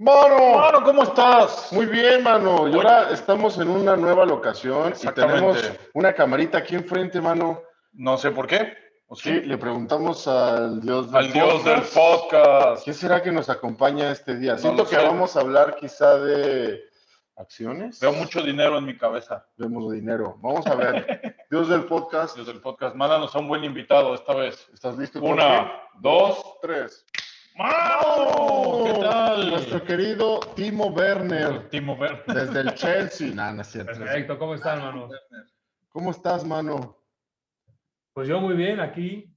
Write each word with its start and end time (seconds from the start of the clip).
Mano, 0.00 0.56
Mano, 0.56 0.82
¿cómo 0.82 1.02
estás? 1.02 1.70
muy 1.72 1.84
bien, 1.84 2.22
mano. 2.22 2.66
Y 2.66 2.72
ahora 2.74 3.10
estamos 3.10 3.58
en 3.58 3.68
una 3.68 3.96
nueva 3.96 4.24
locación 4.24 4.94
y 4.98 5.06
tenemos 5.08 5.58
una 5.92 6.14
camarita 6.14 6.56
aquí 6.56 6.74
enfrente, 6.74 7.20
mano. 7.20 7.60
No 7.92 8.16
sé 8.16 8.30
por 8.30 8.46
qué. 8.46 8.78
¿O 9.08 9.14
sí? 9.14 9.28
Sí, 9.28 9.40
le 9.42 9.58
preguntamos 9.58 10.26
al 10.26 10.80
dios 10.80 11.12
del 11.12 11.16
Al 11.26 11.32
dios 11.34 11.64
del 11.64 11.82
podcast, 11.82 11.94
podcast. 11.94 12.84
¿Qué 12.86 12.94
será 12.94 13.22
que 13.22 13.30
nos 13.30 13.50
acompaña 13.50 14.10
este 14.10 14.36
día? 14.36 14.52
No 14.52 14.58
Siento 14.58 14.84
que 14.84 14.96
sé. 14.96 15.04
vamos 15.04 15.36
a 15.36 15.40
hablar 15.40 15.76
quizá 15.76 16.16
de 16.18 16.80
acciones. 17.36 18.00
Veo 18.00 18.14
mucho 18.14 18.40
dinero 18.40 18.78
en 18.78 18.86
mi 18.86 18.96
cabeza. 18.96 19.46
Vemos 19.58 19.92
dinero. 19.92 20.38
Vamos 20.40 20.66
a 20.66 20.76
ver. 20.76 21.36
Dios 21.50 21.68
del 21.68 21.84
podcast. 21.84 22.36
Dios 22.36 22.46
del 22.46 22.62
podcast. 22.62 22.96
Mándanos 22.96 23.36
a 23.36 23.38
un 23.38 23.48
buen 23.48 23.64
invitado 23.64 24.14
esta 24.14 24.32
vez. 24.34 24.66
¿Estás 24.72 24.96
listo? 24.96 25.20
Una, 25.20 25.70
dos, 25.98 26.42
tres. 26.62 27.04
¡Mano! 27.56 28.84
¿Qué 28.84 29.00
tal? 29.00 29.50
Nuestro 29.50 29.84
querido 29.84 30.40
Timo 30.54 30.86
Werner, 30.86 31.68
Timo 31.68 31.94
Werner. 31.94 32.24
desde 32.26 32.60
el 32.60 32.74
Chelsea. 32.74 33.34
No, 33.34 33.52
no 33.52 33.62
es 33.62 33.68
cierto. 33.68 33.92
Perfecto, 33.98 34.38
¿cómo 34.38 34.54
están, 34.54 34.78
hermanos? 34.78 35.10
¿Cómo 35.90 36.10
estás, 36.10 36.44
mano? 36.44 36.96
Pues 38.12 38.28
yo 38.28 38.40
muy 38.40 38.54
bien, 38.54 38.80
aquí. 38.80 39.36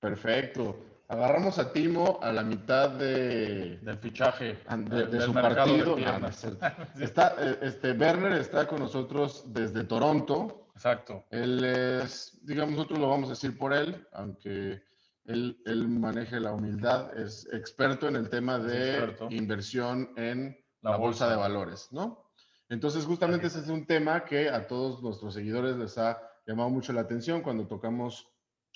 Perfecto. 0.00 0.78
Agarramos 1.08 1.58
a 1.58 1.72
Timo 1.72 2.20
a 2.22 2.32
la 2.32 2.42
mitad 2.42 2.90
de, 2.90 3.78
Del 3.78 3.98
fichaje. 3.98 4.58
de- 4.68 4.76
de 4.76 4.94
del- 5.00 5.10
del 5.10 5.22
su 5.22 5.32
partido. 5.32 5.96
No, 5.96 6.18
no 6.18 6.28
es 6.28 6.36
cierto. 6.36 6.66
Está, 7.00 7.34
eh, 7.38 7.58
este, 7.62 7.92
Werner 7.92 8.32
está 8.32 8.66
con 8.66 8.80
nosotros 8.80 9.44
desde 9.46 9.84
Toronto. 9.84 10.66
Exacto. 10.74 11.24
Él 11.30 11.64
es, 11.64 12.38
digamos, 12.42 12.72
nosotros 12.76 12.98
lo 12.98 13.08
vamos 13.08 13.28
a 13.28 13.32
decir 13.32 13.56
por 13.58 13.72
él, 13.72 14.06
aunque 14.12 14.82
él, 15.28 15.62
él 15.66 15.88
maneje 15.88 16.40
la 16.40 16.52
humildad, 16.52 17.16
es 17.18 17.48
experto 17.52 18.08
en 18.08 18.16
el 18.16 18.28
tema 18.28 18.58
de 18.58 19.14
inversión 19.30 20.10
en 20.16 20.58
La 20.82 20.92
la, 20.92 20.96
bolsa. 20.96 21.26
bolsa. 21.26 21.30
de 21.30 21.36
valores, 21.36 21.88
¿no? 21.92 22.24
Entonces, 22.68 23.04
justamente 23.06 23.46
ese 23.46 23.60
es 23.60 23.68
un 23.68 23.86
tema 23.86 24.24
que 24.24 24.50
a 24.50 24.66
todos 24.66 25.02
nuestros 25.02 25.34
seguidores 25.34 25.76
les 25.76 25.96
ha 25.98 26.20
llamado 26.46 26.68
mucho 26.70 26.92
la 26.92 27.02
atención 27.02 27.42
cuando 27.42 27.66
tocamos 27.66 28.28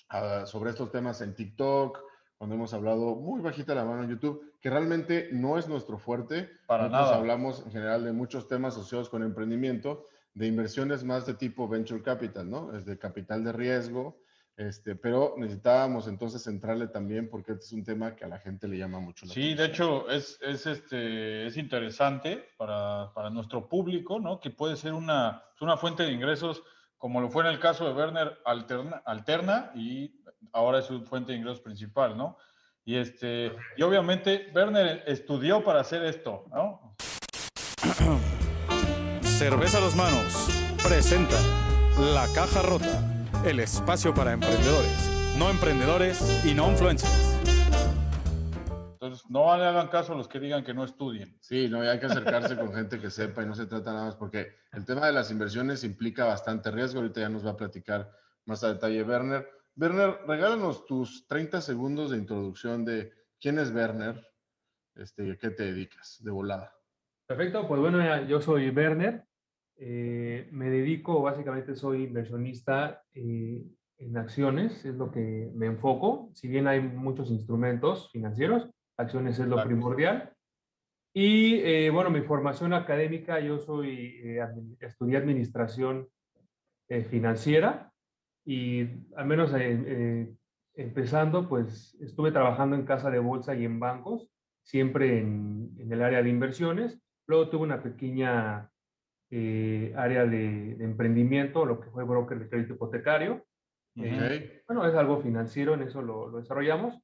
ah, 0.09 0.45
sobre 0.45 0.71
estos 0.71 0.91
temas 0.91 1.21
en 1.21 1.35
TikTok, 1.35 1.99
cuando 2.37 2.55
hemos 2.55 2.73
hablado 2.73 3.15
muy 3.15 3.41
bajita 3.41 3.75
la 3.75 3.85
mano 3.85 4.03
en 4.03 4.09
YouTube, 4.09 4.53
que 4.59 4.69
realmente 4.69 5.29
no 5.31 5.57
es 5.57 5.67
nuestro 5.67 5.97
fuerte. 5.97 6.49
Para 6.67 6.83
Nosotros 6.89 7.07
nada. 7.07 7.17
hablamos 7.19 7.63
en 7.65 7.71
general 7.71 8.03
de 8.03 8.11
muchos 8.13 8.47
temas 8.47 8.75
asociados 8.75 9.09
con 9.09 9.21
emprendimiento, 9.23 10.07
de 10.33 10.47
inversiones 10.47 11.03
más 11.03 11.25
de 11.25 11.35
tipo 11.35 11.67
venture 11.67 12.01
capital, 12.01 12.49
¿no? 12.49 12.75
Es 12.75 12.85
de 12.85 12.97
capital 12.97 13.43
de 13.43 13.51
riesgo, 13.53 14.22
este, 14.55 14.95
pero 14.95 15.33
necesitábamos 15.37 16.07
entonces 16.07 16.43
centrarle 16.43 16.87
también 16.87 17.29
porque 17.29 17.53
este 17.53 17.65
es 17.65 17.71
un 17.73 17.83
tema 17.83 18.15
que 18.15 18.23
a 18.25 18.27
la 18.27 18.37
gente 18.39 18.67
le 18.67 18.77
llama 18.77 18.99
mucho 18.99 19.25
la 19.25 19.33
Sí, 19.33 19.53
de 19.55 19.63
atención. 19.63 19.71
hecho 20.03 20.09
es, 20.11 20.37
es, 20.41 20.65
este, 20.67 21.47
es 21.47 21.57
interesante 21.57 22.49
para, 22.57 23.11
para 23.13 23.29
nuestro 23.31 23.67
público, 23.67 24.19
¿no? 24.19 24.39
Que 24.39 24.51
puede 24.51 24.75
ser 24.75 24.93
una, 24.93 25.43
una 25.59 25.75
fuente 25.77 26.03
de 26.03 26.11
ingresos, 26.11 26.61
como 26.97 27.19
lo 27.19 27.29
fue 27.29 27.43
en 27.43 27.49
el 27.49 27.59
caso 27.59 27.85
de 27.87 27.93
Werner, 27.93 28.37
alterna, 28.45 29.01
alterna 29.05 29.71
y 29.75 30.21
ahora 30.51 30.79
es 30.79 30.85
su 30.85 31.03
fuente 31.03 31.31
de 31.31 31.39
ingresos 31.39 31.61
principal, 31.61 32.15
¿no? 32.15 32.37
Y, 32.85 32.97
este, 32.97 33.51
y 33.77 33.81
obviamente 33.81 34.51
Werner 34.53 35.03
estudió 35.07 35.63
para 35.63 35.79
hacer 35.81 36.03
esto, 36.03 36.45
¿no? 36.53 36.95
Cerveza 39.21 39.77
a 39.79 39.81
los 39.81 39.95
manos 39.95 40.47
presenta 40.83 41.37
La 42.13 42.27
Caja 42.33 42.61
Rota, 42.61 43.02
el 43.45 43.59
espacio 43.59 44.13
para 44.13 44.31
emprendedores, 44.31 45.35
no 45.37 45.49
emprendedores 45.49 46.45
y 46.45 46.53
no 46.53 46.71
influencers. 46.71 47.37
Entonces, 48.93 49.29
no 49.29 49.57
le 49.57 49.65
hagan 49.65 49.89
caso 49.89 50.13
a 50.13 50.15
los 50.15 50.29
que 50.29 50.39
digan 50.39 50.63
que 50.63 50.73
no 50.73 50.85
estudien. 50.85 51.37
Sí, 51.41 51.67
no, 51.67 51.83
y 51.83 51.87
hay 51.87 51.99
que 51.99 52.05
acercarse 52.05 52.55
con 52.55 52.73
gente 52.73 53.01
que 53.01 53.09
sepa 53.09 53.43
y 53.43 53.45
no 53.45 53.53
se 53.53 53.65
trata 53.65 53.91
nada 53.91 54.05
más 54.05 54.15
porque 54.15 54.55
el 54.71 54.85
tema 54.85 55.07
de 55.07 55.11
las 55.11 55.29
inversiones 55.29 55.83
implica 55.83 56.23
bastante 56.23 56.71
riesgo. 56.71 57.01
Ahorita 57.01 57.19
ya 57.19 57.27
nos 57.27 57.45
va 57.45 57.51
a 57.51 57.57
platicar 57.57 58.09
más 58.45 58.63
a 58.63 58.73
detalle 58.73 59.03
Werner. 59.03 59.45
Werner, 59.75 60.19
regálanos 60.25 60.85
tus 60.85 61.27
30 61.27 61.59
segundos 61.59 62.11
de 62.11 62.17
introducción 62.19 62.85
de 62.85 63.11
quién 63.41 63.59
es 63.59 63.71
Werner, 63.71 64.25
este, 64.95 65.27
y 65.27 65.31
a 65.31 65.37
qué 65.37 65.49
te 65.49 65.63
dedicas 65.63 66.19
de 66.23 66.31
volada. 66.31 66.73
Perfecto, 67.25 67.67
pues 67.67 67.81
bueno, 67.81 68.25
yo 68.25 68.39
soy 68.39 68.69
Werner. 68.69 69.27
Eh, 69.85 70.47
me 70.51 70.69
dedico, 70.69 71.21
básicamente 71.21 71.75
soy 71.75 72.03
inversionista 72.05 73.01
eh, 73.13 73.63
en 73.97 74.17
acciones, 74.17 74.85
es 74.85 74.95
lo 74.95 75.11
que 75.11 75.51
me 75.55 75.65
enfoco. 75.65 76.29
Si 76.33 76.47
bien 76.47 76.67
hay 76.67 76.79
muchos 76.81 77.29
instrumentos 77.29 78.09
financieros, 78.11 78.69
acciones 78.97 79.39
es 79.39 79.47
lo 79.47 79.55
Claro. 79.55 79.69
primordial. 79.69 80.33
Y 81.13 81.55
eh, 81.55 81.89
bueno, 81.91 82.09
mi 82.09 82.21
formación 82.21 82.73
académica, 82.73 83.39
yo 83.39 83.59
soy, 83.59 84.21
eh, 84.23 84.39
estudié 84.79 85.17
administración 85.17 86.07
eh, 86.89 87.03
financiera 87.03 87.91
y 88.45 88.87
al 89.15 89.25
menos 89.25 89.53
eh, 89.55 90.33
empezando, 90.75 91.47
pues 91.47 91.95
estuve 92.01 92.31
trabajando 92.31 92.75
en 92.75 92.85
casa 92.85 93.11
de 93.11 93.19
bolsa 93.19 93.53
y 93.53 93.63
en 93.65 93.79
bancos, 93.79 94.29
siempre 94.63 95.19
en, 95.19 95.75
en 95.77 95.91
el 95.91 96.01
área 96.01 96.23
de 96.23 96.29
inversiones. 96.29 96.99
Luego 97.27 97.49
tuve 97.49 97.63
una 97.63 97.83
pequeña 97.83 98.69
eh, 99.35 99.93
área 99.97 100.25
de, 100.25 100.75
de 100.75 100.83
emprendimiento, 100.83 101.65
lo 101.65 101.79
que 101.79 101.89
fue 101.89 102.03
broker 102.03 102.37
de 102.37 102.49
crédito 102.49 102.73
hipotecario. 102.73 103.43
Eh, 103.95 104.61
bueno, 104.67 104.85
es 104.87 104.93
algo 104.93 105.21
financiero, 105.21 105.73
en 105.73 105.81
eso 105.81 106.01
lo, 106.03 106.27
lo 106.27 106.37
desarrollamos. 106.37 106.99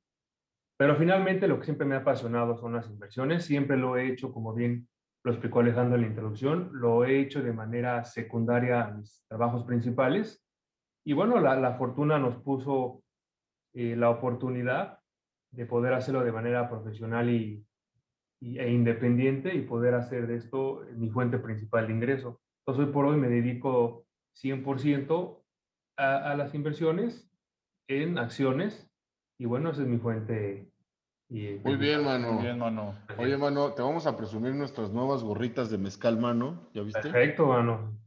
Pero 0.77 0.95
finalmente 0.95 1.47
lo 1.47 1.57
que 1.57 1.65
siempre 1.65 1.87
me 1.87 1.95
ha 1.95 1.99
apasionado 1.99 2.55
son 2.57 2.73
las 2.73 2.87
inversiones. 2.87 3.45
Siempre 3.45 3.77
lo 3.77 3.97
he 3.97 4.07
hecho, 4.07 4.31
como 4.31 4.53
bien 4.53 4.87
lo 5.25 5.31
explicó 5.31 5.59
Alejandro 5.59 5.95
en 5.95 6.01
la 6.03 6.07
introducción, 6.07 6.69
lo 6.73 7.03
he 7.03 7.19
hecho 7.19 7.41
de 7.41 7.51
manera 7.51 8.05
secundaria 8.05 8.81
a 8.83 8.91
mis 8.91 9.25
trabajos 9.27 9.63
principales. 9.65 10.45
Y 11.03 11.13
bueno, 11.13 11.39
la, 11.39 11.55
la 11.55 11.73
fortuna 11.77 12.19
nos 12.19 12.37
puso 12.37 13.03
eh, 13.73 13.95
la 13.95 14.09
oportunidad 14.11 14.99
de 15.51 15.65
poder 15.65 15.93
hacerlo 15.93 16.23
de 16.23 16.31
manera 16.31 16.69
profesional 16.69 17.29
y- 17.29 17.65
e 18.41 18.71
independiente 18.71 19.53
y 19.55 19.61
poder 19.61 19.95
hacer 19.95 20.27
de 20.27 20.37
esto 20.37 20.85
mi 20.95 21.09
fuente 21.09 21.39
principal 21.39 21.87
de 21.87 21.93
ingreso. 21.93 22.41
Entonces, 22.65 22.87
hoy 22.87 22.93
por 22.93 23.05
hoy 23.05 23.17
me 23.17 23.27
dedico 23.27 24.05
100% 24.41 25.43
a, 25.97 26.31
a 26.31 26.35
las 26.35 26.53
inversiones 26.53 27.29
en 27.87 28.17
acciones 28.17 28.89
y 29.37 29.45
bueno, 29.45 29.71
esa 29.71 29.81
es 29.81 29.87
mi 29.87 29.97
fuente. 29.97 30.69
Y, 31.29 31.59
Muy 31.63 31.75
bien, 31.75 32.03
mano. 32.03 32.33
Muy 32.33 32.43
bien, 32.43 32.59
mano. 32.59 32.95
Oye, 33.17 33.37
mano, 33.37 33.73
te 33.73 33.81
vamos 33.81 34.05
a 34.05 34.17
presumir 34.17 34.53
nuestras 34.53 34.91
nuevas 34.91 35.23
gorritas 35.23 35.69
de 35.69 35.77
mezcal, 35.77 36.19
mano. 36.19 36.69
¿Ya 36.73 36.81
viste? 36.81 37.01
Perfecto, 37.01 37.47
mano. 37.47 37.97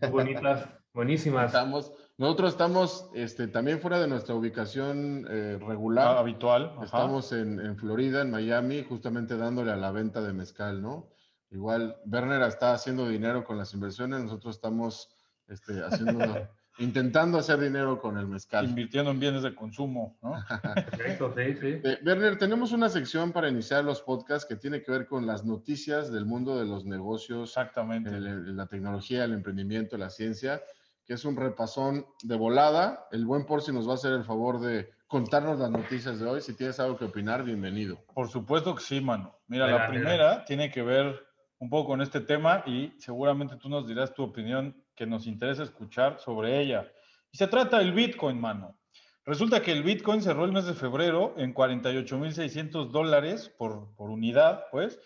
Qué 0.00 0.06
Bonitas, 0.10 0.68
buenísimas. 0.96 1.46
Estamos, 1.46 1.92
nosotros 2.18 2.50
estamos 2.52 3.08
este, 3.14 3.46
también 3.46 3.78
fuera 3.80 4.00
de 4.00 4.08
nuestra 4.08 4.34
ubicación 4.34 5.26
eh, 5.30 5.58
regular. 5.64 6.16
Ah, 6.16 6.18
habitual. 6.18 6.72
ajá. 6.74 6.84
Estamos 6.84 7.30
en, 7.32 7.60
en 7.60 7.76
Florida, 7.76 8.22
en 8.22 8.30
Miami, 8.32 8.82
justamente 8.82 9.36
dándole 9.36 9.70
a 9.70 9.76
la 9.76 9.92
venta 9.92 10.20
de 10.22 10.32
mezcal, 10.32 10.82
¿no? 10.82 11.08
Igual, 11.50 11.96
Werner 12.06 12.42
está 12.42 12.72
haciendo 12.72 13.08
dinero 13.08 13.44
con 13.44 13.56
las 13.56 13.72
inversiones, 13.74 14.20
nosotros 14.22 14.56
estamos 14.56 15.08
este, 15.46 15.80
haciendo, 15.84 16.18
intentando 16.78 17.38
hacer 17.38 17.60
dinero 17.60 18.00
con 18.00 18.18
el 18.18 18.26
mezcal. 18.26 18.64
Invirtiendo 18.64 19.12
en 19.12 19.20
bienes 19.20 19.42
de 19.44 19.54
consumo, 19.54 20.18
¿no? 20.22 20.32
Perfecto, 20.90 21.32
sí, 21.36 21.54
sí. 21.60 21.80
Eh, 21.84 21.98
Werner, 22.04 22.36
tenemos 22.36 22.72
una 22.72 22.88
sección 22.88 23.30
para 23.30 23.48
iniciar 23.48 23.84
los 23.84 24.00
podcasts 24.02 24.44
que 24.48 24.56
tiene 24.56 24.82
que 24.82 24.90
ver 24.90 25.06
con 25.06 25.24
las 25.26 25.44
noticias 25.44 26.10
del 26.10 26.24
mundo 26.26 26.58
de 26.58 26.64
los 26.64 26.84
negocios, 26.84 27.50
Exactamente. 27.50 28.10
el- 28.10 28.26
el- 28.26 28.56
la 28.56 28.66
tecnología, 28.66 29.22
el 29.24 29.32
emprendimiento, 29.34 29.96
la 29.96 30.10
ciencia, 30.10 30.60
que 31.06 31.14
es 31.14 31.24
un 31.24 31.36
repasón 31.36 32.04
de 32.22 32.36
volada. 32.36 33.08
El 33.12 33.24
buen 33.24 33.46
Porci 33.46 33.72
nos 33.72 33.86
va 33.86 33.92
a 33.92 33.94
hacer 33.94 34.12
el 34.12 34.24
favor 34.24 34.58
de 34.60 34.90
contarnos 35.06 35.60
las 35.60 35.70
noticias 35.70 36.18
de 36.18 36.26
hoy. 36.26 36.40
Si 36.40 36.54
tienes 36.54 36.80
algo 36.80 36.98
que 36.98 37.04
opinar, 37.04 37.44
bienvenido. 37.44 38.04
Por 38.12 38.28
supuesto 38.28 38.74
que 38.74 38.82
sí, 38.82 39.00
mano. 39.00 39.38
Mira, 39.46 39.68
la 39.68 39.86
primera 39.86 40.44
tiene 40.44 40.68
que 40.70 40.82
ver 40.82 41.24
un 41.58 41.70
poco 41.70 41.90
con 41.90 42.02
este 42.02 42.20
tema 42.20 42.64
y 42.66 42.92
seguramente 42.98 43.54
tú 43.56 43.68
nos 43.68 43.86
dirás 43.86 44.14
tu 44.14 44.24
opinión 44.24 44.82
que 44.96 45.06
nos 45.06 45.28
interesa 45.28 45.62
escuchar 45.62 46.18
sobre 46.18 46.60
ella. 46.60 46.90
Y 47.30 47.38
se 47.38 47.46
trata 47.46 47.78
del 47.78 47.92
Bitcoin, 47.92 48.40
mano. 48.40 48.76
Resulta 49.24 49.62
que 49.62 49.70
el 49.72 49.84
Bitcoin 49.84 50.22
cerró 50.22 50.44
el 50.44 50.50
mes 50.52 50.66
de 50.66 50.74
febrero 50.74 51.34
en 51.36 51.54
48.600 51.54 52.90
dólares 52.90 53.54
por, 53.56 53.94
por 53.94 54.10
unidad, 54.10 54.64
pues, 54.72 54.98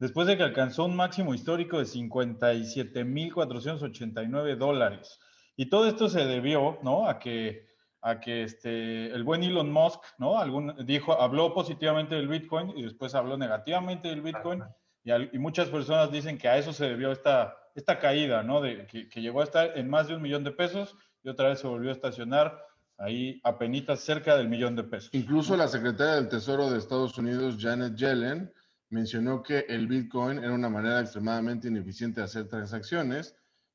después 0.00 0.26
de 0.26 0.36
que 0.36 0.42
alcanzó 0.42 0.84
un 0.84 0.96
máximo 0.96 1.32
histórico 1.32 1.78
de 1.78 1.84
57.489 1.84 4.56
dólares. 4.56 5.20
Y 5.56 5.66
todo 5.66 5.86
esto 5.86 6.08
se 6.08 6.24
debió, 6.26 6.78
¿no? 6.82 7.08
A 7.08 7.18
que, 7.18 7.66
a 8.02 8.20
que 8.20 8.42
este, 8.42 9.06
el 9.06 9.22
buen 9.24 9.42
Elon 9.42 9.70
Musk, 9.70 10.00
¿no? 10.18 10.38
Algún, 10.38 10.74
dijo, 10.84 11.20
habló 11.20 11.54
positivamente 11.54 12.14
del 12.14 12.28
Bitcoin 12.28 12.76
y 12.76 12.82
después 12.82 13.14
habló 13.14 13.36
negativamente 13.36 14.08
del 14.08 14.22
Bitcoin. 14.22 14.62
Y, 15.04 15.10
al- 15.10 15.30
y 15.32 15.38
muchas 15.38 15.68
personas 15.68 16.10
dicen 16.10 16.38
que 16.38 16.48
a 16.48 16.56
eso 16.58 16.72
se 16.72 16.86
debió 16.86 17.12
esta, 17.12 17.56
esta 17.74 17.98
caída, 17.98 18.42
¿no? 18.42 18.60
De, 18.60 18.86
que, 18.86 19.08
que 19.08 19.20
llegó 19.20 19.40
a 19.40 19.44
estar 19.44 19.76
en 19.78 19.88
más 19.88 20.08
de 20.08 20.16
un 20.16 20.22
millón 20.22 20.44
de 20.44 20.50
pesos 20.50 20.96
y 21.22 21.28
otra 21.28 21.48
vez 21.48 21.60
se 21.60 21.66
volvió 21.66 21.90
a 21.90 21.94
estacionar 21.94 22.58
ahí 22.98 23.40
apenitas 23.44 24.00
cerca 24.00 24.36
del 24.36 24.48
millón 24.48 24.76
de 24.76 24.84
pesos. 24.84 25.10
Incluso 25.12 25.56
la 25.56 25.68
secretaria 25.68 26.14
del 26.14 26.28
Tesoro 26.28 26.70
de 26.70 26.78
Estados 26.78 27.16
Unidos, 27.18 27.56
Janet 27.58 27.94
Yellen, 27.96 28.52
mencionó 28.90 29.42
que 29.42 29.66
el 29.68 29.86
Bitcoin 29.88 30.38
era 30.38 30.52
una 30.52 30.68
manera 30.68 31.00
extremadamente 31.00 31.68
ineficiente 31.68 32.20
de 32.20 32.24
hacer 32.26 32.48
transacciones 32.48 33.34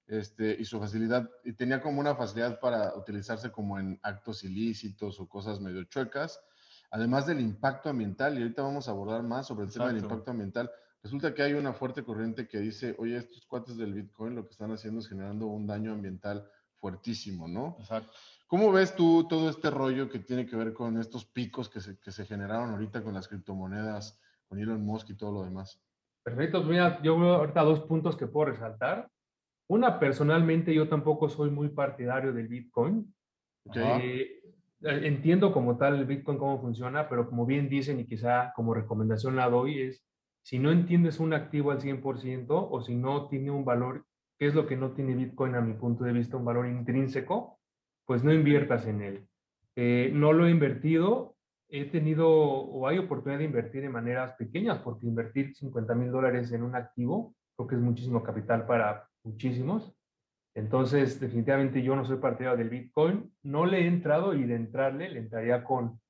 este, 0.10 0.58
y 0.60 0.66
su 0.66 0.80
facilidad, 0.80 1.30
y 1.44 1.54
tenía 1.54 1.82
como 1.82 2.00
una 2.00 2.16
facilidad 2.16 2.60
para 2.60 2.96
utilizarse 2.96 3.52
como 3.52 3.80
en 3.80 4.00
actos 4.02 4.44
ilícitos 4.44 5.20
o 5.20 5.30
cosas 5.30 5.62
medio 5.62 5.84
chuecas, 5.84 6.42
además 6.90 7.28
del 7.28 7.40
impacto 7.40 7.90
ambiental, 7.90 8.38
y 8.38 8.42
ahorita 8.42 8.64
vamos 8.64 8.88
a 8.88 8.92
abordar 8.92 9.22
más 9.22 9.48
sobre 9.48 9.66
el 9.66 9.72
tema 9.72 9.88
del 9.88 10.00
impacto 10.00 10.32
ambiental. 10.32 10.70
Resulta 11.04 11.34
que 11.34 11.44
hay 11.44 11.54
una 11.54 11.74
fuerte 11.74 12.04
corriente 12.04 12.48
que 12.48 12.58
dice, 12.58 12.96
oye, 12.98 13.18
estos 13.18 13.46
cuates 13.46 13.78
del 13.78 13.94
Bitcoin 13.94 14.36
lo 14.36 14.44
que 14.46 14.52
están 14.52 14.72
haciendo 14.72 15.00
es 15.00 15.08
generando 15.08 15.46
un 15.46 15.68
daño 15.68 15.94
ambiental 15.94 16.50
fuertísimo, 16.74 17.48
¿no? 17.48 17.78
Exacto. 17.80 18.18
¿Cómo 18.48 18.72
ves 18.72 18.96
tú 18.96 19.28
todo 19.30 19.48
este 19.48 19.70
rollo 19.70 20.10
que 20.10 20.18
tiene 20.18 20.48
que 20.48 20.56
ver 20.56 20.74
con 20.74 20.98
estos 20.98 21.24
picos 21.24 21.70
que 21.70 21.82
se, 21.82 22.00
que 22.00 22.12
se 22.12 22.26
generaron 22.26 22.72
ahorita 22.72 23.04
con 23.04 23.14
las 23.14 23.28
criptomonedas, 23.28 24.20
con 24.48 24.58
Elon 24.60 24.84
Musk 24.84 25.12
y 25.12 25.14
todo 25.14 25.32
lo 25.32 25.44
demás? 25.44 25.80
Perfecto, 26.24 26.58
pues 26.60 26.72
mira, 26.72 27.00
yo 27.04 27.20
veo 27.20 27.36
ahorita 27.36 27.62
dos 27.62 27.82
puntos 27.82 28.18
que 28.18 28.26
puedo 28.26 28.52
resaltar. 28.52 29.08
Una, 29.70 30.00
personalmente 30.00 30.74
yo 30.74 30.90
tampoco 30.90 31.30
soy 31.30 31.52
muy 31.52 31.70
partidario 31.70 32.34
del 32.34 32.48
Bitcoin. 32.48 33.14
Eh, 33.76 34.42
entiendo 34.82 35.52
como 35.54 35.78
tal 35.78 35.96
el 35.96 36.06
Bitcoin 36.06 36.40
cómo 36.40 36.60
funciona, 36.60 37.08
pero 37.08 37.30
como 37.30 37.46
bien 37.46 37.70
dicen 37.70 38.00
y 38.00 38.06
quizá 38.06 38.52
como 38.56 38.74
recomendación 38.74 39.36
la 39.36 39.48
doy 39.48 39.82
es, 39.82 40.04
si 40.42 40.58
no 40.58 40.72
entiendes 40.72 41.20
un 41.20 41.34
activo 41.34 41.70
al 41.70 41.82
100% 41.82 42.48
o 42.50 42.82
si 42.82 42.96
no 42.96 43.28
tiene 43.28 43.52
un 43.52 43.64
valor, 43.64 44.06
¿qué 44.40 44.48
es 44.48 44.56
lo 44.56 44.66
que 44.66 44.76
no 44.76 44.94
tiene 44.94 45.14
Bitcoin 45.14 45.54
a 45.54 45.62
mi 45.62 45.74
punto 45.74 46.04
de 46.04 46.14
vista, 46.14 46.38
un 46.38 46.46
valor 46.46 46.66
intrínseco? 46.66 47.60
Pues 48.06 48.24
no 48.24 48.34
inviertas 48.34 48.88
en 48.88 49.04
él. 49.04 49.28
Eh, 49.76 50.10
no 50.12 50.34
lo 50.34 50.48
he 50.48 50.52
invertido, 50.52 51.36
he 51.68 51.86
tenido 51.86 52.28
o 52.28 52.88
hay 52.88 52.98
oportunidad 52.98 53.38
de 53.38 53.46
invertir 53.46 53.84
de 53.84 53.90
maneras 53.90 54.34
pequeñas, 54.36 54.80
porque 54.80 55.06
invertir 55.06 55.54
50 55.54 55.94
mil 55.94 56.10
dólares 56.10 56.52
en 56.54 56.64
un 56.64 56.76
activo 56.76 57.36
creo 57.56 57.68
que 57.68 57.76
es 57.76 57.82
muchísimo 57.82 58.24
capital 58.24 58.66
para 58.66 59.09
muchísimos. 59.24 59.94
Entonces, 60.56 61.20
definitivamente 61.20 61.82
yo 61.82 61.96
no 61.96 62.06
soy 62.06 62.18
partidario 62.18 62.58
del 62.58 62.70
Bitcoin. 62.70 63.32
No 63.44 63.66
le 63.66 63.82
he 63.82 63.88
entrado 63.88 64.34
y 64.34 64.44
de 64.44 64.56
entrarle, 64.56 65.10
le 65.10 65.20
entraría 65.20 65.64
con, 65.64 66.02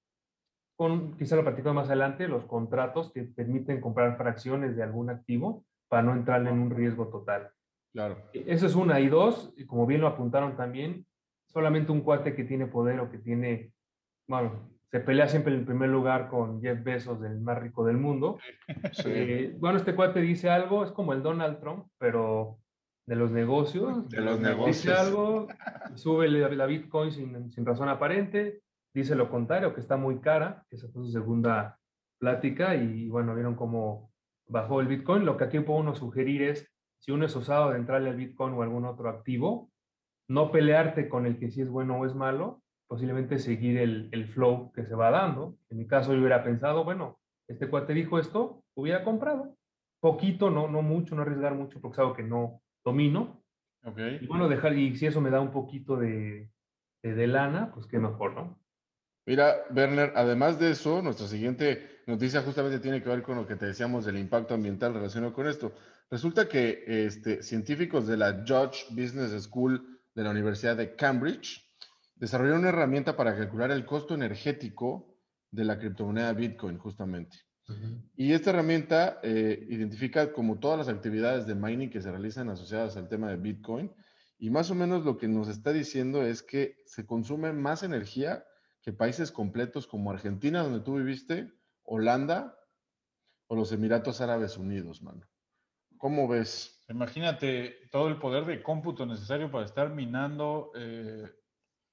con 0.78 1.18
quizá 1.18 1.36
lo 1.36 1.44
platico 1.44 1.74
más 1.74 1.88
adelante, 1.88 2.28
los 2.28 2.46
contratos 2.46 3.12
que 3.12 3.24
permiten 3.24 3.82
comprar 3.82 4.18
fracciones 4.18 4.76
de 4.76 4.84
algún 4.84 5.10
activo 5.10 5.66
para 5.88 6.04
no 6.04 6.14
entrarle 6.14 6.50
en 6.50 6.60
un 6.60 6.72
riesgo 6.72 7.10
total. 7.10 7.52
Claro. 7.94 8.18
Eso 8.34 8.66
es 8.66 8.76
una. 8.76 9.00
Y 9.00 9.10
dos, 9.10 9.54
y 9.58 9.66
como 9.66 9.86
bien 9.86 10.02
lo 10.02 10.08
apuntaron 10.08 10.56
también, 10.56 11.06
solamente 11.48 11.92
un 11.92 12.02
cuate 12.02 12.36
que 12.36 12.44
tiene 12.44 12.68
poder 12.68 13.00
o 13.00 13.12
que 13.12 13.18
tiene, 13.18 13.74
bueno, 14.28 14.70
se 14.92 15.00
pelea 15.00 15.28
siempre 15.28 15.54
en 15.54 15.60
el 15.60 15.66
primer 15.66 15.90
lugar 15.90 16.30
con 16.30 16.62
Jeff 16.62 16.84
Bezos, 16.84 17.22
el 17.24 17.40
más 17.42 17.60
rico 17.60 17.86
del 17.86 17.98
mundo. 17.98 18.40
Eh, 19.06 19.56
bueno, 19.60 19.78
este 19.78 19.96
cuate 19.96 20.22
dice 20.22 20.50
algo, 20.50 20.84
es 20.84 20.92
como 20.92 21.14
el 21.14 21.22
Donald 21.22 21.60
Trump, 21.60 21.88
pero 21.98 22.60
de 23.10 23.16
los 23.16 23.32
negocios. 23.32 24.08
De 24.08 24.22
los 24.22 24.40
negocios. 24.40 24.84
Dice 24.84 24.94
algo, 24.94 25.48
sube 25.96 26.30
la, 26.30 26.66
Bitcoin 26.68 27.12
sin, 27.12 27.50
sin, 27.50 27.66
razón 27.66 27.90
aparente, 27.90 28.62
dice 28.94 29.16
lo 29.16 29.32
contrario, 29.32 29.74
que 29.74 29.82
está 29.82 29.98
muy 29.98 30.20
cara, 30.20 30.64
que 30.70 30.76
esa 30.76 30.90
fue 30.90 31.04
su 31.04 31.12
segunda 31.12 31.80
plática, 32.20 32.76
y 32.76 33.10
bueno, 33.10 33.34
vieron 33.34 33.56
cómo 33.56 34.12
bajó 34.48 34.80
el 34.80 34.86
Bitcoin. 34.86 35.26
Lo 35.26 35.38
que 35.38 35.46
aquí 35.46 35.60
puedo 35.60 35.80
uno 35.80 35.96
sugerir 35.96 36.44
es, 36.44 36.72
si 37.00 37.12
uno 37.12 37.26
es 37.26 37.36
osado 37.36 37.72
de 37.72 37.80
entrarle 37.80 38.12
al 38.12 38.16
Bitcoin 38.16 38.54
o 38.54 38.62
algún 38.62 38.86
otro 38.86 39.10
activo, 39.10 39.72
no 40.28 40.52
pelearte 40.52 41.10
con 41.10 41.26
el 41.26 41.40
que 41.40 41.50
si 41.50 41.62
es 41.62 41.70
bueno 41.70 41.98
o 41.98 42.06
es 42.06 42.14
malo, 42.14 42.62
posiblemente 42.88 43.40
seguir 43.40 43.80
el, 43.80 44.10
el 44.12 44.28
flow 44.28 44.72
que 44.72 44.86
se 44.86 44.94
va 44.94 45.10
dando. 45.10 45.56
En 45.72 45.80
mi 45.80 45.88
caso 45.88 46.14
yo 46.14 46.20
hubiera 46.20 46.44
pensado, 46.44 46.84
bueno, 46.84 47.18
este 47.48 47.68
cuate 47.72 47.96
dijo 47.96 48.20
esto, 48.20 48.64
hubiera 48.76 49.04
comprado. 49.04 49.56
Poquito, 50.00 50.52
no, 50.52 50.68
no 50.68 50.84
mucho, 50.84 51.16
no 51.16 51.24
arriesgar 51.24 51.56
mucho, 51.56 51.82
porque 51.82 51.96
es 51.96 52.00
algo 52.00 52.14
que 52.14 52.24
no, 52.24 52.62
domino. 52.84 53.44
Okay. 53.84 54.20
Y 54.22 54.28
bueno, 54.28 54.50
dejar, 54.50 54.78
y 54.78 54.96
si 54.98 55.06
eso 55.06 55.22
me 55.22 55.30
da 55.30 55.40
un 55.40 55.52
poquito 55.52 55.96
de, 55.96 56.52
de, 57.02 57.28
lana, 57.28 57.72
pues 57.74 57.86
qué 57.86 58.00
mejor, 58.00 58.34
¿no? 58.34 58.60
Mira, 59.26 59.56
Werner, 59.74 60.14
además 60.16 60.60
de 60.60 60.72
eso, 60.72 61.02
nuestra 61.02 61.28
siguiente 61.28 62.02
noticia 62.08 62.42
justamente 62.42 62.80
tiene 62.80 63.02
que 63.02 63.10
ver 63.10 63.22
con 63.22 63.38
lo 63.38 63.48
que 63.48 63.56
te 63.56 63.68
decíamos 63.68 64.06
del 64.06 64.18
impacto 64.18 64.56
ambiental 64.56 64.94
relacionado 64.94 65.34
con 65.34 65.48
esto. 65.48 65.74
Resulta 66.10 66.50
que 66.50 66.84
este, 66.88 67.44
científicos 67.44 68.08
de 68.08 68.18
la 68.18 68.44
George 68.46 68.86
Business 68.90 69.32
School 69.44 70.02
de 70.16 70.24
la 70.24 70.32
Universidad 70.32 70.76
de 70.76 70.96
Cambridge 70.96 71.64
desarrollaron 72.16 72.62
una 72.62 72.70
herramienta 72.70 73.16
para 73.16 73.38
calcular 73.38 73.72
el 73.72 73.86
costo 73.86 74.16
energético 74.16 75.16
de 75.52 75.66
la 75.66 75.78
criptomoneda 75.78 76.34
Bitcoin, 76.34 76.78
justamente. 76.78 77.38
Y 78.16 78.34
esta 78.34 78.50
herramienta 78.50 79.20
eh, 79.24 79.66
identifica 79.70 80.34
como 80.34 80.60
todas 80.60 80.78
las 80.78 80.90
actividades 80.90 81.46
de 81.48 81.56
mining 81.56 81.90
que 81.90 82.02
se 82.02 82.12
realizan 82.12 82.50
asociadas 82.50 82.98
al 82.98 83.08
tema 83.08 83.30
de 83.30 83.38
Bitcoin. 83.38 83.92
Y 84.38 84.50
más 84.50 84.72
o 84.72 84.76
menos 84.76 85.06
lo 85.06 85.18
que 85.18 85.28
nos 85.28 85.48
está 85.48 85.72
diciendo 85.72 86.24
es 86.24 86.42
que 86.42 86.82
se 86.86 87.06
consume 87.06 87.54
más 87.54 87.84
energía 87.84 88.46
que 88.82 88.94
países 88.94 89.32
completos 89.32 89.88
como 89.88 90.12
Argentina, 90.12 90.64
donde 90.64 90.80
tú 90.80 90.96
viviste, 90.98 91.52
Holanda 91.84 92.58
o 93.48 93.56
los 93.56 93.72
Emiratos 93.72 94.22
Árabes 94.22 94.58
Unidos, 94.58 95.02
mano. 95.02 95.28
¿Cómo 95.98 96.28
ves? 96.28 96.86
Imagínate 96.90 97.90
todo 97.92 98.08
el 98.08 98.18
poder 98.18 98.46
de 98.46 98.64
cómputo 98.64 99.06
necesario 99.06 99.52
para 99.52 99.66
estar 99.66 99.94
minando 99.94 100.72
eh, 100.76 101.30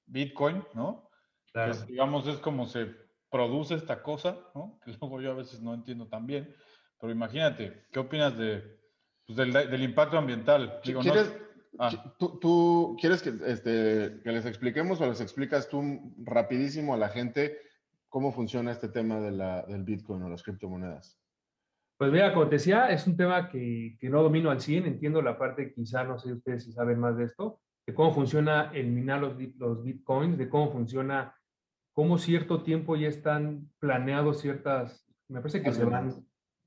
Bitcoin, 0.05 0.63
¿no? 0.73 1.09
Claro. 1.51 1.73
digamos, 1.87 2.27
es 2.27 2.37
como 2.37 2.67
se 2.67 3.06
produce 3.29 3.75
esta 3.75 4.01
cosa, 4.01 4.37
¿no? 4.55 4.79
Que 4.83 4.91
luego 5.01 5.21
yo 5.21 5.31
a 5.31 5.35
veces 5.35 5.61
no 5.61 5.73
entiendo 5.73 6.07
tan 6.07 6.25
bien, 6.25 6.53
pero 6.99 7.11
imagínate, 7.11 7.85
¿qué 7.91 7.99
opinas 7.99 8.37
de, 8.37 8.79
pues, 9.25 9.37
del, 9.37 9.83
impacto 9.83 10.17
ambiental? 10.17 10.79
¿Quieres, 10.81 11.33
ah. 11.79 12.15
tú, 12.17 12.97
quieres 12.99 13.21
que, 13.21 13.33
este, 13.45 14.19
que 14.23 14.31
les 14.31 14.45
expliquemos 14.45 14.99
o 15.01 15.07
les 15.07 15.21
explicas 15.21 15.69
tú 15.69 16.13
rapidísimo 16.23 16.93
a 16.93 16.97
la 16.97 17.09
gente 17.09 17.57
cómo 18.09 18.31
funciona 18.31 18.71
este 18.71 18.89
tema 18.89 19.19
de 19.19 19.31
la, 19.31 19.63
del 19.63 19.83
Bitcoin 19.83 20.23
o 20.23 20.29
las 20.29 20.43
criptomonedas? 20.43 21.19
Pues 21.97 22.11
mira, 22.11 22.33
como 22.33 22.47
te 22.47 22.55
decía, 22.55 22.89
es 22.89 23.07
un 23.07 23.17
tema 23.17 23.49
que, 23.49 23.97
que 23.99 24.09
no 24.09 24.21
domino 24.21 24.51
al 24.51 24.61
100, 24.61 24.85
entiendo 24.85 25.21
la 25.21 25.37
parte, 25.37 25.73
quizá 25.73 26.03
no 26.03 26.19
sé 26.19 26.31
ustedes 26.31 26.63
si 26.63 26.71
saben 26.71 26.99
más 26.99 27.17
de 27.17 27.25
esto, 27.25 27.59
de 27.87 27.93
cómo 27.93 28.13
funciona 28.13 28.71
el 28.73 28.87
minar 28.87 29.19
los, 29.19 29.35
los 29.57 29.83
bitcoins, 29.83 30.37
de 30.37 30.47
cómo 30.47 30.71
funciona 30.71 31.35
cómo 31.97 32.19
cierto 32.19 32.61
tiempo 32.61 32.95
ya 32.95 33.07
están 33.07 33.71
planeados 33.79 34.39
ciertas, 34.39 35.03
me 35.29 35.39
parece 35.39 35.63
que 35.63 35.73
se 35.73 35.83
van 35.83 36.13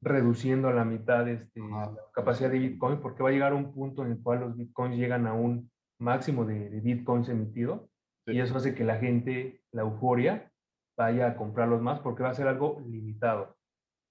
reduciendo 0.02 0.66
a 0.66 0.72
la 0.72 0.84
mitad 0.84 1.28
este, 1.28 1.60
la 1.60 1.94
capacidad 2.12 2.50
de 2.50 2.58
Bitcoin, 2.58 3.00
porque 3.00 3.22
va 3.22 3.28
a 3.28 3.32
llegar 3.32 3.54
un 3.54 3.72
punto 3.72 4.04
en 4.04 4.10
el 4.10 4.20
cual 4.20 4.40
los 4.40 4.56
Bitcoins 4.56 4.96
llegan 4.96 5.28
a 5.28 5.32
un 5.32 5.70
máximo 6.00 6.44
de, 6.44 6.80
Bitcoins 6.80 7.28
emitido, 7.28 7.88
y 8.26 8.40
eso 8.40 8.56
hace 8.56 8.74
que 8.74 8.82
la 8.82 8.96
gente, 8.96 9.62
la 9.70 9.82
euforia, 9.82 10.50
vaya 10.96 11.28
a 11.28 11.36
comprarlos 11.36 11.80
más, 11.80 12.00
porque 12.00 12.24
va 12.24 12.30
a 12.30 12.34
ser 12.34 12.48
algo 12.48 12.82
limitado. 12.84 13.56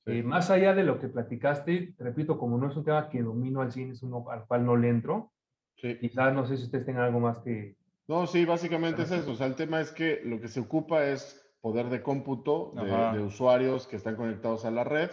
Eh, 0.05 0.23
más 0.23 0.49
allá 0.49 0.73
de 0.73 0.85
lo 0.85 1.01
que 1.01 1.09
platicaste, 1.09 1.95
repito, 1.97 2.39
como 2.39 2.57
no 2.57 2.69
es 2.69 2.77
un 2.77 2.85
tema 2.85 3.09
que 3.09 3.21
domino 3.21 3.59
al 3.59 3.73
cine, 3.73 3.91
es 3.91 4.03
uno 4.03 4.23
al 4.29 4.47
cual 4.47 4.65
no 4.65 4.77
le 4.77 4.87
entro, 4.87 5.33
quizás 5.75 6.33
no 6.33 6.45
sé 6.45 6.55
si 6.55 6.63
ustedes 6.63 6.85
tengan 6.85 7.03
algo 7.03 7.19
más 7.19 7.39
que, 7.39 7.75
no, 8.09 8.25
sí, 8.25 8.43
básicamente 8.43 9.03
es 9.03 9.11
eso. 9.11 9.33
O 9.33 9.35
sea, 9.35 9.45
el 9.45 9.53
tema 9.53 9.79
es 9.79 9.91
que 9.91 10.21
lo 10.25 10.41
que 10.41 10.47
se 10.47 10.59
ocupa 10.59 11.05
es 11.05 11.45
poder 11.61 11.89
de 11.89 12.01
cómputo 12.01 12.73
de, 12.73 13.19
usuarios 13.19 13.85
que 13.85 13.97
están 13.97 14.15
conectados 14.15 14.65
a 14.65 14.71
la 14.71 14.83
red, 14.83 15.11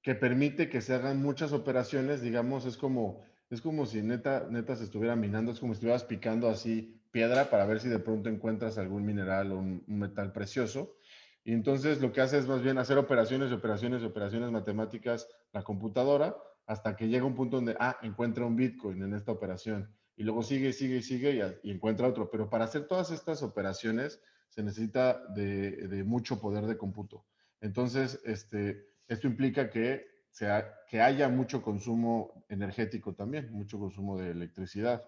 que 0.00 0.14
permite 0.14 0.70
que 0.70 0.80
se 0.80 0.94
hagan 0.94 1.20
muchas 1.20 1.52
operaciones, 1.52 2.22
digamos, 2.22 2.64
es 2.64 2.78
como, 2.78 3.22
es 3.50 3.60
como 3.60 3.84
si 3.84 4.00
neta, 4.00 4.46
neta 4.48 4.76
se 4.76 4.84
estuviera 4.84 5.14
minando, 5.14 5.52
es 5.52 5.60
como 5.60 5.74
si 5.74 5.76
estuvieras 5.76 6.04
picando 6.04 6.48
así 6.48 7.02
piedra 7.10 7.50
para 7.50 7.66
ver 7.66 7.80
si 7.80 7.90
de 7.90 7.98
pronto 7.98 8.30
encuentras 8.30 8.78
algún 8.78 9.04
mineral 9.04 9.52
o 9.52 9.58
un, 9.58 9.84
metal 9.86 10.32
precioso. 10.32 10.96
Y 11.44 11.52
entonces 11.52 12.00
lo 12.00 12.14
que 12.14 12.22
hace 12.22 12.38
es 12.38 12.48
más 12.48 12.62
bien 12.62 12.78
hacer 12.78 12.96
operaciones, 12.96 13.52
operaciones, 13.52 14.02
operaciones 14.02 14.50
matemáticas 14.50 15.28
la 15.52 15.62
computadora 15.62 16.34
hasta 16.64 16.96
que 16.96 17.08
llega 17.08 17.26
un 17.26 17.34
punto 17.34 17.56
donde, 17.56 17.76
ah, 17.78 17.98
encuentra 18.00 18.46
un 18.46 18.56
Bitcoin 18.56 19.02
en 19.02 19.12
esta 19.12 19.32
operación 19.32 19.94
y 20.16 20.24
luego 20.24 20.42
sigue, 20.42 20.72
sigue, 20.72 21.02
sigue 21.02 21.58
y, 21.62 21.70
encuentra 21.70 22.08
otro. 22.08 22.30
Pero 22.30 22.48
para 22.48 22.64
hacer 22.64 22.86
todas 22.86 23.10
estas 23.10 23.42
operaciones 23.42 24.20
se 24.48 24.62
necesita 24.62 25.22
de, 25.34 26.02
mucho 26.04 26.40
poder 26.40 26.66
de 26.66 26.78
cómputo. 26.78 27.26
Entonces, 27.60 28.20
este, 28.24 28.86
esto 29.08 29.26
implica 29.26 29.68
que, 29.68 30.06
sea, 30.30 30.74
que 30.88 31.02
haya 31.02 31.28
mucho 31.28 31.62
consumo 31.62 32.44
energético 32.48 33.14
también, 33.14 33.52
mucho 33.52 33.78
consumo 33.78 34.16
de 34.18 34.30
electricidad. 34.30 35.04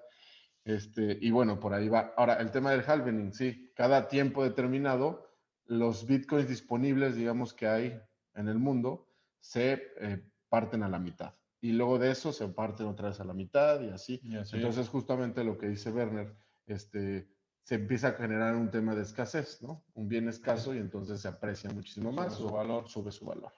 Este, 0.65 1.19
y 1.21 1.31
bueno, 1.31 1.59
por 1.59 1.73
ahí 1.73 1.89
va. 1.89 2.13
Ahora, 2.17 2.35
el 2.35 2.51
tema 2.51 2.73
del 2.73 2.85
halvening, 2.87 3.33
sí, 3.33 3.73
cada 3.75 4.09
tiempo 4.09 4.45
determinado, 4.45 5.27
los 5.65 6.07
bitcoins 6.07 6.49
disponibles, 6.49 7.17
digamos, 7.17 7.55
que 7.55 7.67
hay 7.67 8.01
en 8.35 8.49
el 8.49 8.59
mundo, 8.59 9.09
se 9.41 9.83
eh, 10.01 10.23
parten 10.51 10.83
a 10.83 10.89
la 10.89 10.99
mitad 10.99 11.38
y 11.61 11.73
luego 11.73 11.99
de 11.99 12.11
eso 12.11 12.33
se 12.33 12.47
parten 12.49 12.87
otra 12.87 13.09
vez 13.09 13.21
a 13.21 13.25
la 13.25 13.35
mitad 13.35 13.81
y 13.81 13.89
así. 13.91 14.21
Entonces, 14.23 14.89
justamente 14.89 15.45
lo 15.45 15.59
que 15.59 15.69
dice 15.69 15.91
Werner, 15.91 16.35
este, 16.67 17.29
se 17.63 17.75
empieza 17.75 18.09
a 18.09 18.13
generar 18.13 18.55
un 18.55 18.71
tema 18.71 18.95
de 18.95 19.03
escasez, 19.03 19.63
¿no? 19.63 19.85
Un 19.95 20.09
bien 20.09 20.29
escaso 20.29 20.75
y 20.75 20.79
entonces 20.79 21.21
se 21.21 21.29
aprecia 21.29 21.71
muchísimo 21.71 22.13
más, 22.13 22.35
su 22.35 22.49
valor 22.49 22.89
sube 22.89 23.13
su 23.13 23.27
valor. 23.27 23.53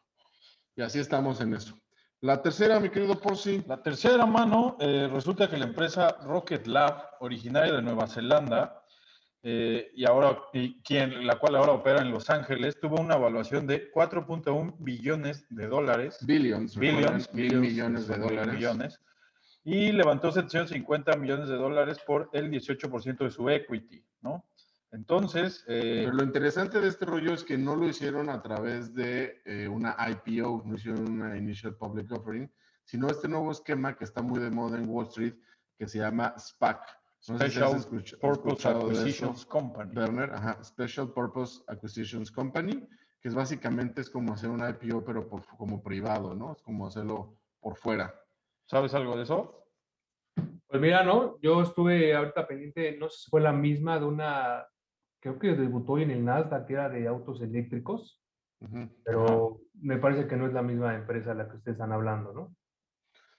Y 0.74 0.82
así 0.82 0.98
estamos 0.98 1.40
en 1.40 1.54
eso. 1.54 1.76
La 2.22 2.42
tercera, 2.42 2.78
mi 2.80 2.90
querido 2.90 3.18
Porci. 3.18 3.62
La 3.66 3.82
tercera 3.82 4.26
mano, 4.26 4.76
eh, 4.78 5.08
resulta 5.10 5.48
que 5.48 5.56
la 5.56 5.66
empresa 5.66 6.18
Rocket 6.22 6.66
Lab, 6.66 7.02
originaria 7.20 7.72
de 7.72 7.82
Nueva 7.82 8.06
Zelanda, 8.06 8.79
eh, 9.42 9.90
y 9.94 10.06
ahora, 10.06 10.38
y 10.52 10.80
quien, 10.82 11.26
la 11.26 11.38
cual 11.38 11.56
ahora 11.56 11.72
opera 11.72 12.02
en 12.02 12.10
Los 12.10 12.28
Ángeles, 12.28 12.78
tuvo 12.78 13.00
una 13.00 13.14
evaluación 13.14 13.66
de 13.66 13.90
4.1 13.90 14.76
billones 14.78 15.46
de 15.48 15.66
dólares. 15.66 16.18
Billions. 16.26 16.76
Billions, 16.76 17.32
mil 17.32 17.56
millones 17.56 18.06
de 18.06 18.18
dólares. 18.18 18.54
millones, 18.54 19.00
y 19.64 19.92
levantó 19.92 20.30
750 20.30 21.16
millones 21.16 21.48
de 21.48 21.56
dólares 21.56 21.98
por 22.06 22.28
el 22.32 22.50
18% 22.50 23.18
de 23.18 23.30
su 23.30 23.48
equity, 23.48 24.04
¿no? 24.20 24.44
Entonces, 24.92 25.64
eh, 25.68 26.02
Pero 26.04 26.16
lo 26.16 26.24
interesante 26.24 26.80
de 26.80 26.88
este 26.88 27.04
rollo 27.04 27.32
es 27.32 27.44
que 27.44 27.56
no 27.56 27.76
lo 27.76 27.88
hicieron 27.88 28.28
a 28.28 28.42
través 28.42 28.92
de 28.92 29.40
eh, 29.44 29.68
una 29.68 29.96
IPO, 30.08 30.64
no 30.66 30.74
hicieron 30.74 31.08
una 31.08 31.36
Initial 31.36 31.76
Public 31.76 32.10
Offering, 32.10 32.50
sino 32.84 33.08
este 33.08 33.28
nuevo 33.28 33.52
esquema 33.52 33.96
que 33.96 34.04
está 34.04 34.20
muy 34.20 34.40
de 34.40 34.50
moda 34.50 34.78
en 34.78 34.88
Wall 34.88 35.06
Street, 35.06 35.34
que 35.78 35.86
se 35.86 35.98
llama 35.98 36.34
SPAC. 36.36 36.99
No 37.28 37.38
sé 37.38 37.44
si 37.50 37.50
Special 37.58 37.74
escuch- 37.76 38.18
Purpose. 38.18 38.68
Acquisitions 38.68 39.44
Company. 39.46 39.92
Werner, 39.94 40.30
ajá, 40.32 40.62
Special 40.64 41.12
Purpose 41.12 41.62
Acquisitions 41.68 42.30
Company, 42.32 42.86
que 43.20 43.28
es 43.28 43.34
básicamente 43.34 44.00
es 44.00 44.08
como 44.08 44.32
hacer 44.32 44.48
un 44.50 44.60
IPO, 44.66 45.04
pero 45.04 45.28
por- 45.28 45.46
como 45.58 45.82
privado, 45.82 46.34
¿no? 46.34 46.52
Es 46.52 46.62
como 46.62 46.86
hacerlo 46.86 47.36
por 47.60 47.76
fuera. 47.76 48.14
¿Sabes 48.66 48.94
algo 48.94 49.16
de 49.16 49.24
eso? 49.24 49.66
Pues 50.66 50.80
mira, 50.80 51.02
no, 51.04 51.38
yo 51.42 51.60
estuve 51.62 52.14
ahorita 52.14 52.46
pendiente, 52.46 52.96
no 52.96 53.08
sé 53.10 53.24
si 53.24 53.30
fue 53.30 53.40
la 53.40 53.52
misma 53.52 53.98
de 53.98 54.06
una, 54.06 54.66
creo 55.20 55.38
que 55.38 55.48
debutó 55.54 55.98
en 55.98 56.12
el 56.12 56.24
Nasdaq, 56.24 56.66
que 56.66 56.72
era 56.74 56.88
de 56.88 57.06
autos 57.08 57.42
eléctricos, 57.42 58.22
Ujú. 58.60 58.88
pero 59.04 59.60
me 59.74 59.98
parece 59.98 60.26
que 60.26 60.36
no 60.36 60.46
es 60.46 60.52
la 60.54 60.62
misma 60.62 60.94
empresa 60.94 61.32
a 61.32 61.34
la 61.34 61.48
que 61.50 61.56
ustedes 61.56 61.74
están 61.74 61.92
hablando, 61.92 62.32
¿no? 62.32 62.56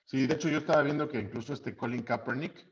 Sí, 0.05 0.27
de 0.27 0.33
hecho 0.35 0.49
yo 0.49 0.57
estaba 0.57 0.83
viendo 0.83 1.07
que 1.07 1.19
incluso 1.19 1.53
este 1.53 1.75
Colin 1.75 2.03
Kaepernick 2.03 2.67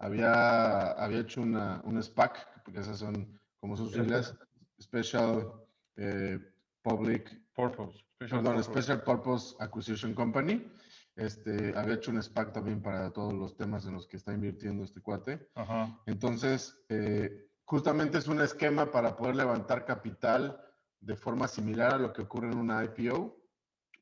había, 0.00 0.92
había 0.92 1.20
hecho 1.20 1.42
una, 1.42 1.80
un 1.84 2.02
SPAC, 2.02 2.62
porque 2.64 2.80
esas 2.80 2.98
son 2.98 3.38
como 3.60 3.76
sus 3.76 3.92
siglas, 3.92 4.34
Special 4.80 5.52
eh, 5.96 6.38
Public, 6.82 7.30
Purpose. 7.54 7.98
Special 8.16 8.42
perdón, 8.42 8.56
Purpose. 8.56 8.72
Special 8.72 9.02
Purpose 9.02 9.56
Acquisition 9.60 10.14
Company. 10.14 10.66
Este, 11.16 11.76
había 11.76 11.96
hecho 11.96 12.10
un 12.10 12.22
SPAC 12.22 12.52
también 12.52 12.80
para 12.80 13.10
todos 13.10 13.34
los 13.34 13.56
temas 13.56 13.84
en 13.84 13.92
los 13.92 14.06
que 14.06 14.16
está 14.16 14.32
invirtiendo 14.32 14.84
este 14.84 15.02
cuate. 15.02 15.50
Ajá. 15.54 16.00
Entonces, 16.06 16.82
eh, 16.88 17.50
justamente 17.64 18.16
es 18.16 18.26
un 18.26 18.40
esquema 18.40 18.90
para 18.90 19.16
poder 19.16 19.36
levantar 19.36 19.84
capital 19.84 20.58
de 21.00 21.14
forma 21.14 21.46
similar 21.46 21.94
a 21.94 21.98
lo 21.98 22.12
que 22.12 22.22
ocurre 22.22 22.50
en 22.50 22.58
una 22.58 22.82
IPO, 22.84 23.36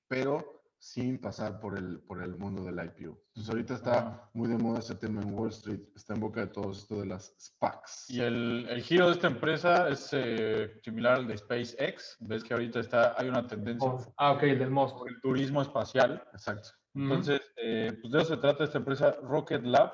pero 0.07 0.58
sin 0.79 1.21
pasar 1.21 1.59
por 1.59 1.77
el, 1.77 2.01
por 2.01 2.23
el 2.23 2.37
mundo 2.37 2.63
del 2.65 2.77
IPO. 2.77 3.21
Entonces, 3.29 3.51
ahorita 3.51 3.75
está 3.75 4.31
muy 4.33 4.49
de 4.49 4.59
moda 4.59 4.79
ese 4.79 4.95
tema 4.95 5.21
en 5.23 5.35
Wall 5.35 5.49
Street, 5.51 5.81
está 5.97 6.15
en 6.15 6.21
boca 6.21 6.41
de 6.41 6.47
todos 6.47 6.79
esto 6.79 7.01
de 7.01 7.07
las 7.07 7.35
SPACs. 7.39 8.09
Y 8.09 8.21
el, 8.21 8.67
el 8.71 8.83
giro 8.83 9.07
de 9.07 9.13
esta 9.13 9.27
empresa 9.27 9.89
es 9.89 10.09
eh, 10.13 10.81
similar 10.85 11.17
al 11.17 11.27
de 11.27 11.37
SpaceX. 11.37 12.17
Ves 12.21 12.45
que 12.45 12.55
ahorita 12.55 12.81
está, 12.81 13.15
hay 13.19 13.29
una 13.29 13.47
tendencia 13.47 13.89
Oh, 13.89 14.15
ah, 14.17 14.33
ok, 14.33 14.43
el 14.45 14.59
del 14.59 14.71
por 14.71 15.09
el 15.09 15.21
turismo 15.21 15.63
espacial. 15.63 16.23
Exacto. 16.33 16.71
Entonces, 16.95 17.41
eh, 17.57 17.97
pues 18.01 18.13
de 18.13 18.19
eso 18.21 18.35
se 18.35 18.41
trata 18.41 18.65
esta 18.65 18.79
empresa 18.79 19.17
Rocket 19.23 19.63
Lab. 19.65 19.93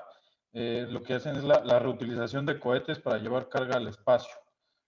Eh, 0.52 0.86
lo 0.88 1.02
que 1.02 1.14
hacen 1.14 1.36
es 1.36 1.44
la, 1.44 1.64
la 1.64 1.78
reutilización 1.78 2.46
de 2.46 2.58
cohetes 2.60 2.98
para 2.98 3.18
llevar 3.18 3.48
carga 3.48 3.76
al 3.76 3.88
espacio. 3.88 4.34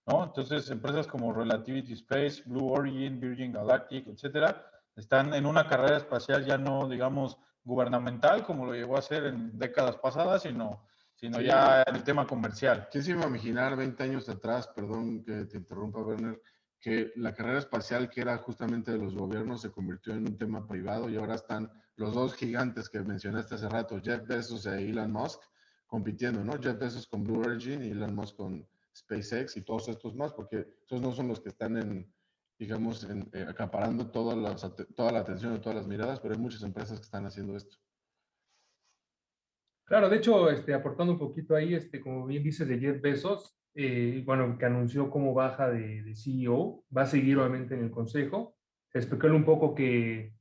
¿no? 0.06 0.24
Entonces, 0.24 0.70
empresas 0.70 1.06
como 1.06 1.32
Relativity 1.32 1.94
Space, 1.94 2.42
Blue 2.46 2.70
Origin, 2.70 3.18
Virgin 3.18 3.52
Galactic, 3.52 4.06
etcétera, 4.06 4.64
están 4.96 5.34
en 5.34 5.46
una 5.46 5.68
carrera 5.68 5.98
espacial 5.98 6.44
ya 6.44 6.58
no, 6.58 6.88
digamos, 6.88 7.38
gubernamental, 7.64 8.44
como 8.44 8.66
lo 8.66 8.72
llegó 8.72 8.96
a 8.96 9.02
ser 9.02 9.24
en 9.26 9.58
décadas 9.58 9.96
pasadas, 9.96 10.42
sino, 10.42 10.86
sino 11.14 11.38
Sí. 11.38 11.44
ya 11.46 11.82
en 11.86 11.96
el 11.96 12.04
tema 12.04 12.26
comercial. 12.26 12.88
¿Quién 12.90 13.04
se 13.04 13.10
iba 13.10 13.24
a 13.24 13.28
imaginar 13.28 13.76
20 13.76 14.02
años 14.02 14.28
atrás, 14.28 14.68
perdón 14.68 15.22
que 15.24 15.44
te 15.46 15.58
interrumpa, 15.58 16.00
Werner, 16.00 16.40
que 16.80 17.12
la 17.16 17.34
carrera 17.34 17.58
espacial 17.58 18.08
que 18.08 18.20
era 18.20 18.36
justamente 18.38 18.92
de 18.92 18.98
los 18.98 19.14
gobiernos 19.14 19.62
se 19.62 19.70
convirtió 19.72 20.12
en 20.12 20.28
un 20.28 20.38
tema 20.38 20.66
privado 20.66 21.08
y 21.10 21.16
ahora 21.16 21.34
están 21.34 21.70
los 21.96 22.14
dos 22.14 22.34
gigantes 22.34 22.88
que 22.88 23.00
mencionaste 23.00 23.56
hace 23.56 23.68
rato, 23.68 24.00
Jeff 24.02 24.26
Bezos 24.26 24.66
e 24.66 24.88
Elon 24.88 25.10
Musk, 25.10 25.40
compitiendo, 25.86 26.44
¿no? 26.44 26.52
Jeff 26.60 26.78
Bezos 26.78 27.06
con 27.06 27.24
Blue 27.24 27.40
Origin 27.40 27.82
y 27.82 27.90
Elon 27.90 28.14
Musk 28.14 28.36
con 28.36 28.68
SpaceX 28.94 29.56
y 29.56 29.62
todos 29.62 29.88
estos 29.88 30.14
más, 30.14 30.32
porque 30.32 30.66
esos 30.84 31.00
no 31.00 31.12
son 31.12 31.28
los 31.28 31.40
que 31.40 31.48
están 31.48 31.76
en, 31.76 32.14
digamos, 32.58 33.04
en, 33.04 33.28
eh, 33.32 33.46
acaparando 33.48 34.10
todas 34.10 34.36
las 34.36 34.74
toda 34.94 35.12
la 35.12 35.20
atención 35.20 35.52
de 35.52 35.60
todas 35.60 35.76
las 35.76 35.86
miradas, 35.86 36.20
pero 36.20 36.34
hay 36.34 36.40
muchas 36.40 36.62
empresas 36.62 36.98
que 36.98 37.04
están 37.04 37.26
haciendo 37.26 37.56
esto. 37.56 37.76
Claro, 39.84 40.08
de 40.08 40.16
hecho, 40.16 40.50
este, 40.50 40.74
aportando 40.74 41.12
un 41.12 41.18
poquito 41.18 41.54
ahí, 41.54 41.74
este, 41.74 42.00
como 42.00 42.26
bien 42.26 42.42
dices 42.42 42.66
de 42.66 42.78
Jeff 42.78 43.00
Bezos, 43.00 43.56
eh, 43.74 44.22
bueno, 44.24 44.56
que 44.58 44.64
anunció 44.64 45.10
como 45.10 45.34
baja 45.34 45.68
de, 45.68 46.02
de 46.02 46.16
CEO, 46.16 46.82
va 46.96 47.02
a 47.02 47.06
seguir 47.06 47.38
obviamente 47.38 47.74
en 47.74 47.84
el 47.84 47.90
consejo. 47.90 48.56
Se 48.88 49.14
un 49.26 49.44
poco 49.44 49.74
que, 49.74 50.34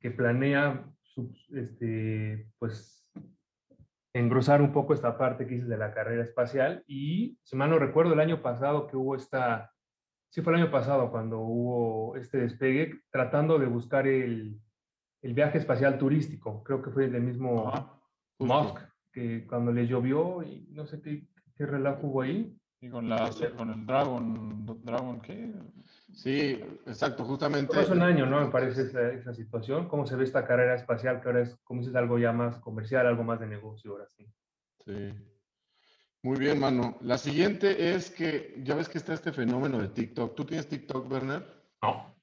que 0.00 0.10
planea, 0.10 0.84
este, 1.54 2.50
pues, 2.58 3.08
engrosar 4.12 4.60
un 4.60 4.72
poco 4.72 4.92
esta 4.92 5.16
parte 5.16 5.46
que 5.46 5.54
dices 5.54 5.68
de 5.68 5.78
la 5.78 5.94
carrera 5.94 6.24
espacial. 6.24 6.82
Y, 6.86 7.38
si 7.44 7.56
mal 7.56 7.70
no 7.70 7.78
recuerdo, 7.78 8.14
el 8.14 8.20
año 8.20 8.42
pasado 8.42 8.86
que 8.86 8.96
hubo 8.96 9.14
esta, 9.14 9.72
sí 10.30 10.40
fue 10.40 10.54
el 10.54 10.62
año 10.62 10.70
pasado 10.70 11.10
cuando 11.10 11.40
hubo 11.40 12.16
este 12.16 12.38
despegue, 12.38 13.02
tratando 13.10 13.58
de 13.58 13.66
buscar 13.66 14.06
el, 14.06 14.58
el 15.20 15.34
viaje 15.34 15.58
espacial 15.58 15.98
turístico. 15.98 16.64
Creo 16.64 16.80
que 16.80 16.90
fue 16.90 17.08
del 17.08 17.22
mismo... 17.22 17.68
Ajá. 17.68 17.96
Justo. 18.38 18.54
Musk, 18.54 18.78
que 19.12 19.46
cuando 19.46 19.70
le 19.70 19.86
llovió 19.86 20.42
y 20.42 20.66
no 20.70 20.86
sé 20.86 21.02
qué, 21.02 21.28
qué 21.56 21.66
relajo 21.66 22.06
hubo 22.06 22.22
ahí. 22.22 22.56
Y 22.80 22.88
con, 22.88 23.06
la, 23.06 23.30
con 23.54 23.68
el 23.68 23.84
Dragon, 23.84 24.64
Dragon, 24.82 25.20
¿qué? 25.20 25.52
Sí, 26.14 26.58
exacto, 26.86 27.22
justamente. 27.24 27.78
Hace 27.78 27.92
un 27.92 28.00
año, 28.00 28.24
¿no? 28.24 28.40
Me 28.40 28.50
parece 28.50 28.84
esa, 28.84 29.12
esa 29.12 29.34
situación. 29.34 29.86
¿Cómo 29.88 30.06
se 30.06 30.16
ve 30.16 30.24
esta 30.24 30.46
carrera 30.46 30.74
espacial 30.74 31.20
que 31.20 31.28
ahora 31.28 31.42
es, 31.42 31.54
como 31.62 31.80
dices, 31.80 31.94
algo 31.94 32.18
ya 32.18 32.32
más 32.32 32.56
comercial, 32.60 33.06
algo 33.06 33.24
más 33.24 33.38
de 33.38 33.48
negocio 33.48 33.92
ahora 33.92 34.06
sí? 34.08 34.26
Sí. 34.86 35.14
Muy 36.22 36.38
bien, 36.38 36.58
mano. 36.60 36.98
La 37.00 37.16
siguiente 37.18 37.94
es 37.94 38.10
que 38.10 38.60
ya 38.62 38.74
ves 38.74 38.88
que 38.88 38.98
está 38.98 39.14
este 39.14 39.32
fenómeno 39.32 39.78
de 39.78 39.88
TikTok. 39.88 40.34
¿Tú 40.34 40.44
tienes 40.44 40.68
TikTok, 40.68 41.10
Werner? 41.10 41.46
No. 41.82 42.14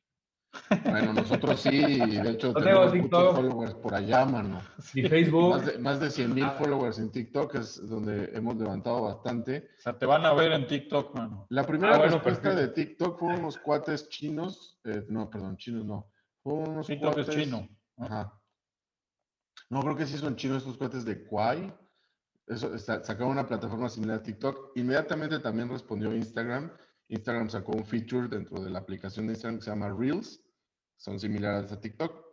Bueno, 0.84 1.14
nosotros 1.14 1.60
sí, 1.62 1.70
y 1.76 2.18
de 2.20 2.32
hecho 2.32 2.48
No 2.54 2.62
tengo 2.62 2.90
tenemos 2.90 2.96
muchos 2.96 3.36
followers 3.36 3.74
por 3.76 3.94
allá, 3.96 4.26
mano. 4.26 4.62
Ni 4.94 5.04
Facebook. 5.04 5.50
Más 5.50 5.66
de, 5.66 5.78
más 5.80 6.00
de 6.00 6.10
100 6.12 6.34
mil 6.34 6.44
Ah. 6.46 6.52
followers 6.60 7.00
en 7.00 7.12
TikTok 7.12 7.56
es 7.56 7.88
donde 7.90 8.30
hemos 8.34 8.56
levantado 8.58 9.02
bastante. 9.02 9.68
O 9.80 9.82
sea, 9.82 9.98
te 9.98 10.06
van 10.06 10.26
a 10.26 10.34
ver 10.34 10.52
en 10.54 10.68
TikTok, 10.68 11.16
mano. 11.16 11.48
La 11.50 11.64
primera 11.66 11.96
Ah, 11.96 11.98
bueno, 11.98 12.14
respuesta 12.14 12.50
perfecto. 12.50 12.68
de 12.80 12.86
TikTok 12.86 13.20
fueron 13.20 13.40
unos 13.40 13.58
cuates 13.58 14.10
chinos. 14.10 14.80
eh, 14.86 15.06
no, 15.10 15.30
perdón, 15.30 15.58
chinos 15.58 15.86
no. 15.86 16.08
Fueron 16.44 16.70
unos 16.70 16.88
TikTok 16.88 17.18
es 17.18 17.28
cuates- 17.28 17.44
chino. 17.44 17.68
¿no? 17.98 18.06
Ajá. 18.06 18.40
No, 19.70 19.82
creo 19.82 19.96
que 19.96 20.06
sí 20.06 20.18
son 20.18 20.36
chinos 20.38 20.60
estos 20.60 20.78
cuates 20.78 21.04
de 21.04 21.26
Kwai. 21.26 21.74
Eso, 22.48 22.78
sacaron 22.78 23.32
una 23.32 23.48
plataforma 23.48 23.90
similar 23.90 24.20
a 24.20 24.24
TikTok. 24.24 24.72
Inmediatamente 24.76 25.40
también 25.40 25.70
respondió 25.70 26.16
Instagram. 26.16 26.72
Instagram 27.10 27.50
sacó 27.50 27.74
un 27.74 27.86
feature 27.86 28.28
dentro 28.28 28.64
de 28.64 28.70
la 28.70 28.80
aplicación 28.80 29.28
de 29.28 29.34
Instagram 29.34 29.60
que 29.60 29.66
se 29.66 29.70
llama 29.70 29.94
Reels. 29.94 30.42
Son 30.96 31.20
similares 31.20 31.72
a 31.72 31.80
TikTok. 31.80 32.26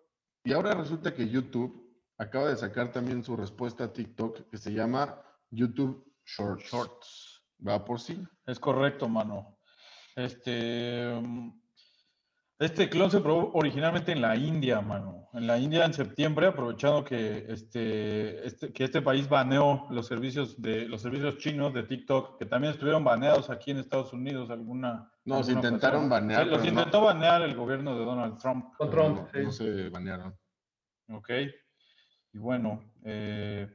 Y 0.44 0.52
ahora 0.52 0.74
resulta 0.74 1.14
que 1.14 1.28
YouTube 1.28 1.84
acaba 2.18 2.48
de 2.48 2.56
sacar 2.56 2.92
también 2.92 3.24
su 3.24 3.36
respuesta 3.36 3.84
a 3.84 3.92
TikTok 3.92 4.48
que 4.50 4.58
se 4.58 4.72
llama 4.72 5.20
YouTube 5.50 6.04
Shorts. 6.24 6.64
Shorts. 6.64 7.42
Va 7.66 7.84
por 7.84 8.00
sí. 8.00 8.22
Es 8.46 8.58
correcto, 8.58 9.08
mano. 9.08 9.58
Este, 10.14 11.12
mm, 11.20 11.63
este 12.64 12.88
clon 12.88 13.10
se 13.10 13.20
probó 13.20 13.50
originalmente 13.54 14.12
en 14.12 14.20
la 14.20 14.36
India, 14.36 14.80
mano. 14.80 15.28
En 15.32 15.46
la 15.46 15.58
India 15.58 15.84
en 15.84 15.92
septiembre, 15.94 16.46
aprovechando 16.46 17.04
que 17.04 17.46
este, 17.48 18.46
este, 18.46 18.72
que 18.72 18.84
este 18.84 19.02
país 19.02 19.28
baneó 19.28 19.86
los 19.90 20.06
servicios 20.06 20.60
de 20.62 20.86
los 20.88 21.02
servicios 21.02 21.38
chinos 21.38 21.74
de 21.74 21.82
TikTok, 21.82 22.38
que 22.38 22.46
también 22.46 22.72
estuvieron 22.72 23.02
baneados 23.02 23.50
aquí 23.50 23.72
en 23.72 23.78
Estados 23.78 24.12
Unidos 24.12 24.50
alguna. 24.50 25.10
No, 25.24 25.42
se 25.42 25.50
alguna 25.52 25.68
intentaron 25.68 26.06
ocasión. 26.06 26.10
banear, 26.10 26.44
Sí, 26.44 26.50
los 26.50 26.60
pero 26.60 26.72
no. 26.72 26.78
intentó 26.80 27.00
banear 27.02 27.42
el 27.42 27.56
gobierno 27.56 27.98
de 27.98 28.04
Donald 28.04 28.38
Trump. 28.38 28.74
Con 28.76 28.90
Trump, 28.90 29.16
no, 29.16 29.28
sí. 29.32 29.38
no 29.42 29.50
se 29.52 29.88
banearon. 29.90 30.36
Ok. 31.10 31.30
Y 32.32 32.38
bueno, 32.38 32.82
eh, 33.04 33.68